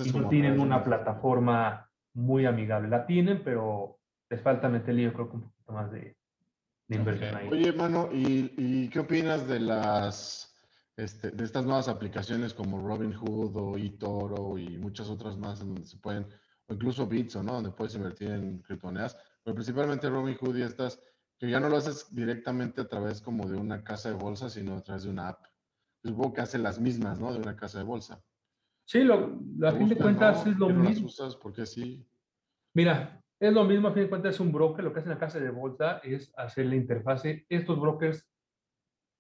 Y 0.05 0.13
no 0.13 0.29
tienen 0.29 0.61
una 0.61 0.85
plataforma 0.85 1.89
muy 2.13 2.45
amigable. 2.45 2.89
La 2.89 3.07
tienen, 3.07 3.43
pero 3.43 3.99
les 4.31 4.43
falta 4.43 4.69
meterle 4.69 5.03
yo 5.03 5.13
creo 5.13 5.29
que 5.31 5.37
un 5.37 5.43
poquito 5.43 5.73
más 5.73 5.91
de, 5.91 6.17
de 6.89 6.97
inversión 6.97 7.35
ahí. 7.35 7.49
Oye, 7.49 7.73
mano, 7.73 8.09
¿y, 8.13 8.53
y 8.57 8.89
qué 8.89 9.01
opinas 9.01 9.47
de 9.49 9.61
las 9.61 10.55
este, 10.97 11.31
de 11.31 11.45
estas 11.45 11.65
nuevas 11.65 11.89
aplicaciones 11.89 12.55
como 12.55 12.87
Robinhood 12.87 13.57
o 13.57 13.77
eToro 13.77 14.59
y 14.59 14.79
muchas 14.79 15.09
otras 15.09 15.37
más 15.37 15.61
en 15.61 15.75
donde 15.75 15.87
se 15.89 15.97
pueden, 15.97 16.27
o 16.69 16.75
incluso 16.75 17.07
Bitso, 17.07 17.43
¿no? 17.43 17.55
Donde 17.55 17.73
puedes 17.73 17.95
invertir 17.97 18.31
en 18.31 18.59
criptomonedas, 18.61 19.17
pero 19.43 19.55
principalmente 19.55 20.09
Robinhood 20.09 20.57
y 20.57 20.63
estas 20.63 21.01
que 21.37 21.51
ya 21.51 21.59
no 21.59 21.69
lo 21.69 21.79
haces 21.79 22.15
directamente 22.15 22.81
a 22.81 22.87
través 22.89 23.21
como 23.21 23.49
de 23.49 23.57
una 23.57 23.83
casa 23.83 24.09
de 24.09 24.15
bolsa, 24.15 24.49
sino 24.49 24.77
a 24.77 24.83
través 24.83 25.03
de 25.03 25.11
una 25.11 25.29
app. 25.29 25.45
Supongo 26.05 26.35
que 26.35 26.41
hace 26.43 26.59
las 26.59 26.79
mismas, 26.79 27.19
¿no? 27.19 27.33
De 27.33 27.41
una 27.41 27.57
casa 27.57 27.79
de 27.79 27.85
bolsa. 27.85 28.23
Sí, 28.87 29.03
lo, 29.03 29.41
a 29.67 29.73
¿Te 29.73 29.79
fin 29.79 29.89
de 29.89 29.97
cuentas 29.97 30.45
no? 30.47 30.53
es 30.53 30.59
lo 30.59 30.67
¿Por 30.67 30.69
qué 30.69 30.75
no 30.75 30.85
las 30.85 30.91
mismo. 30.93 31.07
usas? 31.09 31.35
Porque 31.37 31.67
sí. 31.67 32.07
Mira, 32.75 33.24
es 33.49 33.53
lo 33.53 33.65
mismo, 33.65 33.89
a 33.89 33.93
fin 33.93 34.05
de 34.05 34.09
cuentas 34.09 34.35
es 34.35 34.41
un 34.41 34.53
broker. 34.53 34.85
Lo 34.85 34.93
que 34.93 35.01
hace 35.01 35.09
la 35.09 35.19
casa 35.19 35.39
de 35.41 35.51
bolsa 35.51 35.99
es 36.03 36.33
hacer 36.37 36.67
la 36.67 36.77
interfase. 36.77 37.45
Estos 37.49 37.79
brokers 37.81 38.29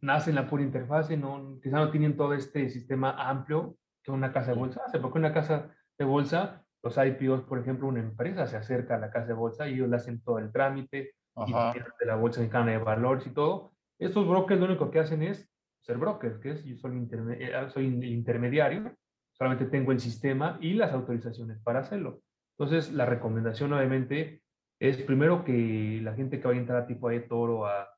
nacen 0.02 0.30
en 0.36 0.44
la 0.44 0.48
pura 0.50 0.62
interfase, 0.62 1.16
no, 1.16 1.58
quizá 1.62 1.76
no 1.78 1.90
tienen 1.90 2.16
todo 2.16 2.34
este 2.34 2.68
sistema 2.68 3.10
amplio 3.28 3.76
que 4.02 4.10
una 4.10 4.32
casa 4.32 4.52
de 4.52 4.58
bolsa 4.58 4.82
hace, 4.86 4.98
porque 4.98 5.18
una 5.18 5.32
casa 5.32 5.70
de 5.98 6.04
bolsa, 6.04 6.62
los 6.82 6.96
IPOs, 6.98 7.42
por 7.44 7.58
ejemplo, 7.58 7.88
una 7.88 8.00
empresa 8.00 8.46
se 8.46 8.56
acerca 8.56 8.96
a 8.96 8.98
la 8.98 9.10
casa 9.10 9.28
de 9.28 9.32
bolsa 9.34 9.66
y 9.68 9.74
ellos 9.74 9.88
le 9.88 9.96
hacen 9.96 10.20
todo 10.22 10.38
el 10.38 10.52
trámite, 10.52 11.14
y 11.46 11.52
de 12.00 12.06
la 12.06 12.16
bolsa 12.16 12.40
mexicana 12.40 12.72
de 12.72 12.78
valores 12.78 13.26
y 13.26 13.30
todo. 13.30 13.72
Estos 13.98 14.28
brokers 14.28 14.60
lo 14.60 14.66
único 14.66 14.90
que 14.90 15.00
hacen 15.00 15.22
es 15.22 15.50
ser 15.80 15.96
brokers, 15.98 16.38
que 16.38 16.50
es 16.52 16.64
yo 16.64 16.76
soy, 16.76 16.92
interme- 16.92 17.38
eh, 17.40 17.70
soy 17.70 17.86
intermediario, 17.86 18.94
solamente 19.32 19.64
tengo 19.66 19.90
el 19.92 20.00
sistema 20.00 20.58
y 20.60 20.74
las 20.74 20.92
autorizaciones 20.92 21.58
para 21.62 21.80
hacerlo. 21.80 22.20
Entonces, 22.58 22.92
la 22.92 23.06
recomendación 23.06 23.72
obviamente 23.72 24.42
es 24.80 24.98
primero 24.98 25.44
que 25.44 26.00
la 26.02 26.14
gente 26.14 26.40
que 26.40 26.46
vaya 26.46 26.58
a 26.58 26.62
entrar 26.62 26.82
a 26.82 26.86
tipo 26.86 27.08
a 27.08 27.14
eToro, 27.14 27.66
a 27.66 27.88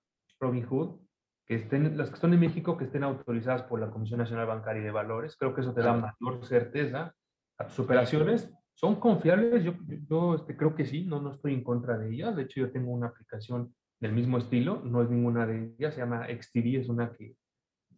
Robinhood, 0.41 1.01
que 1.47 1.55
estén, 1.55 1.97
las 1.97 2.09
que 2.09 2.15
están 2.15 2.33
en 2.35 2.41
México, 2.41 2.77
que 2.77 2.85
estén 2.85 3.05
autorizadas 3.05 3.63
por 3.63 3.81
la 3.81 3.91
Comisión 3.91 4.19
Nacional 4.19 4.47
Bancaria 4.47 4.83
de 4.83 4.91
Valores. 4.91 5.37
Creo 5.37 5.55
que 5.55 5.61
eso 5.61 5.73
te 5.73 5.81
da 5.81 5.93
mayor 5.93 6.45
certeza 6.45 7.15
a 7.59 7.67
tus 7.67 7.79
operaciones. 7.79 8.53
¿Son 8.75 8.97
confiables? 8.97 9.65
Yo, 9.65 9.75
yo, 9.87 9.97
yo, 10.09 10.35
este, 10.35 10.57
creo 10.57 10.75
que 10.75 10.85
sí, 10.85 11.05
no, 11.05 11.21
no 11.21 11.33
estoy 11.33 11.55
en 11.55 11.63
contra 11.63 11.97
de 11.97 12.13
ellas. 12.13 12.37
De 12.37 12.43
hecho, 12.43 12.61
yo 12.61 12.73
tengo 12.73 12.91
una 12.91 13.07
aplicación 13.07 13.75
del 14.01 14.13
mismo 14.13 14.39
estilo, 14.39 14.83
no 14.85 15.03
es 15.03 15.11
ninguna 15.11 15.47
de 15.47 15.75
ellas, 15.79 15.95
se 15.95 16.01
llama 16.01 16.27
XTV, 16.27 16.81
es 16.81 16.89
una 16.89 17.13
que... 17.13 17.37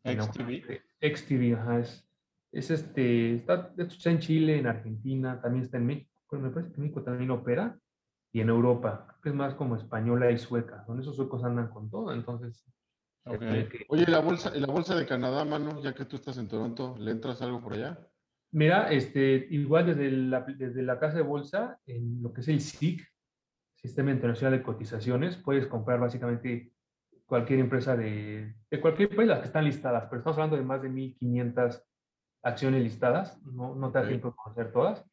XTV. 0.04 0.80
XTV, 1.00 1.54
ajá, 1.54 1.80
es, 1.80 2.08
es 2.52 2.70
este, 2.70 3.34
está, 3.34 3.70
de 3.74 3.84
hecho, 3.84 3.96
está 3.96 4.10
en 4.10 4.20
Chile, 4.20 4.58
en 4.58 4.66
Argentina, 4.66 5.40
también 5.40 5.64
está 5.64 5.78
en 5.78 5.86
México, 5.86 6.10
pero 6.30 6.42
me 6.42 6.50
parece 6.50 6.72
que 6.72 6.80
México 6.80 7.02
también 7.02 7.30
opera, 7.30 7.78
y 8.32 8.40
en 8.40 8.48
Europa, 8.50 9.06
creo 9.08 9.20
que 9.22 9.28
es 9.30 9.34
más 9.34 9.54
como 9.54 9.76
española 9.76 10.30
y 10.30 10.38
sueca, 10.38 10.84
con 10.84 11.00
esos 11.00 11.16
suecos 11.16 11.42
andan 11.44 11.68
con 11.68 11.90
todo, 11.90 12.12
entonces... 12.12 12.64
que- 13.70 13.86
Oye, 13.88 14.04
¿y 14.06 14.10
la 14.10 14.20
bolsa, 14.20 14.50
la 14.54 14.66
bolsa 14.66 14.94
de 14.96 15.06
Canadá, 15.06 15.44
mano, 15.44 15.80
ya 15.82 15.94
que 15.94 16.04
tú 16.04 16.16
estás 16.16 16.36
en 16.38 16.48
Toronto, 16.48 16.96
¿le 16.98 17.10
entras 17.10 17.40
algo 17.42 17.60
por 17.60 17.72
allá? 17.74 17.98
Mira, 18.52 18.90
este, 18.90 19.46
igual 19.50 19.86
desde 19.86 20.10
la, 20.10 20.40
desde 20.42 20.82
la 20.82 20.98
casa 20.98 21.16
de 21.18 21.22
bolsa, 21.22 21.78
en 21.86 22.22
lo 22.22 22.32
que 22.32 22.40
es 22.40 22.48
el 22.48 22.56
SIC, 22.60 23.06
Sistema 23.74 24.10
Internacional 24.10 24.58
de 24.58 24.64
Cotizaciones, 24.64 25.36
puedes 25.36 25.66
comprar 25.66 26.00
básicamente 26.00 26.72
cualquier 27.26 27.60
empresa 27.60 27.96
de, 27.96 28.54
de 28.70 28.80
cualquier 28.80 29.14
país, 29.14 29.28
las 29.28 29.40
que 29.40 29.46
están 29.46 29.64
listadas, 29.64 30.04
pero 30.08 30.18
estamos 30.18 30.36
hablando 30.38 30.56
de 30.56 30.62
más 30.64 30.82
de 30.82 30.88
1.500 30.88 31.84
acciones 32.42 32.82
listadas, 32.82 33.40
no, 33.42 33.74
no 33.74 33.92
te 33.92 33.98
da 33.98 34.04
tiempo 34.08 34.28
de 34.28 34.34
conocer 34.34 34.72
todas. 34.72 35.04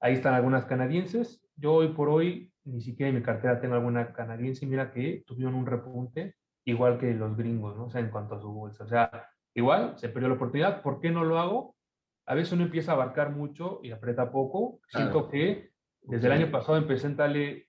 Ahí 0.00 0.14
están 0.14 0.34
algunas 0.34 0.64
canadienses. 0.64 1.42
Yo 1.56 1.74
hoy 1.74 1.88
por 1.88 2.08
hoy 2.08 2.52
ni 2.64 2.80
siquiera 2.80 3.08
en 3.10 3.16
mi 3.16 3.22
cartera 3.22 3.60
tengo 3.60 3.74
alguna 3.74 4.12
canadiense. 4.12 4.66
Mira 4.66 4.92
que 4.92 5.24
tuvieron 5.26 5.54
un 5.54 5.66
repunte 5.66 6.36
igual 6.64 6.98
que 6.98 7.12
los 7.14 7.36
gringos, 7.36 7.76
¿no? 7.76 7.86
O 7.86 7.90
sea, 7.90 8.00
en 8.00 8.10
cuanto 8.10 8.34
a 8.36 8.40
su 8.40 8.50
bolsa. 8.52 8.84
O 8.84 8.88
sea, 8.88 9.28
igual 9.54 9.98
se 9.98 10.08
perdió 10.08 10.28
la 10.28 10.34
oportunidad. 10.36 10.82
¿Por 10.82 11.00
qué 11.00 11.10
no 11.10 11.24
lo 11.24 11.38
hago? 11.38 11.76
A 12.26 12.34
veces 12.34 12.52
uno 12.52 12.64
empieza 12.64 12.92
a 12.92 12.94
abarcar 12.94 13.30
mucho 13.30 13.80
y 13.82 13.90
aprieta 13.90 14.30
poco. 14.30 14.80
Siento 14.88 15.28
Claro. 15.28 15.28
que 15.30 15.70
desde 16.02 16.26
el 16.28 16.32
Ok. 16.32 16.38
año 16.38 16.50
pasado 16.52 16.78
empecé 16.78 17.06
a 17.08 17.10
darle, 17.10 17.68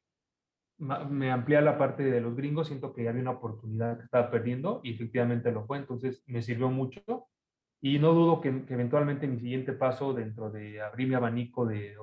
me 0.77 1.31
ampliar 1.31 1.63
la 1.63 1.77
parte 1.77 2.03
de 2.03 2.21
los 2.21 2.35
gringos. 2.35 2.67
Siento 2.67 2.93
que 2.93 3.07
había 3.09 3.21
una 3.21 3.31
oportunidad 3.31 3.97
que 3.97 4.05
estaba 4.05 4.29
perdiendo 4.31 4.81
y 4.83 4.93
efectivamente 4.93 5.51
lo 5.51 5.65
fue. 5.65 5.77
Entonces 5.79 6.23
me 6.27 6.41
sirvió 6.41 6.69
mucho. 6.69 7.01
Y 7.81 7.99
no 7.99 8.13
dudo 8.13 8.41
que, 8.41 8.65
que 8.65 8.73
eventualmente 8.75 9.27
mi 9.27 9.39
siguiente 9.39 9.73
paso 9.73 10.13
dentro 10.13 10.49
de 10.51 10.81
abrir 10.81 11.07
mi 11.07 11.15
abanico 11.15 11.65
de, 11.65 11.95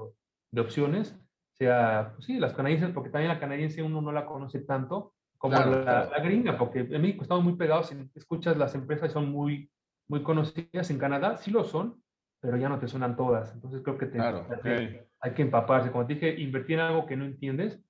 de 0.51 0.61
opciones 0.61 1.17
sea, 1.59 2.13
pues 2.15 2.27
sí, 2.27 2.39
las 2.39 2.53
canadienses, 2.55 2.91
porque 2.91 3.11
también 3.11 3.33
la 3.33 3.41
canadiense 3.41 3.83
uno 3.83 4.01
no 4.01 4.13
la 4.13 4.27
conoce 4.27 4.61
tanto 4.61 5.15
como 5.37 5.55
Claro, 5.57 5.71
la, 5.73 5.83
claro. 5.85 6.11
la 6.11 6.21
gringa, 6.21 6.59
porque 6.59 6.81
en 6.81 7.03
México 7.03 7.23
estamos 7.23 7.43
muy 7.45 7.55
pegados, 7.55 7.91
en- 7.93 8.11
escuchas 8.15 8.57
las 8.57 8.75
empresas 8.75 9.13
son 9.13 9.31
muy, 9.31 9.71
muy 10.09 10.23
conocidas, 10.23 10.91
en 10.91 10.99
Canadá 10.99 11.37
sí 11.37 11.51
lo 11.51 11.65
son, 11.65 12.03
pero 12.41 12.57
ya 12.57 12.69
no 12.69 12.79
te 12.79 12.87
suenan 12.89 13.17
todas, 13.17 13.53
entonces 13.55 13.83
creo 13.83 13.99
que 13.99 14.07
te, 14.07 14.19
Claro, 14.19 14.47
te- 14.63 15.01
ok. 15.01 15.07
hay 15.21 15.33
que 15.35 15.43
empaparse, 15.43 15.91
como 15.91 16.07
te 16.07 16.15
dije, 16.15 16.41
invertir 16.41 16.75
en 16.77 16.87
algo 16.87 17.07
que 17.07 17.17
no 17.17 17.25
entiendes, 17.25 17.81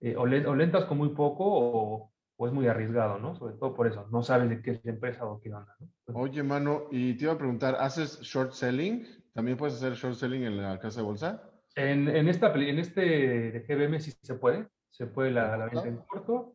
eh, 0.00 0.16
o, 0.16 0.24
le- 0.26 0.46
o 0.46 0.54
le 0.54 0.64
entras 0.64 0.84
con 0.86 0.96
muy 0.98 1.10
poco 1.10 1.44
o, 1.46 2.12
o 2.40 2.46
es 2.46 2.52
muy 2.52 2.68
arriesgado, 2.68 3.18
¿no? 3.18 3.34
Sobre 3.34 3.54
todo 3.54 3.74
por 3.74 3.86
eso, 3.88 4.06
no 4.10 4.22
sabes 4.22 4.48
de 4.48 4.62
qué 4.62 4.70
es 4.70 4.84
la 4.84 4.92
empresa 4.92 5.26
o 5.26 5.40
qué 5.40 5.52
onda, 5.52 5.74
¿no? 5.80 5.88
Oye, 6.14 6.42
mano, 6.42 6.84
y 6.90 7.14
te 7.14 7.24
iba 7.24 7.32
a 7.32 7.38
preguntar, 7.38 7.76
¿haces 7.80 8.20
short 8.22 8.52
selling? 8.52 9.04
¿También 9.34 9.58
puedes 9.58 9.74
hacer 9.74 9.94
short 9.94 10.14
selling 10.14 10.44
en 10.44 10.56
la 10.62 10.78
casa 10.78 11.00
de 11.00 11.06
bolsa? 11.06 11.42
En, 11.74 12.08
en, 12.08 12.28
esta, 12.28 12.52
en 12.54 12.78
este 12.78 13.00
de 13.00 13.60
GBM 13.68 14.00
sí 14.00 14.12
se 14.22 14.34
puede, 14.36 14.68
se 14.90 15.06
puede 15.06 15.32
la, 15.32 15.56
la 15.56 15.66
venta 15.66 15.86
en 15.88 15.98
corto. 15.98 16.54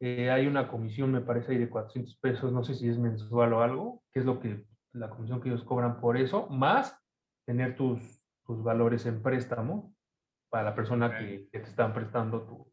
Eh, 0.00 0.30
hay 0.30 0.48
una 0.48 0.68
comisión, 0.68 1.12
me 1.12 1.20
parece, 1.20 1.52
ahí 1.52 1.58
de 1.58 1.70
400 1.70 2.16
pesos, 2.16 2.52
no 2.52 2.64
sé 2.64 2.74
si 2.74 2.88
es 2.88 2.98
mensual 2.98 3.52
o 3.52 3.62
algo, 3.62 4.02
que 4.12 4.18
es 4.20 4.26
lo 4.26 4.40
que 4.40 4.64
la 4.92 5.08
comisión 5.08 5.40
que 5.40 5.48
ellos 5.48 5.62
cobran 5.64 6.00
por 6.00 6.16
eso, 6.16 6.48
más 6.48 6.98
tener 7.46 7.76
tus, 7.76 8.20
tus 8.44 8.62
valores 8.62 9.06
en 9.06 9.22
préstamo 9.22 9.94
para 10.50 10.64
la 10.64 10.74
persona 10.74 11.06
Ok. 11.06 11.12
que, 11.18 11.48
que 11.50 11.60
te 11.60 11.68
están 11.68 11.94
prestando 11.94 12.42
tus... 12.42 12.71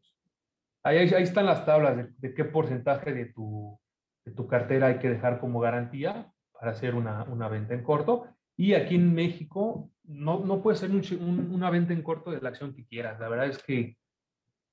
Ahí, 0.82 0.98
están 0.98 1.46
las 1.46 1.66
tablas 1.66 2.08
de, 2.18 2.34
qué 2.34 2.44
porcentaje 2.44 3.12
de 3.12 3.26
tu, 3.26 3.78
de 4.24 4.32
tu 4.32 4.46
cartera 4.46 4.88
hay 4.88 4.98
que 4.98 5.10
dejar 5.10 5.38
como 5.38 5.60
garantía 5.60 6.32
para 6.52 6.72
hacer 6.72 6.94
una, 6.94 7.24
una 7.24 7.48
venta 7.48 7.74
en 7.74 7.82
corto. 7.82 8.26
Y 8.56 8.74
aquí 8.74 8.94
en 8.94 9.14
México 9.14 9.90
no, 10.04 10.40
no 10.40 10.62
puede 10.62 10.76
ser 10.76 10.90
una 10.90 11.70
venta 11.70 11.92
en 11.92 12.02
corto 12.02 12.30
de 12.30 12.40
la 12.40 12.50
acción 12.50 12.74
que 12.74 12.86
quieras. 12.86 13.18
La 13.20 13.28
verdad 13.28 13.46
es 13.46 13.62
que 13.62 13.96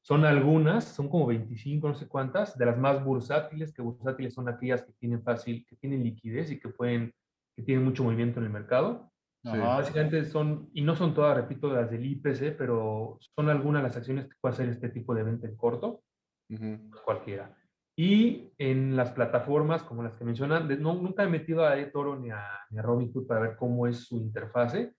son 0.01 0.23
algunas, 0.23 0.85
son 0.85 1.09
como 1.09 1.27
25, 1.27 1.89
no 1.89 1.93
sé 1.93 2.07
cuántas, 2.07 2.57
de 2.57 2.65
las 2.65 2.77
más 2.77 3.03
bursátiles, 3.03 3.73
que 3.73 3.81
bursátiles 3.81 4.33
son 4.33 4.47
aquellas 4.47 4.83
que 4.83 4.93
tienen 4.93 5.21
fácil, 5.21 5.65
que 5.67 5.75
tienen 5.75 6.03
liquidez 6.03 6.49
y 6.49 6.59
que 6.59 6.69
pueden, 6.69 7.13
que 7.55 7.63
tienen 7.63 7.83
mucho 7.83 8.05
movimiento 8.05 8.39
en 8.39 8.45
el 8.45 8.51
mercado. 8.51 9.11
Ajá. 9.47 9.77
Básicamente 9.77 10.25
son, 10.25 10.69
y 10.73 10.81
no 10.81 10.95
son 10.95 11.13
todas, 11.13 11.35
repito, 11.37 11.71
las 11.71 11.89
del 11.89 12.05
IPC, 12.05 12.57
pero 12.57 13.17
son 13.35 13.49
algunas 13.49 13.83
las 13.83 13.95
acciones 13.95 14.25
que 14.25 14.35
puede 14.41 14.53
hacer 14.53 14.69
este 14.69 14.89
tipo 14.89 15.15
de 15.15 15.23
venta 15.23 15.47
en 15.47 15.55
corto 15.55 16.03
Ujú. 16.49 16.91
cualquiera. 17.05 17.55
Y 17.95 18.53
en 18.57 18.95
las 18.95 19.11
plataformas 19.11 19.83
como 19.83 20.03
las 20.03 20.15
que 20.15 20.25
mencionan, 20.25 20.67
no, 20.81 20.93
nunca 20.95 21.23
he 21.23 21.27
metido 21.27 21.65
a 21.65 21.77
eToro 21.77 22.19
ni 22.19 22.29
a, 22.29 22.43
ni 22.69 22.77
a 22.77 22.81
Robinhood 22.81 23.25
para 23.25 23.39
ver 23.39 23.55
cómo 23.55 23.87
es 23.87 24.05
su 24.05 24.17
interfase, 24.17 24.93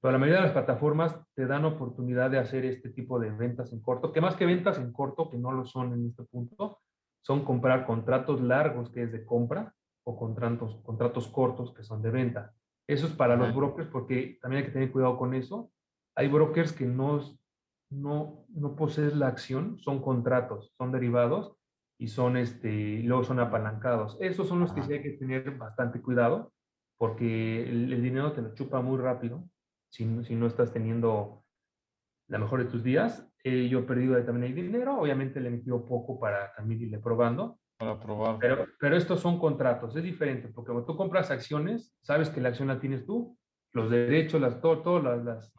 Pero 0.00 0.12
la 0.12 0.18
mayoría 0.18 0.40
de 0.40 0.46
las 0.46 0.52
plataformas 0.52 1.16
te 1.34 1.46
dan 1.46 1.64
oportunidad 1.64 2.30
de 2.30 2.38
hacer 2.38 2.64
este 2.64 2.88
tipo 2.90 3.20
de 3.20 3.30
ventas 3.30 3.72
en 3.72 3.80
corto, 3.80 4.10
que 4.10 4.20
más 4.20 4.34
que 4.34 4.46
ventas 4.46 4.78
en 4.78 4.92
corto, 4.92 5.30
que 5.30 5.38
no 5.38 5.52
lo 5.52 5.64
son 5.64 5.92
en 5.92 6.06
este 6.06 6.24
punto, 6.24 6.80
son 7.24 7.44
comprar 7.44 7.86
contratos 7.86 8.40
largos, 8.40 8.90
que 8.90 9.04
es 9.04 9.12
de 9.12 9.24
compra, 9.24 9.72
o 10.04 10.16
contratos, 10.16 10.80
contratos 10.82 11.28
cortos, 11.28 11.72
que 11.72 11.84
son 11.84 12.02
de 12.02 12.10
venta. 12.10 12.52
Eso 12.92 13.06
es 13.06 13.12
para 13.12 13.36
los 13.36 13.54
brokers, 13.54 13.88
porque 13.88 14.38
también 14.42 14.62
hay 14.62 14.66
que 14.68 14.74
tener 14.74 14.92
cuidado 14.92 15.16
con 15.16 15.32
eso. 15.32 15.70
Hay 16.14 16.28
brokers 16.28 16.72
que 16.72 16.84
no, 16.84 17.20
no, 17.90 18.44
no 18.50 18.76
poseen 18.76 19.18
la 19.18 19.28
acción, 19.28 19.78
son 19.78 20.02
contratos, 20.02 20.74
son 20.76 20.92
derivados 20.92 21.56
y 21.98 22.08
son 22.08 22.36
este, 22.36 23.00
luego 23.02 23.24
son 23.24 23.40
apalancados. 23.40 24.18
Esos 24.20 24.46
son 24.46 24.60
los 24.60 24.72
que 24.72 24.82
sí 24.82 24.92
hay 24.92 25.02
que 25.02 25.12
tener 25.12 25.56
bastante 25.56 26.02
cuidado, 26.02 26.52
porque 26.98 27.62
el, 27.62 28.02
dinero 28.02 28.32
te 28.32 28.42
lo 28.42 28.52
chupa 28.54 28.82
muy 28.82 28.98
rápido 28.98 29.42
si, 29.88 30.22
si 30.24 30.34
no 30.34 30.46
estás 30.46 30.70
teniendo 30.70 31.44
la 32.28 32.38
mejor 32.38 32.62
de 32.62 32.70
tus 32.70 32.82
días. 32.82 33.26
Eh, 33.42 33.68
yo 33.68 33.80
he 33.80 33.82
perdido 33.84 34.22
también 34.24 34.52
el 34.52 34.54
dinero, 34.54 35.00
obviamente 35.00 35.40
le 35.40 35.48
he 35.48 35.52
metido 35.52 35.86
poco 35.86 36.20
para 36.20 36.54
también 36.54 36.82
irle 36.82 36.98
probando. 36.98 37.58
Para 37.82 37.98
probar. 37.98 38.38
Pero, 38.38 38.66
pero 38.78 38.96
estos 38.96 39.18
son 39.18 39.40
contratos, 39.40 39.96
es 39.96 40.04
diferente, 40.04 40.46
porque 40.46 40.70
cuando 40.70 40.86
tú 40.86 40.96
compras 40.96 41.32
acciones, 41.32 41.92
sabes 42.00 42.30
que 42.30 42.40
la 42.40 42.50
acción 42.50 42.68
la 42.68 42.78
tienes 42.78 43.04
tú, 43.04 43.36
los 43.72 43.90
derechos, 43.90 44.40
las, 44.40 44.60
todo, 44.60 45.00
las, 45.00 45.24
las 45.24 45.52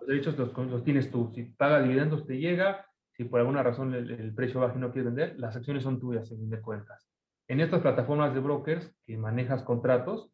los 0.00 0.06
derechos 0.06 0.36
los, 0.36 0.54
los, 0.54 0.84
tienes 0.84 1.10
tú. 1.10 1.32
Si 1.34 1.44
paga 1.44 1.80
dividendos 1.80 2.26
te 2.26 2.38
llega, 2.38 2.84
si 3.12 3.24
por 3.24 3.40
alguna 3.40 3.62
razón 3.62 3.94
el, 3.94 4.34
precio 4.34 4.60
baja 4.60 4.76
y 4.76 4.80
no 4.80 4.92
quieres 4.92 5.14
vender, 5.14 5.38
las 5.38 5.56
acciones 5.56 5.82
son 5.82 5.98
tuyas, 5.98 6.28
según 6.28 6.50
de 6.50 6.60
cuentas. 6.60 7.08
En 7.48 7.60
estas 7.60 7.80
plataformas 7.80 8.34
de 8.34 8.40
brokers 8.40 8.94
que 9.06 9.16
manejas 9.16 9.62
contratos, 9.62 10.30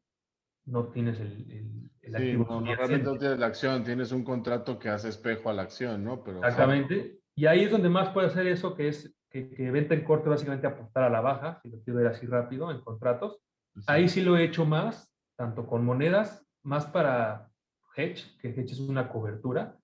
no 0.65 0.89
tienes 0.89 1.21
el, 1.21 1.89
el, 2.03 2.17
activo. 2.17 2.47
No, 2.61 2.75
realmente 2.75 3.05
no 3.05 3.17
tienes 3.17 3.39
la 3.39 3.47
acción, 3.47 3.85
tienes 3.85 4.11
un 4.11 4.25
contrato 4.25 4.77
que 4.77 4.89
hace 4.89 5.09
espejo 5.09 5.51
a 5.51 5.53
la 5.53 5.63
acción, 5.63 6.03
¿no? 6.03 6.25
Pero, 6.25 6.39
Exactamente. 6.39 7.21
Y 7.37 7.47
ahí 7.47 7.63
es 7.63 7.71
donde 7.71 7.89
más 7.89 8.09
puede 8.09 8.27
hacer 8.27 8.49
eso, 8.49 8.75
que 8.75 8.89
es 8.89 9.15
que, 9.31 9.51
que 9.51 9.71
venta 9.71 9.95
en 9.95 10.05
corto, 10.05 10.31
básicamente 10.31 10.67
apostar 10.67 11.05
a 11.05 11.11
la 11.11 11.21
baja, 11.21 11.61
si 11.63 11.71
lo 11.71 11.81
quiero 11.83 11.99
ver 11.99 12.09
así 12.09 12.27
rápido, 12.27 12.71
en 12.71 12.81
contratos. 12.81 13.41
Ahí 13.87 14.09
sí 14.09 14.23
lo 14.23 14.37
he 14.37 14.45
hecho 14.45 14.65
más, 14.65 15.15
tanto 15.37 15.67
con 15.67 15.85
monedas, 15.85 16.47
más 16.63 16.87
para 16.87 17.51
hedge, 17.97 18.37
que 18.41 18.49
hedge 18.49 18.73
es 18.73 18.81
una 18.81 19.09
cobertura, 19.09 19.79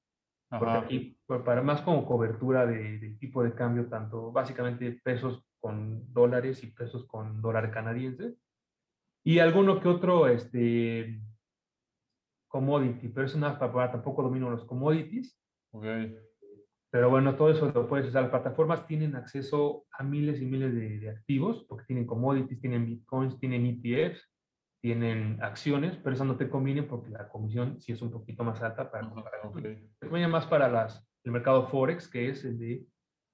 porque 0.48 0.76
aquí, 0.76 1.18
para 1.26 1.62
más 1.62 1.80
como 1.82 2.06
cobertura 2.06 2.66
de, 2.66 2.98
del 2.98 3.18
tipo 3.18 3.42
de 3.42 3.54
cambio, 3.54 3.88
tanto 3.88 4.30
básicamente 4.30 5.00
pesos 5.02 5.44
con 5.60 6.12
dólares 6.12 6.62
y 6.62 6.68
pesos 6.68 7.06
con 7.06 7.40
dólar 7.40 7.70
canadiense. 7.70 8.36
Y 9.24 9.38
alguno 9.38 9.80
que 9.80 9.88
otro 9.88 10.28
este, 10.28 11.20
commodity, 12.48 13.08
pero 13.08 13.26
eso 13.26 13.38
nada 13.38 13.58
para, 13.58 13.90
tampoco 13.90 14.22
domino 14.22 14.50
los 14.50 14.64
commodities. 14.64 15.36
Okay. 15.72 16.16
Pero 16.94 17.10
bueno, 17.10 17.34
todo 17.34 17.50
eso 17.50 17.72
lo 17.74 17.88
puedes 17.88 18.06
usar. 18.06 18.22
Las 18.22 18.30
plataformas 18.30 18.86
tienen 18.86 19.16
acceso 19.16 19.84
a 19.90 20.04
miles 20.04 20.40
y 20.40 20.44
miles 20.44 20.72
de, 20.76 21.10
activos, 21.10 21.66
porque 21.68 21.86
tienen 21.86 22.06
commodities, 22.06 22.60
tienen 22.60 22.86
bitcoins, 22.86 23.36
tienen 23.40 23.66
ETFs, 23.66 24.30
tienen 24.80 25.42
acciones, 25.42 25.96
pero 25.96 26.14
eso 26.14 26.24
no 26.24 26.36
te 26.36 26.48
conviene 26.48 26.84
porque 26.84 27.10
la 27.10 27.28
comisión 27.28 27.80
sí 27.80 27.90
es 27.90 28.00
un 28.00 28.12
poquito 28.12 28.44
más 28.44 28.62
alta 28.62 28.92
para 28.92 29.10
Te 29.10 30.06
conviene 30.06 30.28
más 30.28 30.46
para 30.46 30.68
las, 30.68 31.04
el 31.24 31.32
mercado 31.32 31.66
Forex, 31.66 32.06
que 32.06 32.28
es 32.28 32.44
el 32.44 32.60
de 32.60 32.86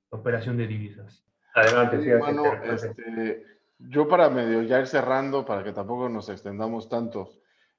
operación 0.09 0.57
de 0.57 0.67
divisas. 0.67 1.23
Adelante, 1.55 2.01
sí, 2.01 2.11
bueno, 2.19 2.45
este, 2.65 3.45
yo 3.77 4.09
para 4.09 4.31
medio 4.31 4.63
ya 4.63 4.81
ir 4.81 4.87
cerrando, 4.87 5.45
para 5.45 5.63
que 5.63 5.75
tampoco 5.75 6.09
nos 6.09 6.31
extendamos 6.31 6.89
tanto, 6.89 7.29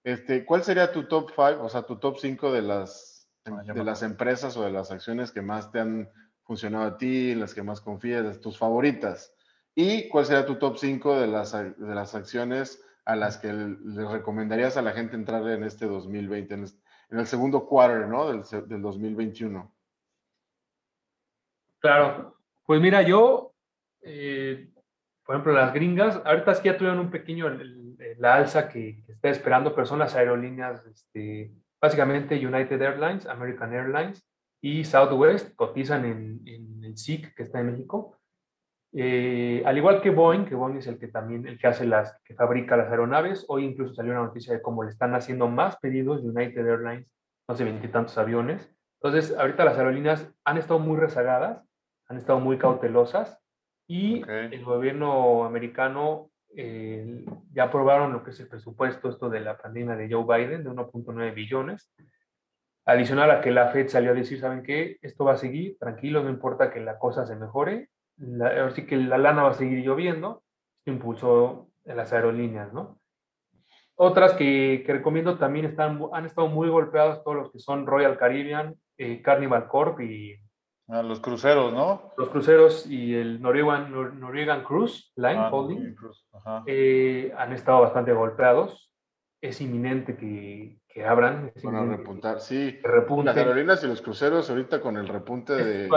este, 0.04 0.46
¿cuál 0.46 0.62
sería 0.62 0.92
tu 0.92 1.08
top 1.08 1.32
5, 1.32 1.58
o 1.60 1.70
sea, 1.70 1.82
tu 1.82 1.96
top 1.98 2.20
5 2.20 2.52
de 2.52 2.62
las, 2.62 3.21
de 3.46 3.84
las 3.84 4.04
empresas 4.04 4.56
o 4.58 4.64
de 4.64 4.72
las 4.72 4.92
acciones 4.92 5.32
que 5.32 5.42
más 5.42 5.72
te 5.72 5.80
han 5.80 6.10
funcionado 6.44 6.86
a 6.86 6.98
ti, 6.98 7.36
las 7.36 7.54
que 7.54 7.64
más 7.64 7.82
confías, 7.82 8.42
tus 8.42 8.58
favoritas? 8.58 9.34
¿Y 9.74 10.10
cuál 10.10 10.26
sería 10.26 10.46
tu 10.46 10.56
top 10.56 10.78
5 10.78 11.20
de 11.20 11.28
las, 11.28 11.52
de 11.54 11.96
las 11.96 12.14
acciones 12.16 12.84
a 13.06 13.16
las 13.16 13.38
que 13.38 13.52
le 13.52 14.08
recomendarías 14.08 14.78
a 14.78 14.82
la 14.82 14.92
gente 14.92 15.16
entrar 15.16 15.48
en 15.48 15.64
este 15.64 15.86
2020, 15.86 16.54
en, 16.54 16.66
el 17.12 17.28
segundo 17.28 17.68
quarter, 17.68 18.08
¿no? 18.08 18.28
Del, 18.28 18.44
del 18.68 18.82
2021? 18.82 19.74
Claro, 21.80 22.38
pues 22.66 22.80
mira, 22.80 23.02
yo 23.02 23.54
eh, 24.02 24.72
por 25.26 25.36
ejemplo, 25.36 25.54
las 25.54 25.74
gringas, 25.74 26.22
ahorita 26.26 26.52
es 26.52 26.60
que 26.60 26.70
ya 26.70 26.78
tuvieron 26.78 27.00
un 27.00 27.12
pequeño, 27.12 27.50
la 28.18 28.36
alza 28.36 28.68
que, 28.68 29.04
está 29.08 29.30
esperando, 29.30 29.74
pero 29.74 29.86
son 29.86 30.00
las 30.00 30.16
aerolíneas, 30.16 30.86
este, 30.86 31.54
básicamente 31.82 32.46
United 32.46 32.82
Airlines, 32.82 33.26
American 33.26 33.74
Airlines 33.74 34.24
y 34.62 34.84
Southwest 34.84 35.56
cotizan 35.56 36.06
en, 36.06 36.84
el 36.84 36.98
SIC 36.98 37.34
que 37.34 37.44
está 37.44 37.60
en 37.60 37.72
México. 37.72 38.18
Eh, 38.94 39.64
al 39.66 39.78
igual 39.78 40.02
que 40.02 40.10
Boeing, 40.10 40.46
que 40.46 40.56
Boeing 40.56 40.78
es 40.78 40.88
el 40.88 41.00
que 41.00 41.08
también 41.08 41.48
el 41.48 41.58
que 41.58 41.68
hace 41.68 41.86
las, 41.86 42.20
que 42.24 42.36
fabrica 42.36 42.76
las 42.76 42.90
aeronaves, 42.90 43.46
hoy 43.48 43.66
incluso 43.66 43.96
salió 43.96 44.12
una 44.12 44.24
noticia 44.24 44.54
de 44.54 44.62
cómo 44.62 44.84
le 44.84 44.90
están 44.90 45.16
haciendo 45.16 45.48
más 45.48 45.78
pedidos 45.78 46.22
de 46.22 46.30
United 46.30 46.68
Airlines, 46.68 47.08
no 47.48 47.56
sé, 47.56 47.64
veintitantos 47.64 48.18
aviones. 48.18 48.70
Entonces, 49.02 49.36
ahorita 49.38 49.66
las 49.66 49.78
aerolíneas 49.78 50.30
han 50.44 50.58
estado 50.58 50.80
muy 50.80 50.98
rezagadas, 50.98 51.66
han 52.08 52.18
estado 52.18 52.40
muy 52.40 52.58
cautelosas 52.58 53.40
y 53.88 54.22
el 54.30 54.64
gobierno 54.64 55.46
americano 55.46 56.31
eh, 56.56 57.26
ya 57.54 57.64
aprobaron 57.64 58.14
lo 58.14 58.24
que 58.24 58.32
es 58.32 58.40
el 58.40 58.48
presupuesto, 58.48 59.10
esto 59.10 59.30
de 59.30 59.40
la 59.40 59.58
pandemia 59.58 59.96
de 59.96 60.10
Joe 60.12 60.26
Biden, 60.26 60.64
de 60.64 60.70
1.9 60.70 61.34
billones. 61.34 61.94
Adicional 62.86 63.32
a 63.32 63.42
que 63.42 63.52
la 63.52 63.70
Fed 63.70 63.88
salió 63.88 64.12
a 64.12 64.16
decir, 64.16 64.40
¿saben 64.40 64.64
qué? 64.64 64.98
Esto 65.02 65.26
va 65.26 65.34
a 65.34 65.38
seguir, 65.38 65.78
tranquilo, 65.78 66.24
no 66.24 66.30
importa 66.30 66.72
que 66.72 66.80
la 66.80 66.98
cosa 66.98 67.26
se 67.26 67.36
mejore, 67.36 67.90
ahora 68.40 68.72
sí 68.72 68.86
que 68.86 68.98
la 68.98 69.18
lana 69.18 69.44
va 69.44 69.52
a 69.52 69.54
seguir 69.54 69.84
lloviendo, 69.86 70.44
esto 70.80 70.92
impulsó 70.92 71.70
en 71.86 71.98
las 71.98 72.12
aerolíneas, 72.12 72.74
¿no? 72.74 73.00
Otras 73.96 74.34
que, 74.34 74.84
que, 74.84 74.94
recomiendo 74.94 75.38
también 75.38 75.66
están, 75.66 76.00
han 76.12 76.26
estado 76.26 76.48
muy 76.48 76.70
golpeados 76.70 77.24
todos 77.24 77.38
los 77.38 77.52
que 77.52 77.60
son 77.60 77.86
Royal 77.86 78.18
Caribbean, 78.18 78.76
eh, 78.98 79.22
Carnival 79.22 79.68
Corp 79.68 80.00
y 80.02 80.41
los 81.02 81.22
cruceros, 81.22 81.72
¿no? 81.72 82.12
Los 82.18 82.30
cruceros 82.30 82.86
y 82.86 83.16
el 83.16 83.42
Norwegian, 83.42 84.20
Norwegian 84.20 84.64
Cruise 84.64 85.12
Line 85.16 85.38
ah, 85.38 85.50
Holding 85.50 85.96
eh, 86.66 87.34
han 87.38 87.54
estado 87.54 87.82
bastante 87.82 88.12
golpeados. 88.12 88.92
Es 89.40 89.62
inminente 89.62 90.18
que, 90.18 90.78
que 90.88 91.06
abran. 91.06 91.52
Van 91.64 91.76
a 91.76 91.86
repuntar, 91.96 92.42
sí. 92.42 92.80
Que 92.82 93.24
Las 93.24 93.38
aerolíneas 93.38 93.84
y 93.84 93.88
los 93.88 94.02
cruceros 94.02 94.50
ahorita 94.50 94.82
con 94.82 94.98
el 94.98 95.08
repunte 95.08 95.54
de, 95.54 95.90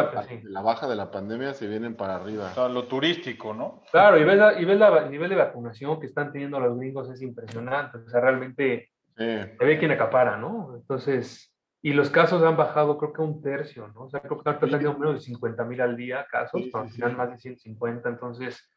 la 0.45 0.63
baja 0.63 0.87
de 0.89 0.97
la 0.97 1.11
pandemia 1.11 1.53
se 1.55 1.67
vienen 1.67 1.97
para 1.97 2.17
arriba. 2.17 2.51
O 2.53 2.55
sea, 2.55 2.69
lo 2.69 2.85
turístico, 2.85 3.53
¿no? 3.53 3.83
Claro, 3.91 4.19
y 4.19 4.25
ves, 4.25 4.39
la, 4.39 4.59
y 4.59 4.65
ves 4.65 4.79
la, 4.79 4.97
el 4.99 5.11
nivel 5.11 5.29
de 5.29 5.37
vacunación 5.37 5.99
que 5.99 6.07
están 6.07 6.33
teniendo 6.33 6.61
los 6.61 6.79
gringos 6.79 7.11
es 7.11 7.21
impresionante. 7.21 7.99
O 7.99 8.09
sea, 8.09 8.21
realmente 8.21 8.91
se 9.17 9.57
ve 9.59 9.79
quién 9.79 9.91
acapara, 9.91 10.37
¿no? 10.37 10.75
Entonces, 10.77 11.54
y 11.85 11.93
los 11.93 12.09
casos 12.09 12.43
han 12.43 12.57
bajado, 12.57 12.97
creo 12.97 13.13
que 13.13 13.21
un 13.21 13.43
tercio, 13.43 13.89
¿no? 13.89 14.05
O 14.05 14.09
sea, 14.09 14.21
creo 14.21 14.43
que 14.43 14.49
han 14.49 14.59
tenido 14.59 14.99
menos 14.99 15.17
de 15.17 15.21
50 15.21 15.65
mil 15.65 15.83
al 15.83 15.99
día 15.99 16.27
casos, 16.31 16.63
pero 16.73 16.85
al 16.85 16.91
final 16.91 17.15
más 17.15 17.31
de 17.31 17.37
150. 17.37 18.09
Entonces, 18.09 18.71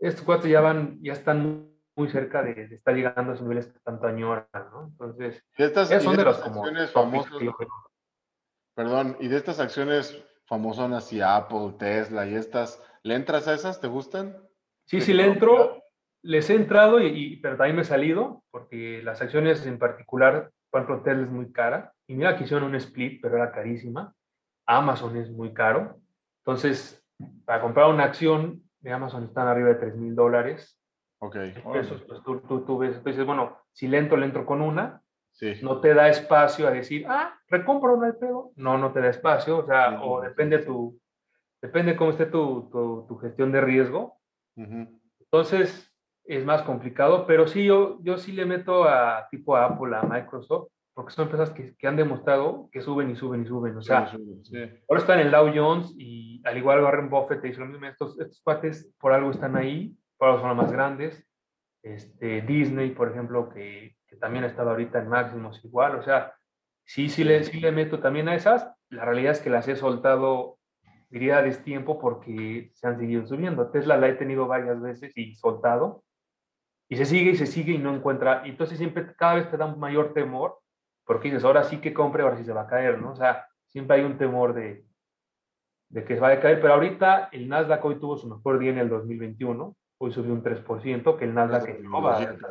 estos 0.00 0.24
cuatro 0.24 0.48
ya 0.48 0.60
van, 0.60 0.98
ya 1.00 1.12
están 1.12 1.70
muy 1.94 2.08
cerca 2.08 2.42
de, 2.42 2.64
estar 2.74 2.92
llegando 2.92 3.30
a 3.30 3.34
esos 3.34 3.46
niveles 3.46 3.68
que 3.68 3.78
tanto 3.84 4.08
añoran, 4.08 4.48
¿no? 4.52 4.88
Entonces, 4.88 5.44
estas, 5.56 5.90
son 6.02 6.16
de, 6.16 6.24
las 6.24 6.44
acciones 6.44 6.90
famosas. 6.90 7.32
Perdón, 8.74 9.16
y 9.20 9.28
de 9.28 9.36
estas 9.36 9.60
acciones 9.60 10.20
famosas 10.46 11.12
y 11.12 11.20
Apple, 11.20 11.76
Tesla 11.78 12.26
y 12.26 12.34
estas, 12.34 12.82
¿le 13.04 13.14
entras 13.14 13.46
a 13.46 13.54
esas? 13.54 13.80
¿Te 13.80 13.86
gustan? 13.86 14.36
Sí, 14.86 15.00
sí, 15.00 15.12
le 15.12 15.26
entro. 15.26 15.84
Les 16.22 16.50
he 16.50 16.56
entrado, 16.56 17.00
y, 17.00 17.36
pero 17.36 17.56
también 17.56 17.76
me 17.76 17.82
he 17.82 17.84
salido, 17.84 18.42
porque 18.50 19.02
las 19.04 19.22
acciones 19.22 19.64
en 19.66 19.78
particular, 19.78 20.50
por 20.68 20.82
ejemplo, 20.82 21.04
Tesla 21.04 21.22
es 21.22 21.30
muy 21.30 21.52
cara 21.52 21.92
y 22.10 22.14
mira 22.14 22.36
que 22.36 22.42
hicieron 22.42 22.64
un 22.64 22.74
split, 22.74 23.20
pero 23.22 23.36
era 23.36 23.52
carísima. 23.52 24.12
Amazon 24.66 25.16
es 25.16 25.30
muy 25.30 25.54
caro. 25.54 26.00
Entonces, 26.38 27.06
para 27.44 27.60
comprar 27.60 27.88
una 27.88 28.02
acción 28.02 28.64
de 28.80 28.92
Amazon 28.92 29.22
están 29.22 29.46
arriba 29.46 29.68
de 29.68 29.74
3 29.76 29.94
mil 29.94 30.16
dólares. 30.16 30.76
Ok. 31.20 31.36
Pesos, 31.72 32.02
pues 32.08 32.20
tú, 32.24 32.40
tú, 32.40 32.64
tú, 32.64 32.78
ves, 32.78 33.04
dices, 33.04 33.24
bueno, 33.24 33.58
si 33.70 33.86
lento, 33.86 34.16
le 34.16 34.26
entro 34.26 34.44
con 34.44 34.60
una. 34.60 35.00
Sí. 35.30 35.52
No 35.62 35.80
te 35.80 35.94
da 35.94 36.08
espacio 36.08 36.66
a 36.66 36.72
decir, 36.72 37.06
ah, 37.08 37.38
recompro 37.46 37.94
una 37.94 38.08
de 38.08 38.14
pedo. 38.14 38.50
No, 38.56 38.76
no 38.76 38.92
te 38.92 39.00
da 39.00 39.10
espacio. 39.10 39.58
O 39.58 39.66
sea, 39.66 40.02
o 40.02 40.20
depende 40.20 40.58
tu, 40.58 40.98
depende 41.62 41.94
cómo 41.94 42.10
esté 42.10 42.26
tu, 42.26 42.68
tu, 42.72 43.06
tu 43.06 43.18
gestión 43.18 43.52
de 43.52 43.60
riesgo. 43.60 44.18
Entonces, 44.56 45.94
es 46.24 46.44
más 46.44 46.62
complicado, 46.62 47.24
pero 47.24 47.46
sí, 47.46 47.64
yo, 47.66 47.98
yo 48.02 48.18
sí 48.18 48.32
le 48.32 48.46
meto 48.46 48.82
a 48.82 49.28
tipo 49.30 49.54
a 49.54 49.66
Apple, 49.66 49.96
a 49.96 50.02
Microsoft, 50.02 50.72
porque 50.94 51.12
son 51.12 51.24
empresas 51.24 51.50
que, 51.50 51.74
que, 51.76 51.86
han 51.86 51.96
demostrado 51.96 52.68
que 52.72 52.82
suben 52.82 53.10
y 53.10 53.16
suben 53.16 53.42
y 53.42 53.46
suben. 53.46 53.76
O 53.76 53.82
sea, 53.82 54.10
ahora 54.88 55.00
están 55.00 55.20
en 55.20 55.30
Dow 55.30 55.50
Jones 55.54 55.94
y 55.96 56.42
al 56.44 56.58
igual 56.58 56.82
Warren 56.82 57.08
Buffett 57.08 57.42
dice 57.42 57.60
lo 57.60 57.66
mismo, 57.66 57.86
estos, 57.86 58.18
estos 58.20 58.40
cuates 58.42 58.92
por 58.98 59.12
algo 59.12 59.30
están 59.30 59.56
ahí, 59.56 59.96
por 60.18 60.28
algo 60.28 60.40
son 60.40 60.48
los 60.48 60.56
más 60.56 60.72
grandes. 60.72 61.26
Este, 61.82 62.42
Disney, 62.42 62.90
por 62.90 63.10
ejemplo, 63.10 63.48
que, 63.48 63.96
que 64.06 64.16
también 64.16 64.44
ha 64.44 64.48
estado 64.48 64.70
ahorita 64.70 64.98
en 64.98 65.08
máximos 65.08 65.64
igual. 65.64 65.96
O 65.96 66.02
sea, 66.02 66.34
Sí, 66.90 67.08
sí 67.08 67.22
le, 67.22 67.44
sí 67.44 67.60
le 67.60 67.70
meto 67.70 68.00
también 68.00 68.28
a 68.28 68.34
esas. 68.34 68.68
La 68.88 69.04
realidad 69.04 69.30
es 69.30 69.40
que 69.40 69.48
las 69.48 69.68
he 69.68 69.76
soltado, 69.76 70.58
diría, 71.08 71.38
a 71.38 71.42
destiempo 71.42 72.00
porque 72.00 72.72
se 72.74 72.88
han 72.88 72.98
seguido 72.98 73.24
subiendo. 73.28 73.70
Tesla 73.70 73.96
la 73.96 74.08
he 74.08 74.14
tenido 74.14 74.48
varias 74.48 74.80
veces 74.80 75.12
y 75.14 75.36
soltado. 75.36 76.02
Y 76.88 76.96
se 76.96 77.04
sigue 77.04 77.30
y 77.30 77.36
se 77.36 77.46
sigue 77.46 77.74
y 77.74 77.78
no 77.78 77.94
encuentra. 77.94 78.42
Entonces 78.44 78.78
siempre, 78.78 79.14
cada 79.14 79.34
vez 79.34 79.48
te 79.48 79.56
da 79.56 79.66
un 79.66 79.78
mayor 79.78 80.12
temor 80.14 80.58
porque 81.10 81.26
dices, 81.26 81.42
ahora 81.42 81.64
sí 81.64 81.78
que 81.78 81.92
compre, 81.92 82.22
ahora 82.22 82.36
sí 82.36 82.44
se 82.44 82.52
va 82.52 82.60
a 82.60 82.66
caer, 82.68 83.00
¿no? 83.00 83.10
O 83.10 83.16
sea, 83.16 83.48
siempre 83.66 83.96
hay 83.96 84.04
un 84.04 84.16
temor 84.16 84.54
de, 84.54 84.84
de 85.88 86.04
que 86.04 86.14
se 86.14 86.20
va 86.20 86.28
a 86.28 86.38
caer. 86.38 86.60
Pero 86.60 86.74
ahorita 86.74 87.30
el 87.32 87.48
Nasdaq 87.48 87.84
hoy 87.84 87.96
tuvo 87.96 88.16
su 88.16 88.28
mejor 88.28 88.60
día 88.60 88.70
en 88.70 88.78
el 88.78 88.88
2021. 88.88 89.76
Hoy 89.98 90.12
subió 90.12 90.32
un 90.32 90.44
3%, 90.44 91.16
que 91.16 91.24
el 91.24 91.34
Nasdaq 91.34 91.68
es 91.68 91.78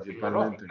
principalmente. 0.04 0.66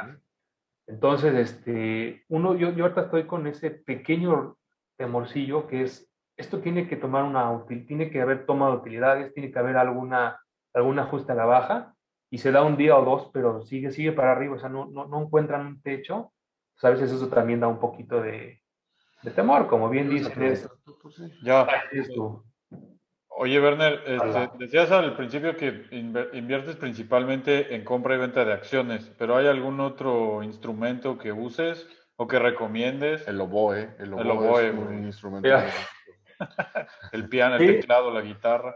Entonces, 0.87 1.35
este, 1.35 2.27
uno, 2.29 2.57
yo, 2.57 2.73
yo 2.73 2.85
ahorita 2.85 3.05
estoy 3.05 3.25
con 3.25 3.47
ese 3.47 3.71
pequeño 3.71 4.59
temorcillo 4.99 5.67
que 5.67 5.85
es, 5.85 6.13
esto 6.37 6.61
tiene 6.61 6.89
que 6.89 6.97
tomar 6.97 7.25
una, 7.25 7.65
tiene 7.87 8.11
que 8.11 8.21
haber 8.21 8.45
toma 8.45 8.69
de 8.69 8.77
utilidades, 8.77 9.33
tiene 9.33 9.51
que 9.51 9.59
haber 9.59 9.79
alguna, 9.79 10.39
algún 10.75 10.99
ajuste 10.99 11.33
a 11.33 11.37
la 11.37 11.47
baja 11.47 11.95
y 12.29 12.37
se 12.37 12.53
da 12.53 12.63
un 12.65 12.77
día 12.77 12.99
o 12.99 13.05
dos, 13.07 13.31
pero 13.33 13.63
sigue, 13.63 13.93
sigue 13.93 14.13
para 14.13 14.33
arriba, 14.33 14.57
o 14.57 14.59
sea, 14.59 14.69
no, 14.69 14.85
no, 14.85 15.09
no 15.09 15.23
encuentran 15.23 15.67
un 15.67 15.81
techo. 15.81 16.35
Pues 16.81 16.85
a 16.85 16.91
veces 16.91 17.13
eso 17.13 17.29
también 17.29 17.61
da 17.61 17.67
un 17.67 17.81
poquito 17.81 18.21
de, 18.21 18.63
de 19.23 19.31
temor, 19.33 19.67
como 19.67 19.91
bien 19.91 20.09
dicen, 20.09 20.43
es, 20.43 20.69
ya. 21.43 21.67
Es 21.91 22.09
tu, 22.13 22.45
Oye, 23.41 23.61
Werner, 23.61 24.03
este, 24.05 24.51
decías 24.59 24.91
al 24.91 25.15
principio 25.15 25.57
que 25.57 25.87
inviertes 26.33 26.75
principalmente 26.75 27.73
en 27.73 27.85
compra 27.85 28.17
y 28.17 28.19
venta 28.19 28.45
de 28.45 28.53
acciones, 28.53 29.13
pero 29.17 29.37
¿hay 29.37 29.47
algún 29.47 29.79
otro 29.79 30.43
instrumento 30.43 31.19
que 31.19 31.31
uses 31.31 31.87
o 32.17 32.27
que 32.27 32.41
recomiendes? 32.41 33.27
El 33.29 33.41
oboe. 33.41 33.95
El 34.01 34.13
oboe, 34.13 34.69
es 34.69 34.75
un 34.75 35.05
instrumento. 35.05 35.49
el 37.13 37.29
piano, 37.29 37.57
el 37.57 37.79
teclado, 37.79 38.13
la 38.13 38.23
guitarra. 38.23 38.75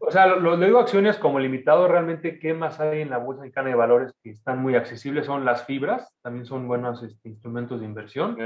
O 0.00 0.10
sea, 0.10 0.26
lo, 0.26 0.56
digo 0.56 0.78
acciones 0.78 1.16
como 1.18 1.38
limitado, 1.38 1.88
realmente, 1.88 2.38
¿qué 2.38 2.54
más 2.54 2.80
hay 2.80 3.00
en 3.00 3.10
la 3.10 3.18
bolsa 3.18 3.42
mexicana 3.42 3.68
de 3.68 3.74
valores 3.74 4.12
que 4.22 4.30
están 4.30 4.60
muy 4.60 4.74
accesibles? 4.74 5.26
Son 5.26 5.44
las 5.44 5.64
fibras, 5.64 6.14
también 6.22 6.46
son 6.46 6.68
buenos 6.68 7.02
este, 7.02 7.28
instrumentos 7.28 7.80
de 7.80 7.86
inversión. 7.86 8.36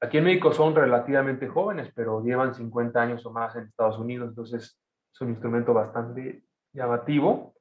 Aquí 0.00 0.18
en 0.18 0.24
México 0.24 0.52
son 0.52 0.74
relativamente 0.74 1.48
jóvenes, 1.48 1.90
pero 1.94 2.22
llevan 2.22 2.54
50 2.54 3.00
años 3.00 3.26
o 3.26 3.32
más 3.32 3.56
en 3.56 3.64
Estados 3.64 3.98
Unidos, 3.98 4.28
entonces 4.28 4.78
es 5.12 5.20
un 5.20 5.30
instrumento 5.30 5.74
bastante 5.74 6.42
llamativo. 6.72 7.54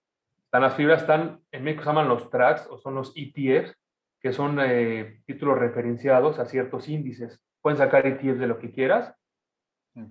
Están 0.45 0.61
las 0.61 0.75
fibras, 0.75 1.01
están, 1.01 1.41
en 1.51 1.63
México 1.63 1.83
se 1.83 1.89
llaman 1.89 2.07
los 2.07 2.29
tracks 2.29 2.67
o 2.69 2.77
son 2.77 2.95
los 2.95 3.11
ETFs, 3.15 3.75
que 4.21 4.33
son 4.33 4.59
eh, 4.61 5.21
títulos 5.25 5.57
referenciados 5.57 6.39
a 6.39 6.45
ciertos 6.45 6.87
índices. 6.89 7.39
Pueden 7.61 7.77
sacar 7.77 8.05
ETFs 8.05 8.39
de 8.39 8.47
lo 8.47 8.59
que 8.59 8.71
quieras. 8.71 9.13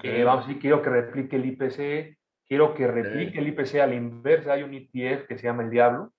Eh, 0.03 0.25
vamos 0.25 0.45
a 0.45 0.49
decir, 0.49 0.61
quiero 0.61 0.83
que 0.83 0.91
replique 0.91 1.37
el 1.37 1.47
IPC, 1.47 2.19
quiero 2.49 2.75
que 2.75 2.87
replique 2.87 3.39
el 3.39 3.49
IPC 3.49 3.77
a 3.77 3.87
la 3.87 3.95
inversa. 3.95 4.53
Hay 4.53 4.63
un 4.63 4.75
ETF 4.75 5.27
que 5.27 5.39
se 5.39 5.45
llama 5.45 5.63
el 5.63 5.71
Diablo, 5.71 6.13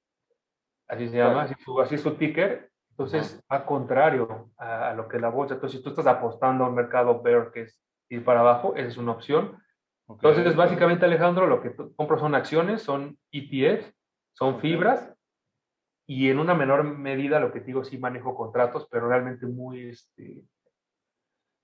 así 0.87 1.09
se 1.09 1.17
llama, 1.17 1.43
así, 1.43 1.55
así 1.81 1.95
es 1.95 2.01
su 2.01 2.15
ticker, 2.15 2.71
entonces, 2.97 3.39
va 3.51 3.63
contrario 3.63 4.49
a, 4.57 4.91
lo 4.95 5.07
que 5.07 5.19
la 5.19 5.29
bolsa. 5.29 5.53
Entonces, 5.53 5.77
si 5.77 5.83
tú 5.83 5.91
estás 5.91 6.07
apostando 6.07 6.65
a 6.65 6.69
un 6.69 6.73
mercado 6.73 7.21
bear 7.21 7.51
que 7.51 7.61
es 7.61 7.79
ir 8.09 8.25
para 8.25 8.39
abajo, 8.39 8.75
esa 8.75 8.87
es 8.87 8.97
una 8.97 9.11
opción. 9.11 9.61
Entonces, 10.09 10.55
básicamente, 10.55 11.05
Alejandro, 11.05 11.45
lo 11.45 11.61
que 11.61 11.75
compro 11.75 12.17
son 12.17 12.33
acciones, 12.33 12.81
son 12.81 13.19
ETFs, 13.31 13.93
son 14.33 14.59
fibras, 14.59 15.13
y 16.07 16.29
en 16.29 16.39
una 16.39 16.55
menor 16.55 16.85
medida, 16.85 17.39
lo 17.39 17.51
que 17.51 17.59
digo, 17.59 17.83
sí 17.83 17.99
manejo 17.99 18.33
contratos, 18.33 18.87
pero 18.89 19.07
realmente 19.07 19.45
muy, 19.45 19.89
este, 19.89 20.41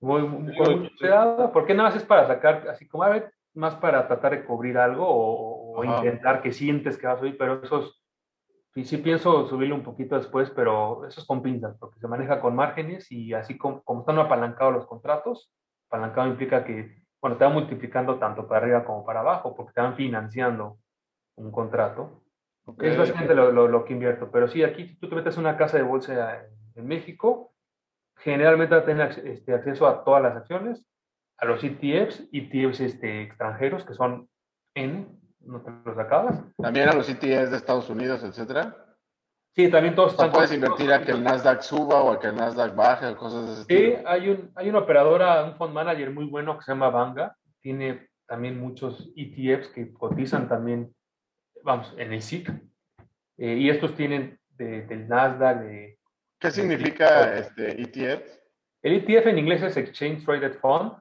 muy, 0.02 0.22
muy, 0.22 0.54
cuidado, 1.00 1.52
porque 1.52 1.74
nada 1.74 1.90
más 1.90 1.98
es 1.98 2.06
para 2.06 2.28
sacar, 2.28 2.68
así 2.70 2.88
como, 2.88 3.04
a 3.04 3.10
ver, 3.10 3.34
más 3.56 3.76
para 3.76 4.08
tratar 4.08 4.32
de 4.32 4.46
cubrir 4.46 4.78
algo 4.78 5.06
o, 5.08 5.80
o 5.80 5.84
intentar 5.84 6.42
que 6.42 6.52
sientes 6.52 6.98
que 6.98 7.08
vas 7.08 7.18
a 7.18 7.20
subir, 7.20 7.38
pero 7.38 7.64
esos 7.64 8.04
Sí, 8.74 8.86
sí 8.86 8.98
pienso 8.98 9.48
subirle 9.48 9.76
un 9.76 9.84
poquito 9.84 10.16
después, 10.16 10.50
pero 10.50 11.06
eso 11.06 11.22
es 11.22 11.28
con 11.28 11.44
pinzas, 11.44 11.78
porque 11.78 12.00
se 12.00 12.08
maneja 12.08 12.42
con 12.42 12.56
márgenes 12.56 13.12
y 13.12 13.32
así 13.34 13.56
como, 13.56 13.84
están 14.00 14.18
apalancados 14.18 14.74
los 14.74 14.88
contratos, 14.88 15.54
apalancado 15.90 16.28
implica 16.28 16.66
que, 16.66 17.04
bueno, 17.22 17.38
te 17.38 17.44
van 17.44 17.54
multiplicando 17.54 18.18
tanto 18.18 18.48
para 18.48 18.62
arriba 18.62 18.84
como 18.84 19.06
para 19.06 19.20
abajo, 19.20 19.56
porque 19.56 19.74
te 19.74 19.82
van 19.82 19.96
financiando 19.96 20.80
un 21.36 21.52
contrato. 21.52 22.24
es 22.80 22.98
básicamente 22.98 23.36
lo, 23.36 23.52
lo, 23.52 23.86
que 23.86 23.94
invierto. 23.94 24.32
Pero 24.32 24.48
sí, 24.48 24.64
aquí 24.64 24.88
si 24.88 24.96
tú 24.96 25.08
te 25.08 25.16
metes 25.16 25.36
en 25.36 25.42
una 25.42 25.56
casa 25.56 25.78
de 25.78 25.84
bolsa 25.84 26.48
en, 26.76 26.88
México, 26.88 27.54
generalmente 28.18 28.74
vas 28.74 28.84
a 28.84 28.88
tener 28.88 29.28
este, 29.28 29.54
acceso 29.54 29.88
a 29.88 30.04
todas 30.04 30.24
las 30.24 30.36
acciones, 30.36 30.84
a 31.38 31.46
los 31.46 31.64
ETFs, 31.64 32.24
ETFs 32.32 32.80
este, 32.80 33.24
extranjeros, 33.24 33.86
que 33.86 33.94
son 33.94 34.30
N, 34.76 35.08
no 35.42 35.62
te 35.62 35.72
los 35.86 35.98
acabas. 35.98 36.42
También 36.58 36.90
a 36.90 36.94
los 36.94 37.10
ETFs 37.10 37.52
de 37.52 37.58
Estados 37.58 37.90
Unidos, 37.90 38.24
etcétera. 38.24 38.76
Sí, 39.56 39.70
también 39.70 39.94
todos 39.94 40.14
están. 40.14 40.32
puedes 40.32 40.52
invertir 40.52 40.92
a 40.92 41.04
que 41.04 41.12
el 41.12 41.24
Nasdaq 41.24 41.62
suba 41.62 42.02
o 42.02 42.12
a 42.12 42.20
que 42.20 42.28
el 42.28 42.36
Nasdaq 42.36 42.76
baje 42.76 43.06
o 43.06 43.18
cosas 43.18 43.46
de 43.46 43.54
ese 43.54 43.64
Sí, 43.66 44.04
hay, 44.06 44.30
un, 44.30 44.52
hay 44.56 44.70
una 44.70 44.80
operadora, 44.80 45.44
un 45.44 45.56
fund 45.56 45.74
manager 45.74 46.10
muy 46.10 46.26
bueno 46.26 46.58
que 46.58 46.64
se 46.64 46.72
llama 46.72 46.90
Banga. 46.90 47.36
Tiene 47.62 48.10
también 48.26 48.60
muchos 48.60 49.12
ETFs 49.16 49.68
que 49.70 49.94
cotizan 49.94 50.50
también, 50.50 50.92
vamos, 51.64 51.94
en 51.98 52.14
el 52.14 52.22
SIC. 52.22 52.50
Eh, 53.38 53.56
y 53.56 53.70
estos 53.70 53.96
tienen 53.96 54.40
del 54.50 55.08
Nasdaq. 55.08 55.60
De, 55.62 56.00
¿Qué 56.40 56.50
significa 56.50 57.38
este 57.38 57.80
ETF? 57.80 58.24
El 58.82 58.96
ETF 58.96 59.28
en 59.28 59.38
inglés 59.38 59.62
es 59.62 59.78
Exchange 59.78 60.26
Traded 60.26 60.56
Fund, 60.60 60.94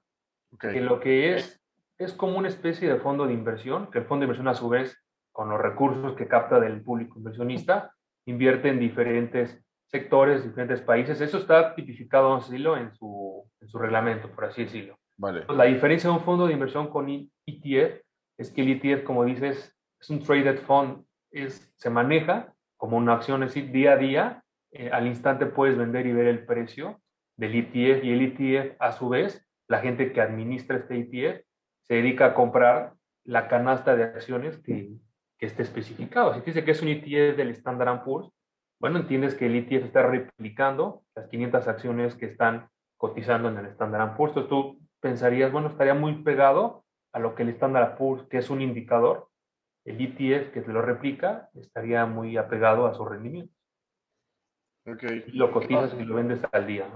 que 0.59 0.81
lo 0.81 1.01
que 1.01 1.35
es 1.35 1.63
es 1.99 2.13
como 2.13 2.39
una 2.39 2.49
especie 2.49 2.89
de 2.89 2.99
fondo 2.99 3.27
de 3.27 3.33
inversión, 3.33 3.91
que 3.91 3.99
el 3.99 4.05
fondo 4.05 4.23
de 4.23 4.27
inversión 4.27 4.49
a 4.49 4.55
su 4.55 4.69
vez, 4.69 4.99
con 5.31 5.49
los 5.49 5.61
recursos 5.61 6.15
que 6.15 6.29
capta 6.29 6.61
del 6.61 6.83
público 6.83 7.19
inversionista, 7.19 7.93
invierte 8.27 8.69
en 8.69 8.79
diferentes 8.79 9.63
sectores, 9.87 10.45
diferentes 10.45 10.81
países. 10.81 11.21
Eso 11.21 11.39
está 11.39 11.75
tipificado, 11.75 12.37
decirlo, 12.37 12.77
en 12.77 12.93
su, 12.95 13.45
en 13.61 13.69
su 13.69 13.79
reglamento, 13.79 14.31
por 14.31 14.47
así 14.47 14.65
decirlo. 14.65 14.97
Vale. 15.19 15.45
la 15.47 15.65
diferencia 15.65 16.09
de 16.09 16.17
un 16.17 16.23
fondo 16.23 16.47
de 16.47 16.55
inversión 16.55 16.89
con 16.89 17.09
ETF 17.09 18.01
es 18.39 18.51
que 18.51 18.63
el 18.63 18.71
ETF, 18.71 19.05
como 19.05 19.25
dices, 19.25 19.77
es 20.01 20.11
un 20.11 20.21
traded 20.21 20.59
fund, 20.63 21.05
es, 21.31 21.73
se 21.77 21.91
maneja 21.91 22.55
como 22.77 22.97
una 22.97 23.15
acción, 23.15 23.43
es 23.43 23.55
decir, 23.55 23.71
día 23.71 23.93
a 23.93 23.97
día, 23.97 24.45
eh, 24.73 24.91
al 24.91 25.07
instante 25.07 25.47
puedes 25.47 25.77
vender 25.77 26.07
y 26.07 26.13
ver 26.13 26.27
el 26.27 26.45
precio 26.45 27.01
del 27.37 27.55
ETF 27.55 28.03
y 28.03 28.11
el 28.11 28.23
ETF, 28.23 28.77
a 28.81 28.93
su 28.93 29.09
vez, 29.11 29.47
la 29.69 29.81
gente 29.81 30.13
que 30.13 30.21
administra 30.21 30.77
este 30.77 30.99
ETF 30.99 31.45
se 31.83 31.95
dedica 31.95 32.27
a 32.27 32.35
comprar 32.35 32.95
la 33.25 33.49
canasta 33.49 33.97
de 33.97 34.05
acciones 34.05 34.59
que, 34.59 34.91
que 35.39 35.47
esté 35.47 35.63
especificado. 35.63 36.35
Si 36.35 36.41
dice 36.41 36.65
que 36.65 36.73
es 36.73 36.83
un 36.83 36.89
ETF 36.89 37.37
del 37.37 37.51
Standard 37.51 38.05
Poor's, 38.05 38.31
bueno, 38.81 38.99
entiendes 38.99 39.35
que 39.35 39.47
el 39.47 39.55
ETF 39.55 39.85
está 39.85 40.03
replicando 40.03 41.03
las 41.15 41.29
500 41.29 41.69
acciones 41.69 42.15
que 42.17 42.27
están 42.27 42.69
cotizando 42.97 43.49
en 43.49 43.59
el 43.59 43.67
Standard 43.67 44.17
Poor's. 44.17 44.37
Entonces 44.37 44.51
tú 44.51 44.81
pensarías, 45.01 45.53
bueno, 45.53 45.69
estaría 45.69 45.95
muy 45.95 46.23
pegado 46.23 46.85
a 47.13 47.19
lo 47.19 47.35
que 47.35 47.45
el 47.45 47.51
Standard 47.51 47.97
Poor's, 47.97 48.25
que 48.29 48.39
es 48.39 48.51
un 48.51 48.61
indicador, 48.61 49.29
el 49.85 50.01
ETF 50.01 50.53
que 50.53 50.63
te 50.63 50.73
lo 50.73 50.83
replica, 50.83 51.51
estaría 51.55 52.07
muy 52.07 52.37
apegado 52.37 52.87
a 52.87 52.95
su 52.95 53.05
rendimiento. 53.05 53.55
Okay. 54.85 55.25
Y 55.29 55.37
lo 55.37 55.53
cotizas 55.53 55.95
y 55.99 56.05
lo 56.05 56.17
vendes 56.17 56.41
al 56.51 56.67
día. 56.67 56.89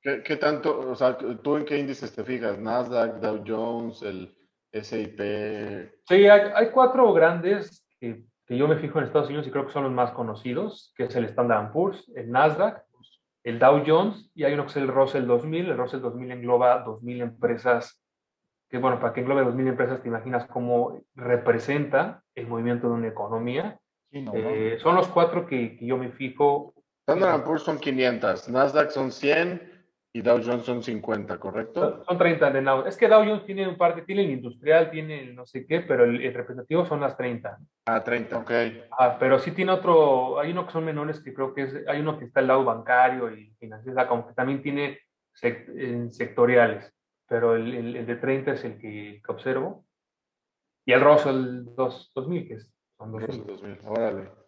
¿Qué, 0.00 0.36
tanto, 0.36 0.90
o 0.90 0.94
sea, 0.94 1.18
tú 1.18 1.56
en 1.56 1.66
qué 1.66 1.78
índices 1.78 2.14
te 2.14 2.24
fijas? 2.24 2.58
Nasdaq, 2.58 3.16
Dow 3.20 3.44
Jones, 3.46 4.02
el 4.02 4.34
SIP. 4.72 5.20
Sí, 6.08 6.26
hay, 6.26 6.70
cuatro 6.70 7.12
grandes 7.12 7.86
que, 8.00 8.24
que, 8.46 8.56
yo 8.56 8.66
me 8.66 8.76
fijo 8.76 8.98
en 8.98 9.04
Estados 9.04 9.28
Unidos 9.28 9.46
y 9.46 9.50
creo 9.50 9.66
que 9.66 9.72
son 9.72 9.84
los 9.84 9.92
más 9.92 10.12
conocidos, 10.12 10.94
que 10.96 11.04
es 11.04 11.16
el 11.16 11.26
Standard 11.26 11.70
Poor's, 11.70 12.10
el 12.16 12.30
Nasdaq, 12.30 12.82
el 13.44 13.58
Dow 13.58 13.82
Jones 13.86 14.30
y 14.34 14.44
hay 14.44 14.54
uno 14.54 14.64
que 14.64 14.70
es 14.70 14.76
el 14.78 14.88
Russell 14.88 15.26
2000. 15.26 15.70
El 15.70 15.76
Russell 15.76 16.00
2000 16.00 16.30
engloba 16.32 16.82
2000 16.82 17.20
empresas, 17.20 18.02
que 18.70 18.78
bueno, 18.78 18.98
para 18.98 19.12
que 19.12 19.20
englobe 19.20 19.44
2000 19.44 19.68
empresas 19.68 20.02
te 20.02 20.08
imaginas 20.08 20.46
cómo 20.46 20.98
representa 21.14 22.22
el 22.34 22.48
movimiento 22.48 22.88
de 22.88 22.94
una 22.94 23.08
economía. 23.08 23.78
Eh, 24.10 24.78
son 24.80 24.94
los 24.94 25.08
cuatro 25.08 25.46
que, 25.46 25.76
que 25.76 25.86
yo 25.86 25.98
me 25.98 26.10
fijo 26.10 26.73
Standard 27.06 27.44
Poor's 27.44 27.62
son 27.62 27.78
500, 27.78 28.48
Nasdaq 28.48 28.90
son 28.90 29.12
100 29.12 29.74
y 30.14 30.22
Dow 30.22 30.40
Jones 30.42 30.64
son 30.64 30.82
50, 30.82 31.38
¿correcto? 31.38 32.02
Son 32.04 32.16
30 32.16 32.50
de 32.50 32.62
Nasdaq. 32.62 32.86
Es 32.86 32.96
que 32.96 33.08
Dow 33.08 33.24
Jones 33.24 33.44
tiene 33.44 33.68
un 33.68 33.76
par, 33.76 34.00
tiene 34.06 34.24
el 34.24 34.30
industrial, 34.30 34.90
tiene 34.90 35.20
el 35.22 35.34
no 35.34 35.44
sé 35.44 35.66
qué, 35.66 35.80
pero 35.80 36.04
el, 36.04 36.18
representativo 36.32 36.86
son 36.86 37.00
las 37.00 37.16
30. 37.16 37.58
Ah, 37.86 38.02
30, 38.02 38.38
ok. 38.38 38.50
Ah, 38.98 39.16
pero 39.18 39.38
sí 39.38 39.50
tiene 39.50 39.72
otro, 39.72 40.38
hay 40.38 40.52
uno 40.52 40.64
que 40.66 40.72
son 40.72 40.84
menores 40.84 41.20
que 41.20 41.34
creo 41.34 41.52
que 41.52 41.62
es, 41.64 41.74
hay 41.88 42.00
uno 42.00 42.18
que 42.18 42.24
está 42.24 42.40
al 42.40 42.46
lado 42.46 42.64
bancario 42.64 43.34
y 43.34 43.52
financiero, 43.58 44.06
como 44.08 44.28
que 44.28 44.34
también 44.34 44.62
tiene 44.62 45.00
sectoriales, 45.34 46.90
pero 47.28 47.56
el, 47.56 47.96
el, 47.96 48.06
de 48.06 48.16
30 48.16 48.52
es 48.52 48.64
el 48.64 48.78
que, 48.78 49.20
observo. 49.28 49.84
Y 50.86 50.92
el 50.92 51.00
Russell 51.00 51.64
2000, 51.74 52.48
que 52.48 52.54
es, 52.54 52.72
son 52.96 53.10
2000. 53.12 53.46
2000, 53.46 53.78
órale. 53.84 54.43